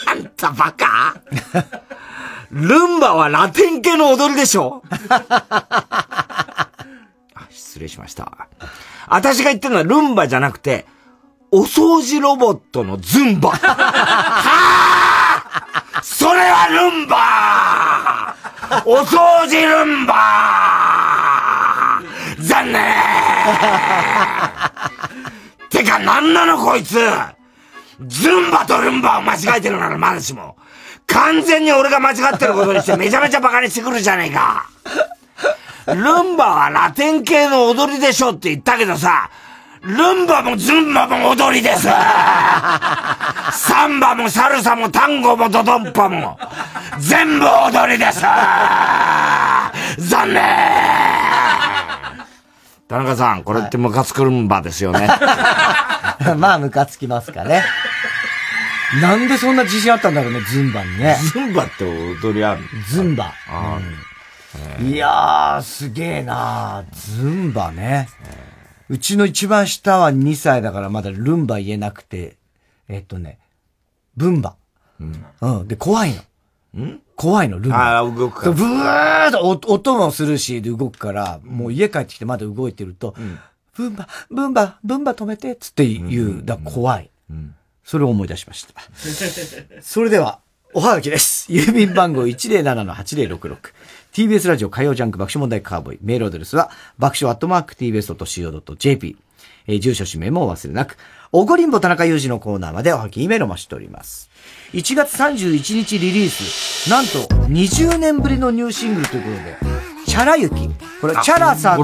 [0.08, 1.16] あんたバカ
[2.52, 4.84] ルンバはラテン系の踊りでしょ？
[5.10, 6.70] あ
[7.50, 8.48] 失礼しました。
[9.08, 10.86] 私が言ってるのはルンバじゃなくて、
[11.52, 13.52] お掃除ロボットのズンバ。
[13.52, 15.05] はあ
[16.08, 22.84] それはルンバーお掃除ルンバー残念
[25.72, 27.00] てかなんなのこいつ
[28.08, 30.56] ズンバとルンバを間違えてるならまだしも。
[31.08, 34.68] 完全に俺が間違ってることにしてめちゃめちゃバカにしてくるじゃねえか。
[35.88, 39.32] ルンバはラテン系の踊りでしょって言ったけどさ、
[39.86, 41.84] ルンバもズンバも踊りです
[43.54, 46.40] サンバもサルサもタンゴもドドンパも、
[46.98, 49.72] 全部踊りです残
[50.34, 50.44] 念
[52.88, 55.08] 田中さん、これってムカつくルンバですよね。
[56.38, 57.64] まあ、ムカつきますかね。
[59.02, 61.16] なんでそんな自信あったんだろうね、ズンバにね。
[61.32, 63.32] ズンバって踊りあるズンバ。
[63.50, 63.78] あ
[64.82, 68.10] いやー、すげえなズンバね。
[68.90, 72.38] うちの一番下は2歳だからまだルンバ言えなくて、
[72.88, 73.40] えっとね、
[74.16, 74.56] ブンバ。
[75.42, 75.68] うん。
[75.68, 76.86] で、怖いの。
[76.86, 77.02] ん？
[77.16, 77.98] 怖いの、ルンバ。
[77.98, 78.52] ああ、動くから。
[78.52, 83.16] ブーっと音音もするし、で動くから、もう家帰ってきてまだ動いてると、
[83.76, 86.46] ブンバ、ブンバ、ブンバ止めて、つって言う。
[86.46, 87.10] だ怖い。
[87.84, 88.74] それを思い出しました。
[89.82, 90.40] それでは、
[90.74, 91.52] おはがきです。
[91.52, 93.58] 郵便番号107-8066。
[94.16, 96.00] TBS ラジオ火曜ジャンク爆笑問題カーボーイ。
[96.02, 99.18] メールアドレスは、爆笑アットマーク TBS.CO.JP。
[99.68, 100.96] えー住所氏名もお忘れなく。
[101.34, 104.30] おごりんぼ田中裕二のコーナーまでおはがき、メールを待ちしております。
[104.72, 106.90] 1月31日リリース。
[106.90, 109.58] なんと、20年ぶりのニューシングルということで、
[110.06, 110.70] チャラユキ。
[111.02, 111.84] これ、チャラさん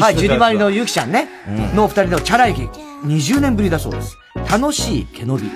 [0.00, 1.28] はい、ジュリマリのユキちゃんね、
[1.74, 2.62] のお二人のチャラユキ。
[3.04, 4.16] 20年ぶりだそうです。
[4.50, 5.50] 楽しい毛伸び。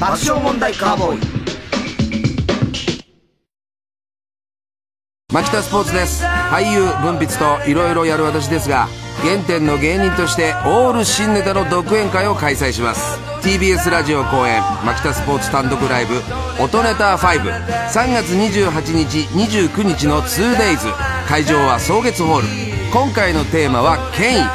[0.00, 1.20] 爆笑問題カーボーイ。
[5.30, 6.24] 牧田スポーツです。
[6.24, 8.88] 俳優文筆といろいろやる私ですが
[9.22, 13.20] 原点の芸人としてオール新ネタの独演会を開催します。
[13.42, 16.14] TBS ラジオ公演牧田スポーツ単独ライブ
[16.58, 20.78] 「音ネタ53月28日29日の 2days
[21.28, 22.46] 会場は草月ホール。
[22.90, 24.48] 今回のテーマは権威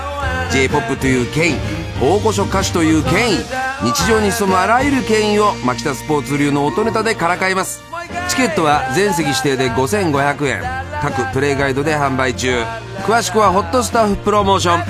[0.51, 3.37] j p o p という権威大御所歌手という権威。
[3.83, 7.81] 日常に潜むあらゆる権威を牧田スポーツ流の音ネタでからかいます。
[8.29, 10.63] チケットは全席指定で5500円。
[11.01, 12.63] 各プレイガイドで販売中。
[13.05, 14.81] 詳しくはホットスタッフプロモーション。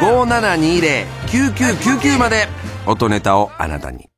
[0.00, 2.48] 0357209999まで。
[2.86, 4.08] 音ネタをあなたに。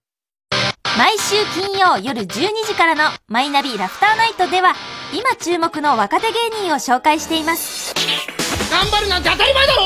[0.97, 2.27] 毎週金曜夜12
[2.67, 4.73] 時からのマイナビラフターナイトでは
[5.13, 7.95] 今注目の若手芸人を紹介しています。
[8.71, 9.83] 頑張るなんて当たり前だろ！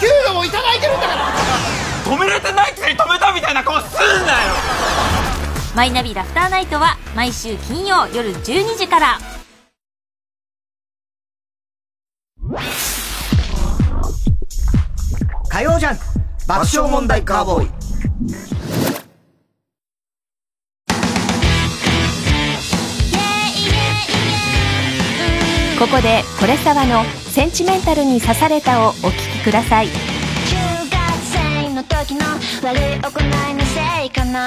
[0.00, 1.32] 給料もいただいてるんだから！
[2.04, 4.54] 止められてないくせに止めたみたいな顔すんなよ！
[5.74, 9.18] マイナビラフターナイトは毎週金曜夜12時から。
[15.48, 16.02] 火曜ジャンク。
[16.46, 18.78] 爆笑問題カーボーイ。
[25.78, 27.04] ここでこれさわの
[27.38, 29.86] 「センチメンタルに刺された」をお聴きください。
[29.86, 30.02] 中学
[31.62, 32.26] 生の時の
[32.64, 33.10] 悪い行
[33.50, 34.44] いのせいかな。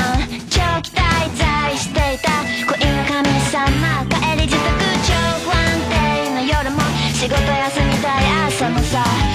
[0.49, 1.01] 長期滞
[1.37, 2.31] 在していた
[2.67, 4.05] 恋の神様。
[4.09, 4.67] 帰り自宅
[5.07, 6.81] 超不安定な夜も
[7.13, 9.30] 仕事休みたい朝もさ。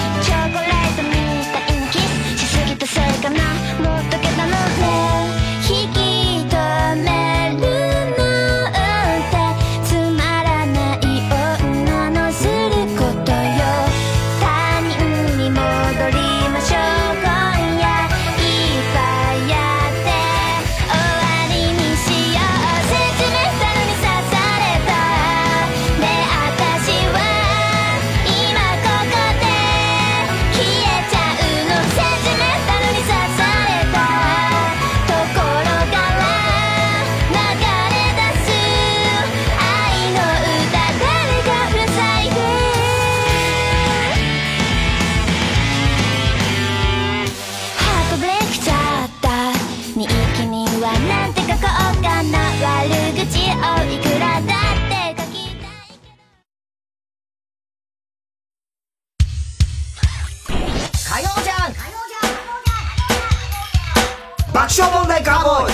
[64.67, 65.73] 爆笑問題カーボーイ。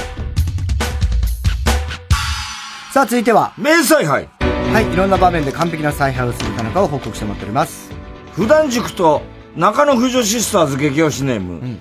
[2.94, 3.52] さあ続いては。
[3.58, 4.30] 名采配
[4.72, 7.90] はいいろんな場面で完璧な采配をするかのかを報告してもらっております。
[8.34, 9.24] 普段塾と
[9.56, 11.80] 中野婦女シスターズ激推しネーム、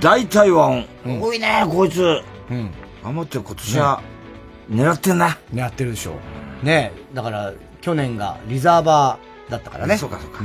[0.00, 0.86] 大体は音、
[1.20, 2.02] 多いねこいつ、
[2.50, 2.70] うん、
[3.04, 4.02] 頑張って今年は
[4.68, 5.38] 狙ってんな。
[5.54, 6.14] 狙ってるでしょ
[6.62, 6.66] う。
[6.66, 9.96] ねえだから去年がリザーバーだったからね。
[9.96, 10.40] そうかそうか、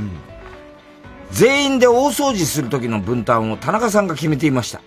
[1.32, 4.80] 全員で大掃除する時の分担を田中さんが決めていました、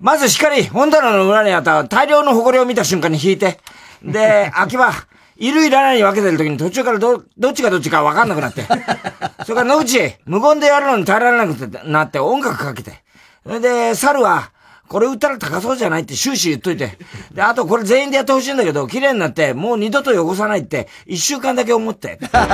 [0.00, 3.58] まず光、本棚の裏にあった大量の埃を見た瞬間に引いて、
[4.02, 4.92] で、 秋葉、
[5.36, 8.64] いるいらないに分けてる時に途中からど、どっちがどっちか分かんなくなって。
[9.44, 13.02] それから野口、無言でやるのに耐えられなくてなって音楽かけて。
[13.44, 14.50] それで、猿は、
[14.88, 16.98] これ売ったら高そうじゃないって終始言っといて。
[17.32, 22.18] で、あとこれ全員でやってほしいんだけど、綺麗になって、もう二度と汚さないって、一週間だけ思って。
[22.30, 22.48] 確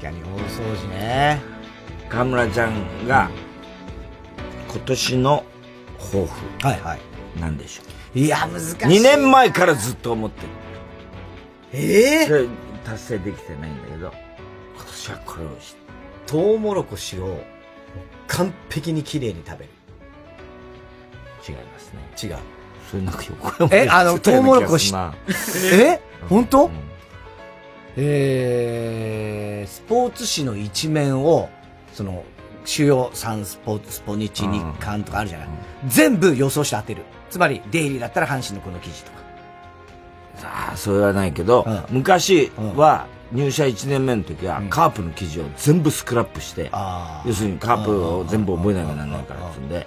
[0.00, 1.40] かに大掃除ね。
[2.08, 3.30] 河村ちゃんが、
[4.72, 5.44] 今年の
[5.98, 6.66] 抱負。
[6.66, 7.00] はいはい。
[7.40, 7.82] なんでしょ
[8.14, 8.18] う？
[8.18, 8.76] いや、難しい。
[8.76, 10.48] 2年前からずっと思ってる。
[11.74, 12.46] ええそれ
[12.84, 14.12] 達成できてないんだけど、
[14.76, 15.76] 今年はこれをし、
[16.26, 17.42] トウモロコシを
[18.26, 19.70] 完璧に綺麗に食べる。
[21.48, 22.00] 違いますね。
[22.22, 22.38] 違う。
[22.90, 25.32] それなんか横山え、あの、トウモロコシまあ。
[25.72, 26.00] え？
[26.28, 26.70] 本当？
[27.96, 31.48] えー、スポーツ紙の一面を、
[31.92, 32.24] その、
[32.64, 35.48] 主要3スポーツ、スポニチ、日刊とかあるじゃない。
[35.86, 37.02] 全部予想して当てる。
[37.30, 39.18] つまり、デイリーだったら阪神のこの記事とか。
[40.44, 46.70] ああ、それはないけど、昔は、入社1年目の時は、カープの記事を全部スクラップして、
[47.24, 49.86] 要するにカープを全部覚えなきゃならないからっつうんで、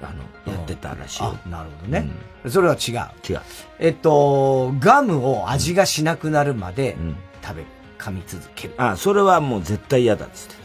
[0.00, 0.12] あ
[0.46, 1.36] の、やってたらしいよ。
[1.50, 2.08] なるほどね。
[2.48, 2.94] それは違う。
[3.28, 3.40] 違う。
[3.80, 6.96] えっと、ガムを味がしなくなるまで
[7.42, 7.66] 食べる。
[7.98, 8.74] 噛み続ける。
[8.78, 10.57] あ、それはもう絶対嫌だっつって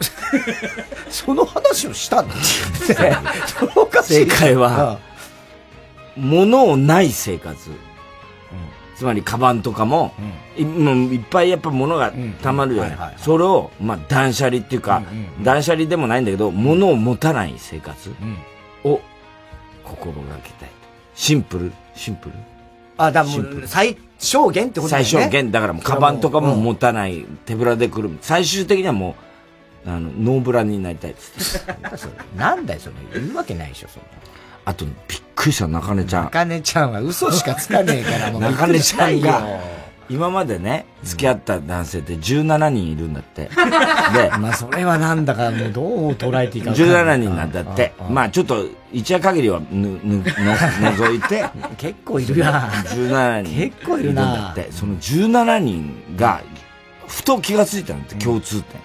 [1.10, 2.34] その話をしたんだ
[4.02, 4.98] 正解は、
[6.16, 7.70] 物をない生活。
[8.96, 10.14] つまり、カバンとかも、
[10.56, 12.12] いっぱいやっぱ物が
[12.42, 13.14] 溜まるじゃない。
[13.18, 15.02] それを、まあ、断捨離っていうか、
[15.42, 18.10] 断捨離でもないんだけど、物を持たない生活
[18.84, 19.00] を
[19.84, 20.70] 心がけたい。
[21.14, 22.34] シンプル、シンプル？
[22.96, 25.10] あ、だもう、最小限ってことだよね。
[25.10, 28.16] 最小限、だからもう、カバンとかも持たない、手ぶらで来る。
[28.22, 29.25] 最終的にはもう、
[29.86, 31.74] あの、ノーブラになりたいっつって。
[32.36, 32.94] なんだよ、それ。
[33.20, 34.02] 言うわけないでしょ、それ。
[34.64, 34.94] あと、びっ
[35.36, 36.24] くりした、中根ちゃん。
[36.24, 39.46] 中根ちゃんは嘘しかつかねえから、もう 中根ちゃんが、
[40.08, 43.42] 今までね、付き合った男性って17人いるんだって。
[43.54, 47.92] で、まあ、それはなんだか、もうどう捉えていいか分かんない17人なんだって。
[48.10, 50.24] まあちょっと、一夜限りはぬ、ぬ、の、
[50.96, 51.44] 除いて。
[51.76, 53.70] 結構いるな17人。
[53.70, 54.68] 結構いるなだって。
[54.72, 56.40] その17人が、
[57.06, 58.80] ふと気がついたんだって、共通点。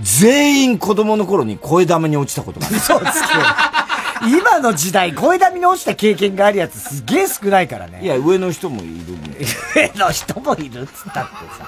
[0.00, 2.76] 全員子供の頃に声玉に落ちたことがある。
[2.76, 3.08] 嘘つけ。
[4.28, 8.00] 今の時代、声だみに落ちた経験があるやつすげえ少ないからね。
[8.02, 9.16] いや、上の人もいる。
[9.74, 11.66] 上の人もいるっつったってさ。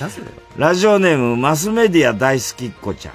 [0.56, 3.14] ラジオネーム、マスメディア大好きっ子ちゃん。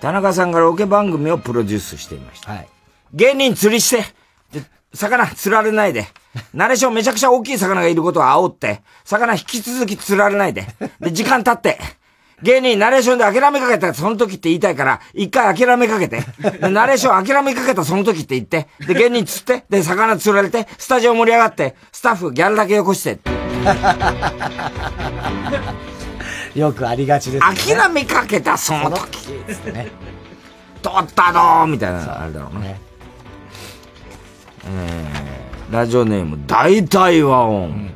[0.00, 2.64] 田中さんがロケ番組をプロデュースしていました。
[3.12, 4.04] 芸人釣りして、
[4.52, 4.62] で
[4.94, 6.06] 魚釣られないで。
[6.54, 10.66] ナレーションめちゃくちゃ大きい魚がいることを煽って、魚引き続き釣られないで。
[11.00, 11.78] で、時間経って、
[12.42, 16.20] 芸人ナレーションで諦めかけたその時って言いたいから、一回諦めかけて。
[16.60, 18.68] でナレーション諦めかけたその時って言って。
[18.86, 23.18] で、芸人釣って、で、魚釣られて、スタジオ盛り上がって、スタッフギャルだけよこして。
[26.54, 27.76] よくありがちですね。
[27.76, 29.30] 諦めかけたその時。
[29.72, 29.90] ね。
[30.82, 32.80] 取ったのみたいな、あれだろうね。
[34.68, 37.95] えー、ラジオネーム、大体和音。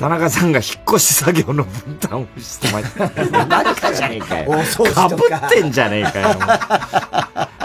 [0.00, 3.46] 田中さんが引っ越し作業の分担をしてました。
[3.46, 4.50] 何かじゃねえかよ。
[4.94, 6.38] かぶってんじゃねえかよ。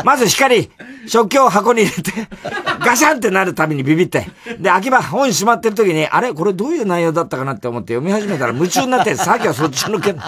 [0.03, 0.69] まず光、
[1.07, 2.11] 食器を箱に入れて、
[2.81, 4.27] ガシャンってなるたびにビビって。
[4.59, 10.21] で、秋葉、本閉まってる時に、あれこれどういう内容だったかなって思って読み始めたら夢中になって、さっきはそっちのけん、同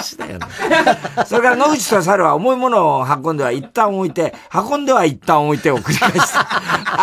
[0.00, 0.46] じだよね。
[1.26, 6.40] それから野口と猿は重いものを運んでは一旦置いて、運んでは一旦置いてを繰り返した。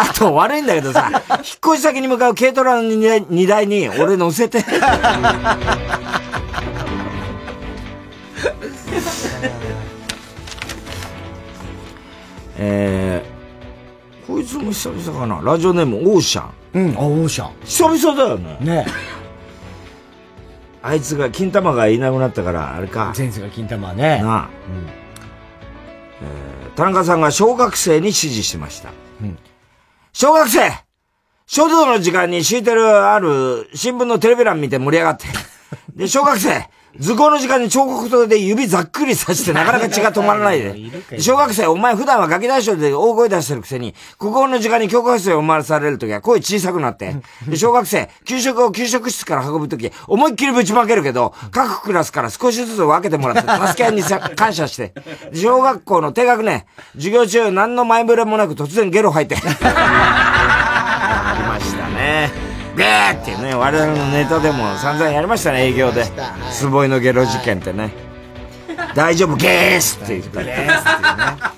[0.01, 1.19] あと悪いんだけどさ、引っ
[1.73, 4.63] 越し先に向かう軽トラの荷台荷台に俺乗せて。
[12.57, 15.41] えー、こいつも久々かな？
[15.41, 16.51] ラジオネームオーシャン。
[16.73, 17.51] うん、オーシャン。
[17.63, 18.57] 久々だよね。
[18.59, 18.85] ね
[20.81, 23.13] あいつが、金玉がいなくなったから、あれか。
[23.17, 24.21] 前世が金玉ね。
[24.21, 24.49] なあ。
[26.21, 28.91] えー田中さんが小学生に指示してました。
[30.13, 30.71] 小学生
[31.51, 35.25] 書道の時間に敷いてるある新聞のテレビ欄見て盛り上がって。
[35.95, 36.69] で、小学生
[36.99, 40.91] 図工の時間に彫刻刀で指ざっくりさしてなかなか血が止まらないで。
[41.09, 47.15] で小学生、お前普段はガキ大将で大声出してるくせに、国語の時間に教科室へお回りされるときは声小さくなって。
[47.47, 54.93] で、小学生、給食を給食室から運ぶとき、思いっきりぶちまけるけど、各クラスから少しずつ分けてもらって、助け合いにさ感謝して。
[55.31, 59.35] で小学校の低学年、授業中何の前触れもなく突然ゲロ吐いて。
[62.27, 62.31] ね。
[62.77, 66.05] ゲーってね、我々のネタでも散々やりましたね、営業で。
[66.51, 67.91] スボイのゲロ事件ってね。
[68.95, 70.49] 大丈夫、ゲースって言ったり。
[70.51, 71.51] あ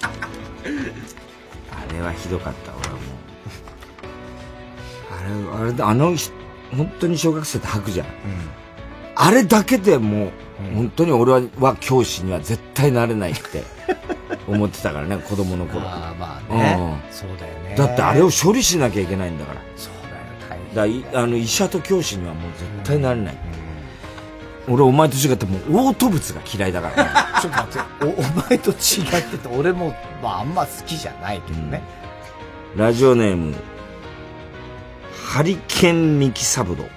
[1.94, 3.00] れはひどかった、俺はも
[5.54, 5.60] う。
[5.60, 6.34] あれ、あれ、あの人、
[6.76, 8.08] 本当に小学生って吐くじゃん。
[9.16, 10.32] あれだけでもう、
[10.76, 13.64] 本当に俺はは教師には絶対なれないって
[14.48, 15.82] 思ってたからね、子供の頃。
[15.82, 19.62] あまあねうんそうだよねだってあれを処理しなきゃいけないんだから。
[19.76, 19.91] そう
[20.74, 23.38] だあの医者と教師にはもう絶対なれない。
[24.68, 27.10] 俺お前と違ってもう嘔吐物が嫌いだからね。
[27.42, 31.82] ちょっと待って、お、お前と違ってて、俺も、まああんま好きじゃないけどね。
[32.76, 33.56] ラジオネーム、
[35.26, 36.88] ハリケンミキサブロー。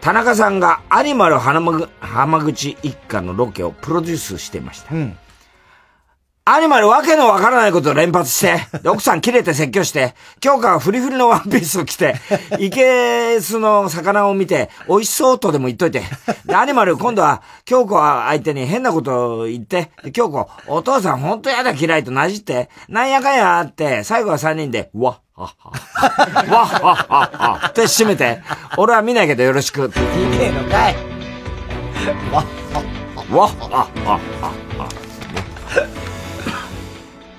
[0.00, 4.94] 田中さんがアニマル浜口一家のロケをプロデュースしていました。
[6.48, 12.14] アニマルわけのわからないことを連発して、で奥さん切れて説教して、京香はフリフリのワンピースを着て、
[12.60, 16.02] イケスの魚を見て、美味しそうとでも言っといて、
[16.44, 28.40] でアニマル今度は京子は相手に変なことを言って、で京子、お父さんほんとやだ嫌いとなじって、なんやかんやあって、最後は三人で、うわっはっは、わっはっはっはって締めて、
[28.78, 29.98] 俺は見ないけどよろしくって。
[29.98, 30.94] いねえのかい。
[32.32, 32.46] わっ
[33.34, 34.65] わっはっはっは。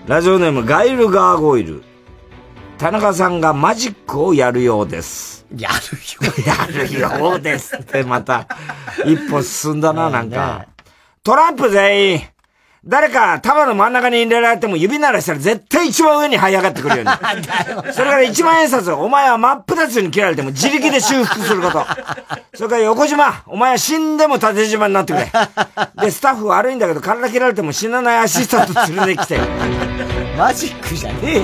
[0.08, 1.84] ラジオネームガイルガーゴイル。
[2.78, 5.46] 田中さんがマジックをやるようです。
[5.54, 6.46] やるよ。
[6.46, 8.48] やるようですってまた、
[9.06, 10.66] 一歩進んだな、なんか。
[11.24, 12.22] トランプ全員、
[12.88, 17.04] 誰か束の真ん中に入れられても指鳴らしたら絶対一番上に這い上がってくるよ
[17.84, 17.94] うに。
[17.94, 21.86] それから一万円札、お前は真っ二つに切られても自力で修復すること。
[22.56, 25.32] それから横島、お前は死んでも縦島になってくれ。
[26.02, 29.40] で、スタッフ悪いんだけど体切られても死なないアシスタント連れてきて。
[30.38, 31.44] マジックじゃねえよ。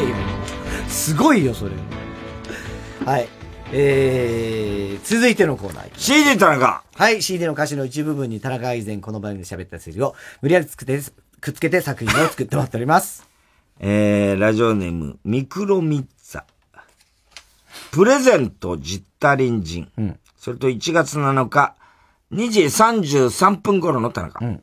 [0.87, 1.71] すごいよ、それ。
[3.05, 3.27] はい。
[3.75, 5.89] えー、続いてのコーナー。
[5.97, 6.83] CD 田中。
[6.95, 11.01] はい、CD の歌詞の一部分に田中が以前この番組で喋ったセリを無理やりつくって、
[11.43, 13.27] くっつけて作品を作ってもらっております。
[13.79, 16.43] えー、ラジオネーム、ミクロミッツァ。
[17.91, 19.91] プレゼントジッタ隣人。
[20.37, 21.75] それと1月7日、
[22.31, 24.39] 2時33分頃の田中。
[24.39, 24.61] 私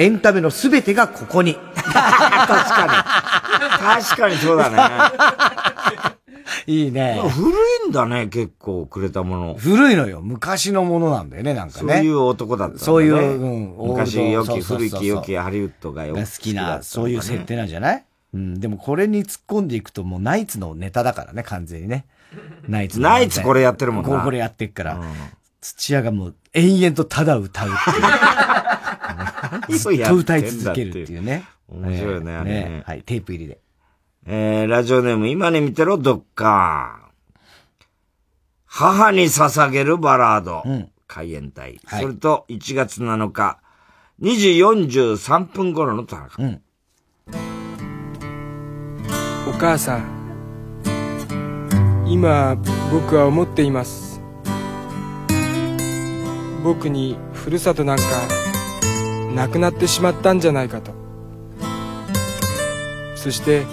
[0.00, 1.56] エンタメのすべてがここに。
[1.76, 4.00] 確かに。
[4.02, 4.78] 確かにそうだね。
[6.66, 7.20] いいね。
[7.28, 7.50] 古
[7.86, 9.54] いんだね、結構くれたもの。
[9.58, 10.22] 古いのよ。
[10.22, 11.94] 昔のものなんだよね、なんかね。
[11.96, 12.80] そういう男だったね。
[12.80, 18.04] そういう、うん、昔良き、古き良きハリウッドがよが好きな、そういう設定なんじゃない？
[18.32, 22.06] うん、でもこれに突っ込んでいくともうナイツのネタだからね、完全にね。
[22.68, 25.00] ナイツのナイツこれやってるもんなここれやってっから。
[25.60, 27.72] 土屋がもう延々とただ歌うっ
[29.68, 29.78] ていう。
[29.78, 31.44] ずっと歌い続けるっていうね。
[31.68, 32.82] 面白いよね、あれね。
[32.86, 33.60] はい、テープ入りで。
[34.26, 37.10] えー、ラジオネーム、今に見てろ、どっか。
[38.66, 40.62] 母に捧げるバラード。
[41.06, 41.80] 海援隊。
[41.88, 43.58] それと、1月7日、
[44.20, 46.60] 2時43分頃の田中。
[49.48, 50.20] お母さん
[52.06, 52.56] 今
[52.92, 54.09] 僕は思っています
[56.62, 58.04] 僕にふるさとなんか
[59.34, 60.92] なくなってしまったんじゃないかと。
[63.16, 63.64] そして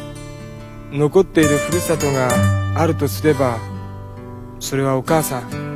[0.91, 2.29] 残っているふるさとが
[2.75, 3.57] あるとすれば
[4.59, 5.73] それはお母さん。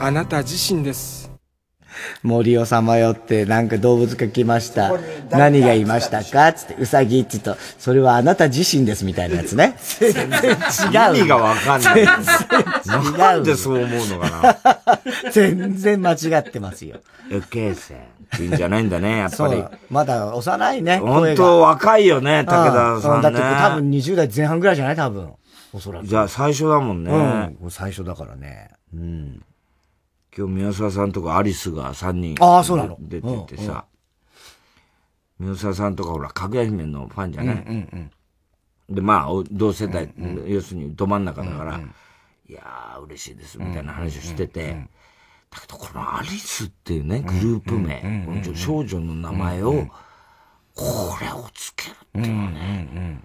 [0.00, 1.19] あなた自身です。
[2.22, 4.92] 森をさまよって、なんか動物が来ました。
[5.30, 6.52] 何がいましたか？
[6.52, 9.76] つって、うさぎって言うと、それはあなた自身ですみたいなやつね。
[9.98, 11.16] 全然違う。
[11.18, 11.94] 意味がわかんない。
[11.94, 13.18] 全然違う。
[13.18, 14.98] なんでそう思うのかな？
[15.32, 16.96] 全然間違ってますよ。
[17.30, 17.98] 受け線
[18.34, 19.64] っていうんじゃないんだね、やっぱり。
[19.88, 20.98] まだ幼いね。
[20.98, 23.28] 本当若いよね、武田さんね。
[23.28, 24.96] うだって多分20代前半ぐらいじゃない？
[24.96, 25.30] 多分。
[25.72, 26.06] おそらく。
[26.06, 27.12] じゃあ最初だもんね。
[27.62, 27.70] うん。
[27.70, 28.70] 最初だからね。
[28.92, 29.42] うん。
[30.36, 32.96] 今日宮沢さんとかアリスが3人ああそうなの。
[33.00, 33.86] 出ててさ、
[35.38, 38.10] 宮沢さんとかほら、かぐや姫のファンじゃない、うんうん
[38.90, 40.12] で、まあ、お同世代、
[40.46, 41.80] 要するにど真ん中だから、
[42.48, 44.88] いやー、嬉しいです、みたいな話をしてて、
[45.48, 49.86] だけどこのアリスっていうね、グループ名、この少女の名前を、
[50.74, 53.22] これをつけるっていうのはね、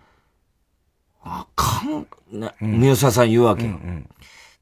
[1.24, 2.06] あかん、
[2.40, 3.80] ね、宮沢さん言うわけよ。
[3.80, 4.08] で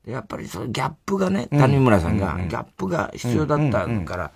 [0.05, 4.31] やっぱりそのギャップがね、谷村さんが、ギャップが必要だったから、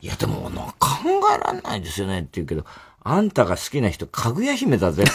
[0.00, 0.88] いやでもな考
[1.34, 2.64] えられないですよねって言うけど、
[3.02, 5.04] あんたが好きな人、かぐや姫だぜ。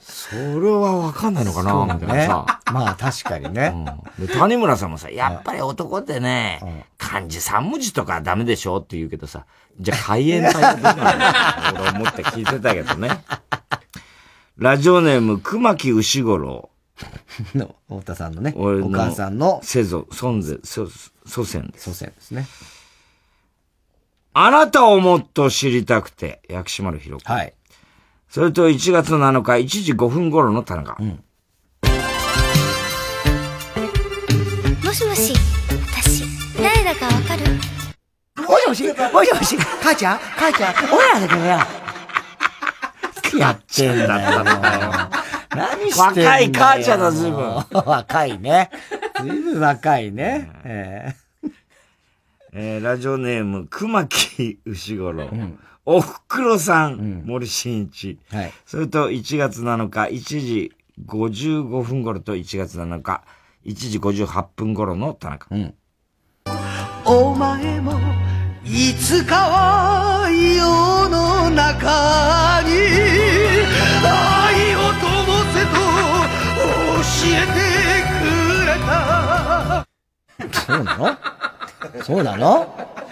[0.00, 2.60] それはわかんないのかなみたいなさ。
[2.72, 3.72] まあ確かにね。
[4.18, 9.46] で谷村さんもさ、やっぱり男ってね、漢字3文字とかダメでしょって言うけどさ、
[9.80, 13.08] じゃあ海援隊はどうなの俺思って聞いてたけどね。
[14.58, 16.68] ラジオネーム、熊木牛五郎。
[17.54, 20.88] の、太田さんのね、俺お母さんの、先祖、孫ぜ、祖
[21.26, 21.84] 祖先です。
[21.84, 22.44] 祖先ですね。
[24.34, 27.32] あなたをもっと知りたくて、薬師丸ひろ子。
[27.32, 27.54] はい。
[28.28, 30.96] それと1月7日、1時5分頃の田中。
[31.00, 31.18] も
[34.92, 35.32] しもし、
[36.02, 36.24] 私、
[36.60, 37.44] 誰だかわかる？
[38.42, 38.82] もしもし、
[39.12, 40.18] もしもし、母ちゃん？
[40.18, 41.58] 母ちゃん、俺らだけどよ。
[43.36, 44.44] やってんだよ。
[45.54, 46.28] 何してんだよ。
[46.28, 48.70] 若い母ちゃんだずいぶん若いね。
[49.20, 50.50] ずいぶん若いね。
[50.64, 51.14] え
[52.52, 55.28] えーラジオネーム、熊木牛五郎。
[55.84, 58.18] おふくろさん、森進一。
[58.30, 58.52] はい。
[58.66, 60.72] それと1月7日、1時
[61.06, 63.22] 55分頃と1月7日、
[63.66, 65.46] 1時58分頃の田中。
[67.04, 67.92] お前も
[68.70, 72.70] いつかは世の中に
[74.04, 75.04] 愛を灯
[75.54, 75.72] せと
[76.92, 77.00] 教
[77.32, 77.64] えて
[78.04, 78.20] く
[78.66, 78.86] れた。
[80.52, 81.16] そうなの？
[82.04, 82.46] そうなの？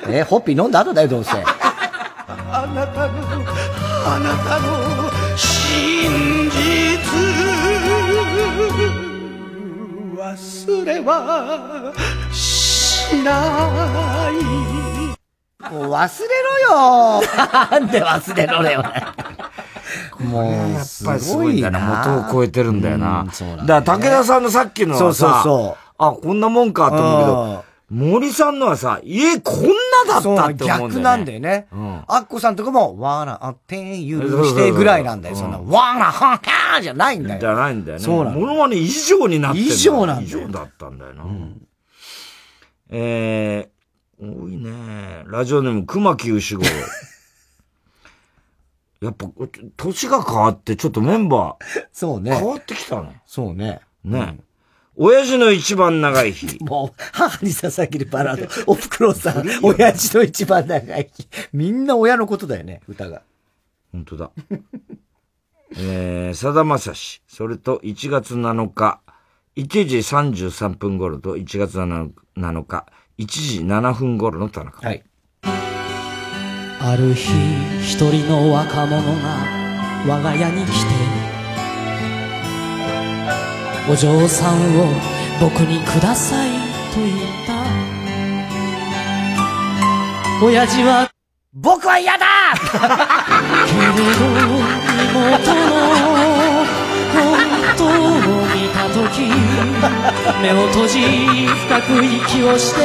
[0.08, 1.32] え、ホッピー飲んだ後だよ、どうせ。
[1.32, 3.14] あなたの
[4.04, 4.66] あなたの
[5.38, 6.60] 真実
[10.18, 11.94] 忘れは
[12.30, 13.30] しな
[14.82, 14.85] い
[15.70, 17.22] もう忘れろよ
[17.70, 18.82] なんで忘れろよ。
[20.20, 22.04] もう、やっぱりすごいんだな。
[22.06, 23.20] 元を超えてるんだよな。
[23.20, 29.72] うんそうなんだから武田さんのさっきのはさ、そうそうそうあ、こんなもんかと思うけど、森さんのはさ、え、こんな
[30.08, 30.66] だったって思うんだよね。
[30.66, 31.68] 逆なんだよね。
[32.08, 35.36] アッコさんとかも、わら、あっていうしてぐらいなんだよ。
[35.36, 37.40] そんな、わら、はんはーじゃないんだよ。
[37.40, 38.04] じゃないんだよね。
[38.04, 41.24] そうなのモノマネ以上になってんだよ以上なんだよ以上だったんだよな。
[42.90, 43.75] えー、
[44.20, 45.24] 多いね。
[45.26, 46.70] ラジオネーム、熊木牛五郎。
[49.06, 49.30] やっぱ、
[49.76, 52.34] 年が変わって、ちょっとメンバー、そうね。
[52.34, 53.20] 変わってきたね。
[53.26, 53.80] そうね。
[54.04, 54.38] ね。
[54.98, 56.58] 親父の一番長い日。
[56.64, 58.48] もう、母に捧げるバラード。
[58.72, 61.28] おふくろさん、親父の一番長い日。
[61.52, 63.22] みんな親のことだよね、歌が。
[63.92, 64.30] 本当だ。
[65.76, 67.20] えー、さだまさし。
[67.28, 69.00] それと1月7日、
[69.56, 72.86] 1時33分頃と1月7日、
[73.18, 74.86] 1時7分頃の田中。
[74.86, 75.02] はい。
[75.42, 77.32] ある日
[77.82, 79.46] 一人の若者が
[80.06, 80.76] 我が家に来て
[83.90, 84.84] お嬢さんを
[85.40, 86.50] 僕にください
[86.94, 87.64] と言った
[90.44, 91.10] 親父は
[91.54, 92.26] 僕は嫌だ
[93.66, 94.04] けれど
[95.10, 96.15] 妹の
[99.22, 101.00] 目を閉じ
[101.46, 102.80] 深く息をして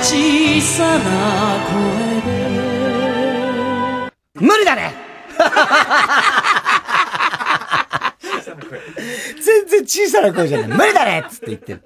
[0.00, 1.04] 小さな
[1.66, 1.72] 声
[2.22, 4.94] で無理だね
[9.42, 10.78] 全然小さな声じゃない。
[10.78, 11.82] 無理だねっつって言ってる。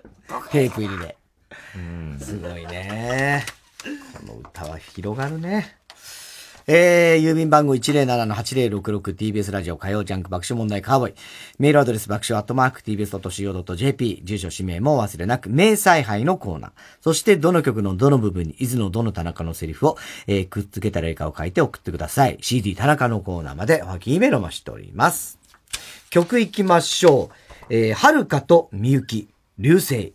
[0.50, 1.16] テープ入りで。
[2.20, 3.44] すごいね。
[4.26, 5.76] この歌は広がるね。
[6.68, 11.14] えー、郵便番号 107-8066TBS ラジオ火曜ジャンク爆笑問題カーボイ。
[11.60, 14.22] メールアドレス爆笑アットマーク TBS.CO.JP。
[14.24, 16.72] 住所氏名も忘れなく、名采配のコーナー。
[17.00, 22.38] そして、どの曲のどの部分に、伊豆のどの田中のセリフを、えー、くっつけたらいいかを書いて送ってください。
[22.40, 25.38] CD 田中のコーナーまで、おはぎメロもしております。
[26.10, 27.30] 曲いきましょ
[27.70, 27.74] う。
[27.74, 29.28] えー、はるかとみゆき、
[29.60, 30.14] 流星。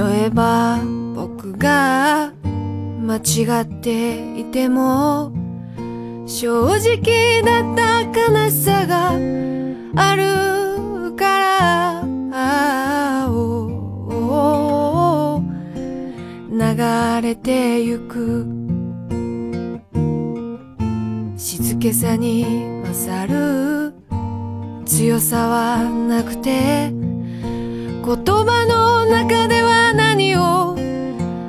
[0.00, 0.78] 例えば
[1.14, 5.30] 僕が間違っていても
[6.26, 9.10] 正直だった悲しさが
[9.96, 11.50] あるから
[16.52, 18.46] 流れてゆく。
[21.36, 22.44] 静けさに
[22.84, 23.94] 勝る
[24.86, 26.90] 強さはなくて
[28.02, 30.74] 言葉の中では何を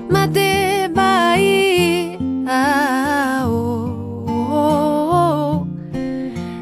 [0.09, 2.17] 待てばいい？
[2.47, 5.65] あお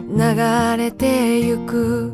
[0.09, 0.17] 流
[0.77, 2.11] れてゆく。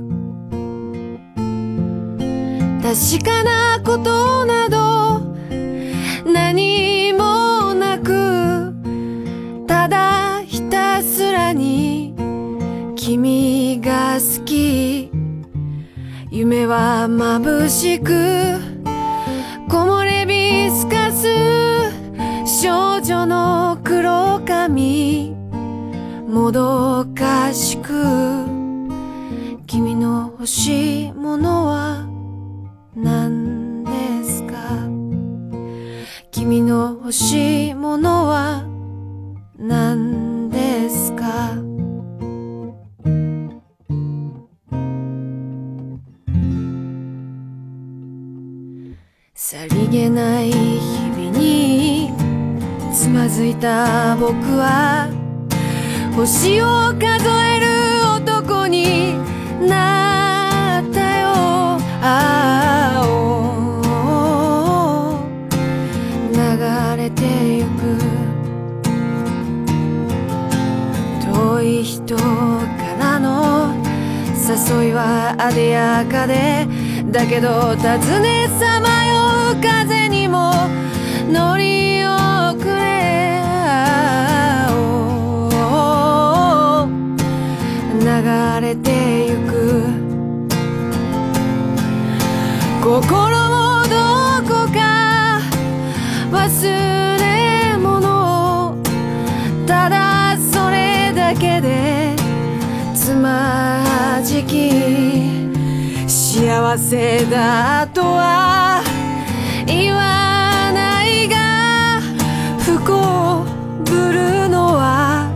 [2.82, 5.20] 確かなことなど
[6.32, 8.74] 何もなく
[9.68, 12.14] ただひたすらに
[12.96, 13.55] 君
[16.44, 18.60] 目は眩しく
[19.70, 21.28] 木漏れ日透かす
[22.62, 25.34] 少女の黒髪
[26.28, 27.94] もどかしく
[29.66, 32.06] 君の欲しいものは
[32.96, 33.92] 何で
[34.26, 34.56] すか？
[36.32, 38.66] 君の欲しいものは
[39.58, 41.65] 何ですか？
[49.48, 52.12] さりげない日々に
[52.92, 55.08] つまずいた僕は
[56.16, 56.66] 星を
[56.96, 57.68] 数える
[58.24, 59.14] 男に
[59.62, 61.28] なったよ。
[62.02, 63.06] ああ
[66.34, 66.38] 流
[67.04, 67.22] れて
[67.58, 68.00] ゆく。
[71.32, 72.24] 遠い人か
[73.00, 73.76] らの
[74.34, 76.66] 誘いはあでやかで。
[77.12, 79.05] だけど尋ねさま
[79.68, 80.52] 風にも
[81.28, 83.02] 乗り遅れ
[88.00, 88.06] 流
[88.62, 89.84] れてゆく。
[92.84, 93.10] 心
[93.50, 93.96] もど
[94.48, 94.80] こか
[96.32, 96.44] 忘
[97.20, 98.78] れ物。
[99.66, 102.16] ただそれだけで
[102.94, 104.54] つまじき。
[106.08, 108.84] 幸せだとは
[109.78, 112.00] 言わないが
[112.60, 113.44] 不幸
[113.84, 115.30] ぶるのは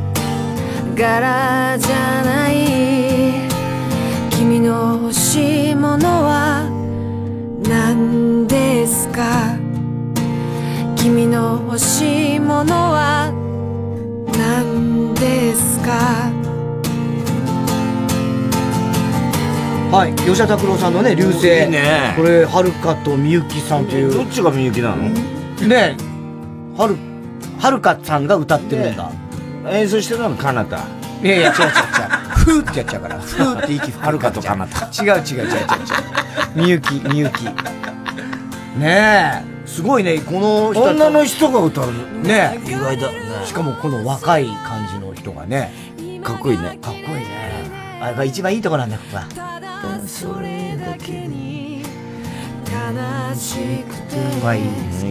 [0.95, 3.49] 柄じゃない
[4.31, 6.69] 君の欲しいものは
[7.67, 9.57] 何ですか？
[10.95, 13.31] 君の欲しいものは
[14.37, 16.28] 何ですか？
[19.91, 21.47] はい、吉田拓郎さんのね、流星。
[21.47, 24.13] いいねこれ、はるかとみゆきさんという。
[24.13, 25.09] どっちがみゆきなの？
[25.67, 25.97] ね
[26.77, 26.95] はる、
[27.59, 29.11] はるかさんが歌ってるんだ。
[29.71, 30.85] 演奏してるのはかなた。
[31.23, 31.73] いやいや、違う違う違う。
[32.37, 33.19] ふーってやっちゃうから。
[33.19, 34.05] ふーって息吹く。
[34.05, 34.85] はるかとかなた。
[35.03, 35.57] 違う違う違う違う違う。
[36.53, 37.45] みゆき、みゆき。
[37.45, 41.91] ねえ、すごいね、この人女の人が歌う
[42.21, 43.15] ね意外だね。
[43.43, 45.73] しかもこの若い感じの人がね。
[46.23, 46.77] かっこいいね。
[46.79, 47.89] かっこいいね。
[48.01, 49.99] あれが一番いいとこなんだよ、ここは。
[50.05, 51.83] それだけに
[52.65, 54.65] 悲しくてはいいい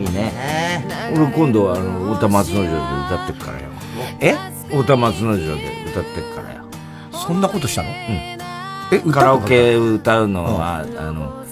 [0.04, 0.32] いね。
[1.14, 3.68] 俺今度はあの、太田松之丞で歌ってっからよ。
[4.20, 4.34] え？
[4.68, 6.64] 太田松之丞で歌ってっからよ。
[7.12, 7.88] そんなことしたの？
[7.88, 7.94] うん。
[8.90, 11.44] えカラオケ歌うのは、あの、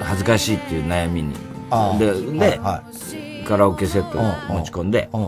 [0.00, 1.34] 恥ずかしいっていう悩みに。
[1.70, 2.82] ああで、で、は
[3.46, 4.18] カラオケセット
[4.52, 5.18] 持ち込んで、あ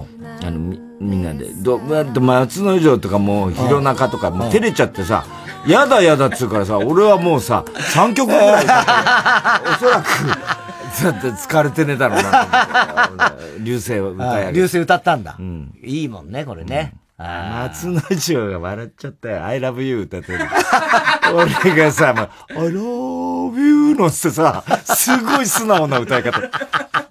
[0.50, 5.24] の、み、みんなで、ど、だって松之丞とかもう、弘中とかもう照れちゃってさ、
[5.66, 8.90] やだやだっつうからさ、俺はもうさ、3曲ぐらい歌って、
[9.70, 10.06] おそらく、
[11.02, 13.34] だって疲れてねえだろうな。
[13.60, 15.36] 流星を歌い上げて流星歌ったんだ。
[15.82, 16.94] いいもんね、これね。
[17.16, 19.44] 松之丞が笑っちゃったよ。
[19.44, 20.40] I love you 歌ってる。
[21.32, 22.28] 俺がさ、もう
[22.60, 26.40] I love you のってさ、すごい素直な歌い方。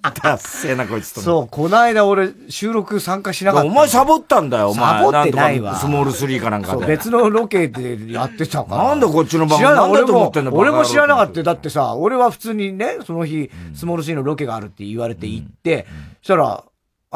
[0.04, 3.68] ダッセーなこいつと思そう、この間俺収録参加しなかった。
[3.68, 5.04] お前サボったんだよ、お前。
[5.06, 5.76] サボってないわ。
[5.76, 6.86] スモール3かなんかで。
[6.86, 8.84] 別のロケでやってたから。
[8.90, 11.44] なんでこっちの番組知らなと思ってんだ俺も知らなかったよ。
[11.44, 15.88] だってさ、俺は普通にね、その日、スモール C のロケがあるって言われて行って、
[16.22, 16.64] そしたら、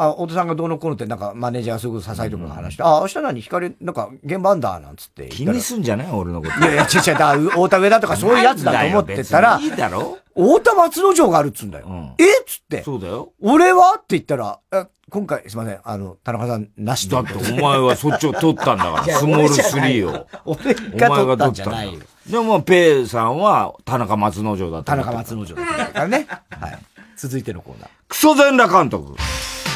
[0.00, 3.40] あ、太田さんがどうのこうのって、なんか、マネージャーがすぐ支えとか話して、あ、明日何？
[3.40, 6.10] 光、なんか、現場あんだ、なんつって気にすんじゃない？
[6.12, 6.58] 俺のこと。
[6.60, 12.14] いやいや、違う違う、だから 太田上田とかそういうやつだと思ってたら、いいだろ太田松之丞があるっつうんだよ。
[12.18, 12.24] え？
[12.24, 12.82] っつって。
[12.84, 13.32] そうだよ。
[13.40, 13.94] 俺は？
[13.96, 20.26] って言ったら、え今回、すいません、あの、田中さん、なしだってお前はそっちを取ったんだから、 スモール3を。
[20.44, 22.00] 俺が取ったんじゃないよ。
[22.26, 24.92] でも、ペイさんは田中松之丞だった。
[24.92, 26.26] 田中松之丞だったからね。
[26.50, 26.78] はい。
[27.16, 27.88] 続いてのコーナー。
[28.06, 29.16] クソ全裸監督。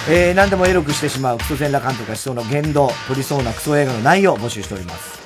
[0.09, 5.23] えー、何でもエロくしてしまうクソ全裸監督がしそうな言動、取りそうなクソ映画の内容を募集しております。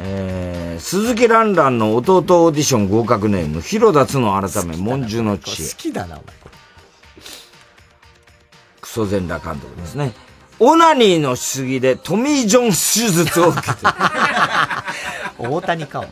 [0.00, 5.68] えー、鈴木蘭蘭の弟オーディション合格ネーム、広田つの改め、文殊の知恵。
[5.68, 6.24] 好きだな、お前。
[8.80, 10.12] クソ全裸監督ですね。
[10.60, 13.92] オナニーのしすぎでトミー・ジョン手術を受けてる。
[15.50, 16.10] 大谷か、お前。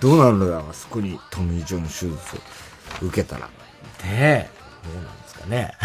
[0.00, 3.46] どうなるのだあそこにトミー・ジョン手術を受けたら。
[3.46, 3.50] ね
[4.02, 4.50] え。
[4.84, 5.72] どうなんですかね。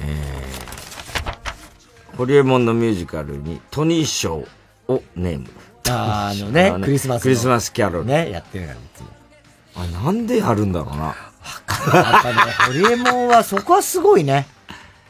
[0.00, 4.44] えー、ホリエモンのミュージカルにトニー賞
[4.88, 5.48] をネーム。
[5.88, 8.06] あーあのねクリスマスのクリスマスキャロル。
[8.06, 9.08] ね、やってるから、いつも。
[9.76, 11.04] あれなんでやるんだろうな。
[11.06, 14.46] やっぱね、 ホリエモンはそこはすごいね。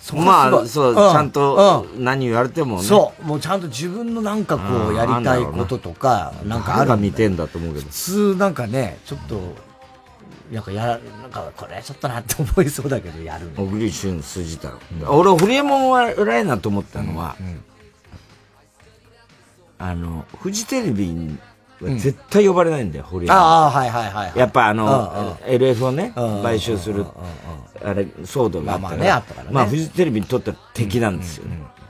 [0.01, 2.85] そまあ、そう、んちゃんと何言われてもね。
[2.85, 3.25] そう。
[3.25, 7.87] もうちゃんと自分のなんかこう、やりたいこととか、なんかあるが見てんだと思うけど。
[7.87, 9.57] 普通なんかね、ちょっと、
[10.51, 14.69] なんかや、なんかこれちょっとなって思いそうだけど、やる小栗旬筋太
[15.01, 15.19] 郎。
[15.19, 17.37] 俺、ホリエモンは偉いなと思ったのは、
[19.79, 21.39] あの、フジテレビに
[21.81, 23.37] は絶対呼ばれないんだよ、ホリエモン。
[23.37, 24.39] ああ、はいはいはいはい。
[24.39, 27.05] やっぱあうんうんの、LF をね、うん買収する、
[27.85, 31.45] あれ、騒動があったから、まあまあねあったからねまあフジテレビにとっては敵なんですよ。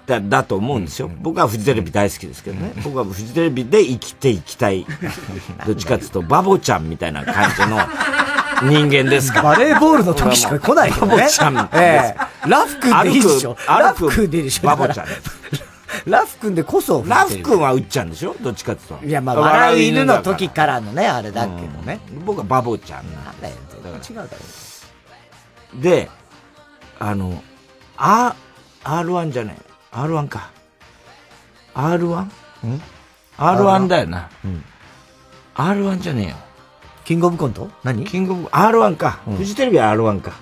[0.06, 1.10] だ、だと思うんですよ。
[1.20, 2.72] 僕はフジテレビ大好きですけどね。
[2.84, 4.86] 僕はフジテレビで生きていきたい。
[5.66, 7.76] どっちかっていうと、バボちゃんみたいな感じの
[8.62, 9.42] 人間ですから。
[9.42, 11.70] バレーボールの時しか来ないけどねバボちゃん。
[11.72, 15.06] ええラフ君でいいでしょラフ君でいいでしょバボちゃん。
[16.06, 17.04] ラフ君でこそ。
[17.06, 19.06] ラフ君はうっちゃんでしょどっちかっていうと。
[19.06, 22.00] いや、まあ、笑う犬の時からのね、あれだけどね。
[22.24, 25.80] 僕はバボちゃんなんだよ、全然違うだろ。
[25.80, 26.08] で、
[26.98, 27.42] あの、
[27.96, 28.34] あ、
[28.84, 29.56] R1 じゃない。
[29.92, 30.50] R1 か。
[31.74, 32.26] R1?
[33.38, 34.28] R1 だよな。
[35.54, 36.36] R1 じゃねえよ。
[37.06, 37.70] キングオブコント？
[37.84, 38.04] 何？
[38.04, 39.20] キングオブ、R1 か。
[39.38, 40.32] フジテレビは R1 か。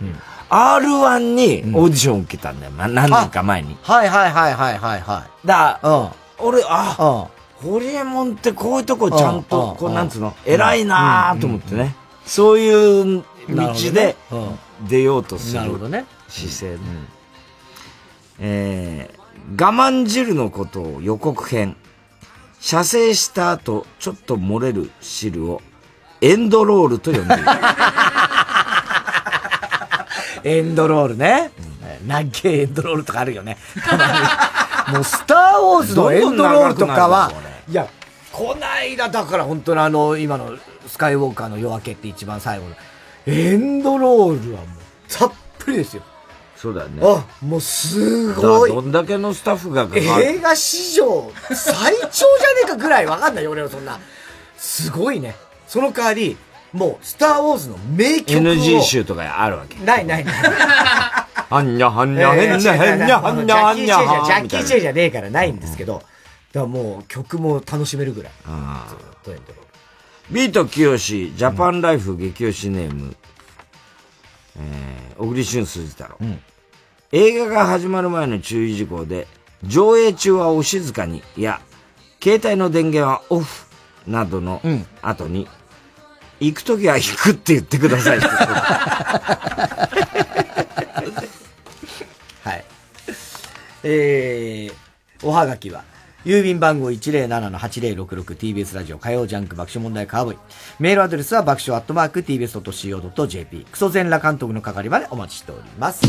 [0.49, 2.73] R1 にオーディション受けたんだよ。
[2.73, 3.77] まあ何年か前に。
[3.83, 5.47] はいはいはいはいはいはい。
[5.47, 6.09] だ、うん。
[6.39, 11.95] 俺、あ、ホリエモンってこういうとこちゃんと、こうなんつうの、偉いなーと思ってね。
[12.25, 14.17] そういう道で
[14.89, 15.61] 出ようとする。
[16.29, 16.79] 姿勢ね。
[18.39, 21.77] えー、我慢汁のことを予告編。
[22.59, 25.61] 射精した後、ちょっと漏れる汁を、
[26.21, 27.45] エンドロールと呼んでいる。
[30.45, 31.51] エンドロールね。
[32.07, 33.57] 長いエンドロールとかあるよね。
[34.93, 37.33] もう、スター・ウォーズのエンドロールとかは、
[37.69, 37.89] いや、
[38.33, 40.53] こないだだから本当にあの、今の
[40.87, 42.75] スカイウォーカーの夜明けって一番最後の、
[43.27, 44.69] エンドロールはもう、
[45.13, 46.03] たっぷりですよ。
[46.57, 47.03] そうだよね。
[47.03, 48.71] あ、もうすごい。
[48.71, 52.27] どんだけのスタッフが映画史上最長じゃね
[52.65, 53.99] えかぐらいわかんないよ、俺はそんな。
[54.57, 55.37] すごいね。
[55.67, 56.37] その代わり、
[56.73, 58.43] もう、スター・ウォーズの名曲を。
[58.43, 59.79] NG 集とかあるわけ。
[59.85, 60.35] ないないない。
[61.51, 66.07] はんにゃはんにゃへんにゃへんにゃはんにゃはんにゃジャッキー・チェイじゃねえからないんですけど、だか
[66.53, 68.33] らもう曲も楽しめるぐらい。
[68.89, 69.65] ずっとエンドロール
[70.31, 73.15] ビートきよし、ジャパンライフ激推しネーム、
[74.57, 76.19] えー、小栗旬筋太郎、
[77.13, 79.29] 映画が始まる前の注意事項で、
[79.63, 81.61] 上映中はお静かに、いや、
[82.23, 83.64] 携帯の電源はオフ、
[84.07, 84.61] などの
[85.03, 85.49] 後に、
[86.41, 88.19] 行くときは行くって言ってください。
[88.21, 88.27] は
[92.55, 92.65] い。
[93.85, 95.85] えー、おはがきは、
[96.25, 100.39] 郵便番号 107-8066TBS ラジオ火曜ジャンク爆笑問題カーボーイ。
[100.79, 103.67] メールアドレスは爆笑アットマーク TBS.CO.JP。
[103.71, 106.03] クソ全裸監督の係までお待ちしております。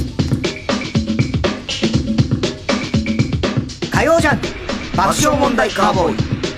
[3.92, 4.48] 火曜ジャンク
[4.96, 6.55] 爆笑問題カーボーイ。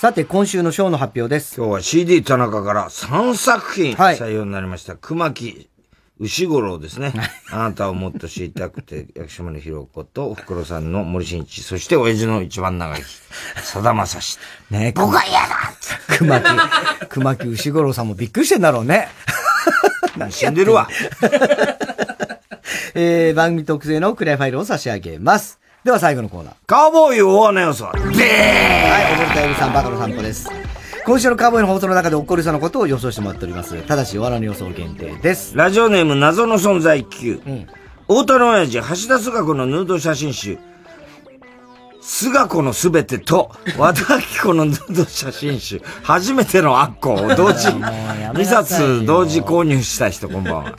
[0.00, 1.56] さて、今週のショーの発表です。
[1.56, 4.96] 今日は CD 田中から3作品採用になりました。
[4.96, 5.68] 熊木
[6.18, 7.12] 牛五郎ですね。
[7.52, 13.02] あなたをもっと知りたくて、薬師丸ひろ子と、福黒さんの森進一、そして親父の一番長い、
[13.62, 14.38] さだまさし。
[14.70, 15.46] ね僕は嫌だ
[16.16, 16.48] 熊木、
[17.10, 19.08] 熊木牛五郎さんもびっくりしてんだろうね。
[20.32, 20.88] 死んでるわ。
[22.94, 25.59] えー、番組特製のクリアファイルを差し上げます。
[25.84, 26.54] では最後のコーナー。
[26.66, 27.90] カウボーイ大穴予想。
[27.92, 30.50] でーはい、踊るたゆみさん、バカの散歩です。
[31.06, 33.80] 今週のカウボーイの放送の中で起こりそうなことを予想してもらっております。
[33.86, 35.56] ただし、お笑いの予想限定です。
[35.56, 37.40] ラジオネーム謎の存在 Q。
[38.02, 38.90] 太田の親父、橋田
[39.22, 40.58] 壽賀子のヌード写真集。
[42.02, 45.80] 須賀子のすべてと、和田アキ子のヌード写真集。
[46.02, 50.78] 初めてのアッコを同時、2冊同時購入した人、こんばんは。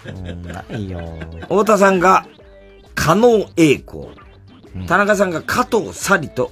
[0.70, 1.02] ないよ。
[1.42, 2.28] 太田さんが、
[2.94, 4.10] 加納栄光。
[4.88, 6.52] 田中さんが加藤サリと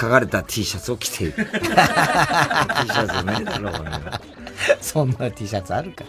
[0.00, 1.32] 書かれた T シャツを着ている。
[1.44, 3.90] T シャツねだろうね。
[4.80, 6.04] そんな T シャツあるか。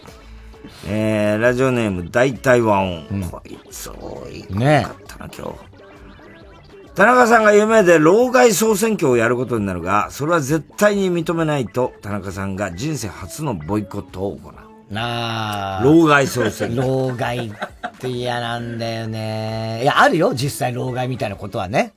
[0.85, 3.29] えー、ラジオネーム大体和音。
[3.31, 4.45] こいつ多い。
[4.53, 5.77] ねかったな、今日。
[6.95, 14.66] 田中さんが夢で老害総選挙をやることになるが、それは絶対に認めないと、田中さんが人生初のボイコットを行う。
[14.89, 15.83] なあ。
[15.83, 16.87] 老害総選挙。
[16.87, 17.51] 老害っ
[17.99, 19.81] て嫌なんだよね。
[19.83, 21.93] いや、あるよ、実際老害みたいなことはね。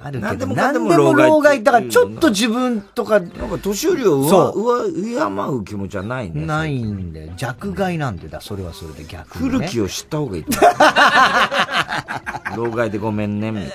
[0.00, 1.62] あるけど、なんでも老害。
[1.62, 5.14] だからちょっと自分とか、なんか年寄りを上、上、敬
[5.56, 6.44] う気持ちはないね。
[6.44, 9.50] ないんで、弱害なんでだ、それはそれで逆に、ね。
[9.50, 10.44] 古きを知った方がいい。
[12.56, 13.72] 老害でごめんね、みたいな。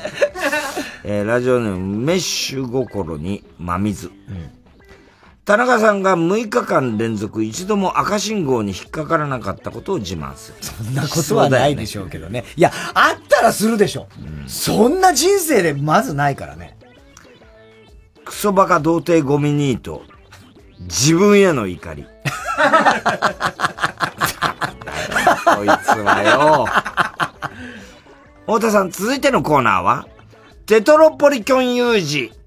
[1.05, 4.11] えーラジオネーム、メッシュ心に真水。
[5.49, 10.57] 田中さんが6日間連続一度も赤信号に引っかからなかったことを自慢する。
[10.61, 12.45] そそんなことはないでしょうけどね。
[12.55, 14.07] いや、あったらするでしょ。
[14.45, 16.77] そんな人生でまずないからね。
[18.25, 20.03] クソバカ童貞ゴミニート。
[20.81, 22.03] 自分への怒り。
[22.03, 22.09] こ
[25.65, 26.67] いつはよ。
[28.41, 30.07] 太田さん、続いてのコーナーは
[30.67, 32.38] テトロポリキョン有事。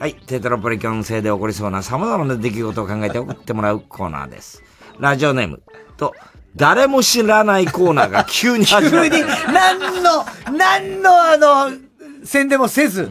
[0.00, 4.62] はい、テトロポリキョン星で起こりそうな様々な出来事を考えて送ってもらうコーナーです。
[4.98, 5.62] ラジオネーム
[5.98, 6.14] と、
[6.56, 9.10] 誰も知らないコーナーが急に始まる。
[9.12, 10.24] 急に、何の、
[10.56, 11.76] 何のあの、
[12.24, 13.10] 宣伝もせず、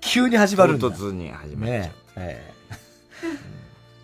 [0.00, 0.88] 急に始まるんだ。
[0.88, 1.72] 唐突に始まる。
[1.72, 2.54] ねええ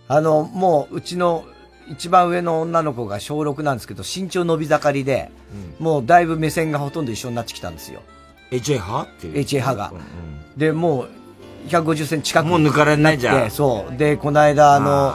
[0.08, 1.44] あの、もう、うちの
[1.88, 5.30] 一番上の女の子が小6なんですけど、身長伸び盛りで、
[5.78, 8.02] もうだいぶ目線がほとんど一緒になってきたんですよ。
[8.50, 9.02] HA 派？
[9.02, 9.34] っていう。
[9.34, 9.92] HA 派が。
[10.56, 11.19] で、もう、
[11.68, 12.46] 150センチ近く。
[12.48, 13.96] もう抜かれないじゃんでそう。
[13.96, 15.14] で、この間、あの、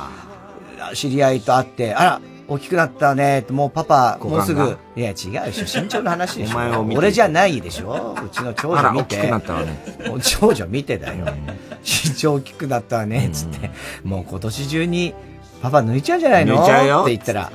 [0.94, 4.78] 知り合いと会って、あら、大きくなったねって、もうパパ、もうすぐが。
[4.96, 5.16] いや、違う
[5.52, 5.82] でしょ。
[5.82, 6.58] 身長の話でしょ。
[6.58, 8.16] お前を見て俺じゃないでしょ。
[8.24, 9.18] うちの長女見て。
[9.18, 9.80] 大きくなったわね。
[10.22, 11.26] 長女見てだよ。
[11.84, 13.72] 身長大きくなったわね、つって。
[14.04, 15.14] もう今年中に、
[15.62, 16.58] パパ抜いちゃうんじゃないの？
[16.60, 17.52] 抜いちゃうよって言ったら、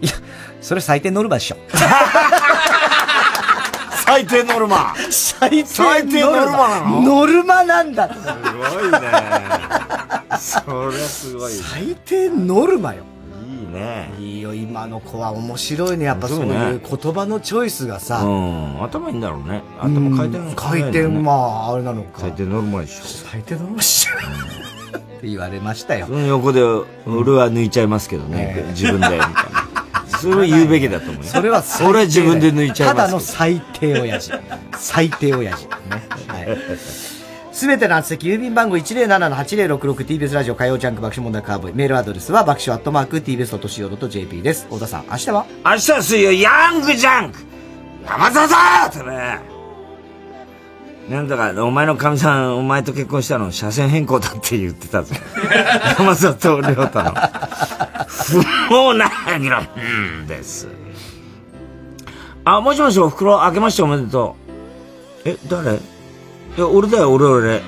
[0.00, 0.12] いや、
[0.60, 1.56] それ最低ノルマでしょ。
[4.12, 4.94] 最低ノルマ。
[5.10, 7.00] 最低ノルマなの？
[7.00, 8.12] ノルマなんだ。
[8.12, 8.26] すご
[8.86, 8.98] いね。
[10.38, 11.52] それすごい。
[11.52, 13.04] 最低ノルマよ。
[13.48, 14.12] いいね。
[14.18, 16.04] いいよ、今の子は面白いね。
[16.04, 18.18] やっぱそういう言葉のチョイスがさ。
[18.22, 18.84] うん。
[18.84, 19.62] 頭いいんだろうね。
[19.80, 22.20] 頭回転回転、まあ、あれなのか。
[22.20, 23.04] 最低ノルマでしょ。
[23.04, 24.10] 最低ノルマでしょ。
[24.98, 26.12] って言われましたよそ。
[26.12, 28.66] の横で、俺は抜いちゃいますけどね。
[28.74, 29.26] 自分で、みたいな。
[30.22, 31.28] それを言うべきだと思うよ。
[31.28, 32.96] それは最低俺は自分で抜いちゃいます。
[32.96, 34.32] ただの最低親父。
[34.78, 35.66] 最低親父。
[35.66, 35.74] ね。
[36.28, 36.58] はい。
[37.52, 41.74] すべての宛先、郵便番号 107-8066TBS ラジオ火曜ジャンク爆笑問題カーボーイ。
[41.74, 44.64] メールアドレスは爆笑アットマーク TBS.CO.JP です。
[44.64, 45.46] 太田さん、明日は？
[45.64, 47.38] 明日は水曜、ヤングジャンク
[48.06, 49.51] 山田さんってね。
[51.08, 55.14] なんだか、お前の神さん、お前と結婚したの車線変更だって言ってたぞ。
[55.98, 57.12] 山里亮太の。
[58.06, 60.68] 不毛な議論うんです。
[62.44, 64.36] あ、もしもし、お袋、明けましておめでと
[65.24, 65.28] う。
[65.28, 65.74] え、誰？
[65.74, 65.78] い
[66.56, 67.62] や、俺だよ、俺俺。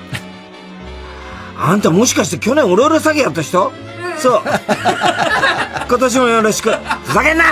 [1.57, 3.71] あんたもしかして去年オレオレ詐欺やった人？
[4.17, 4.41] そう。
[5.87, 6.71] 今年もよろしく。
[7.03, 7.43] ふざけんな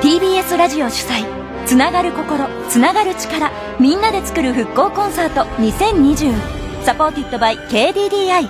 [0.00, 1.37] TBS ラジオ主催
[1.68, 6.32] つながる心つながる力みんなで作る復興コンサート2020
[6.82, 8.48] サポーティッドバイ KDDI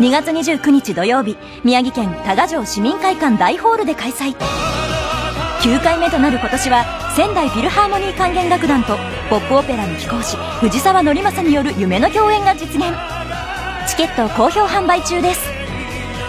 [0.00, 4.36] 2月29日土曜日宮城県多賀城市民会館大ホールで開催。
[5.62, 6.84] 9回目となる今年は
[7.16, 8.98] 仙台フィルハーモニー管弦楽団と
[9.30, 12.92] ポップオペラの貴公子藤沢則正による夢の共演が実現。
[13.88, 15.40] チケット好評販売中です。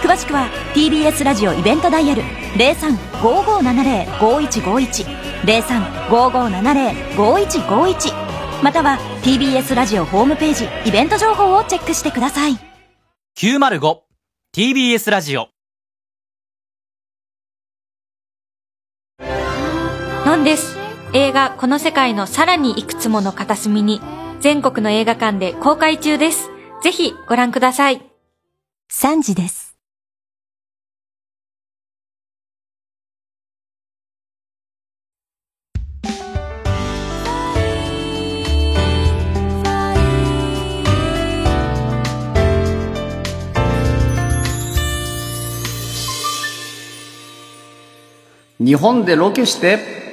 [0.02, 2.22] 詳しくは TBS ラジオイベントダイヤル
[2.56, 8.14] 03-5570-5151 03-5570-5151
[8.62, 12.58] または TBS ラジオホームページイベント情報をチェックしてください。
[13.38, 15.48] 905TBS ラジオ。
[20.26, 20.76] のんです。
[21.14, 24.02] 映画この世界のさらにいくつもの片隅に
[24.42, 26.50] 全国の映画館で公開中です。
[26.84, 28.02] ぜひご覧ください。
[28.92, 29.67] 3時です
[48.60, 50.07] 日本でロケして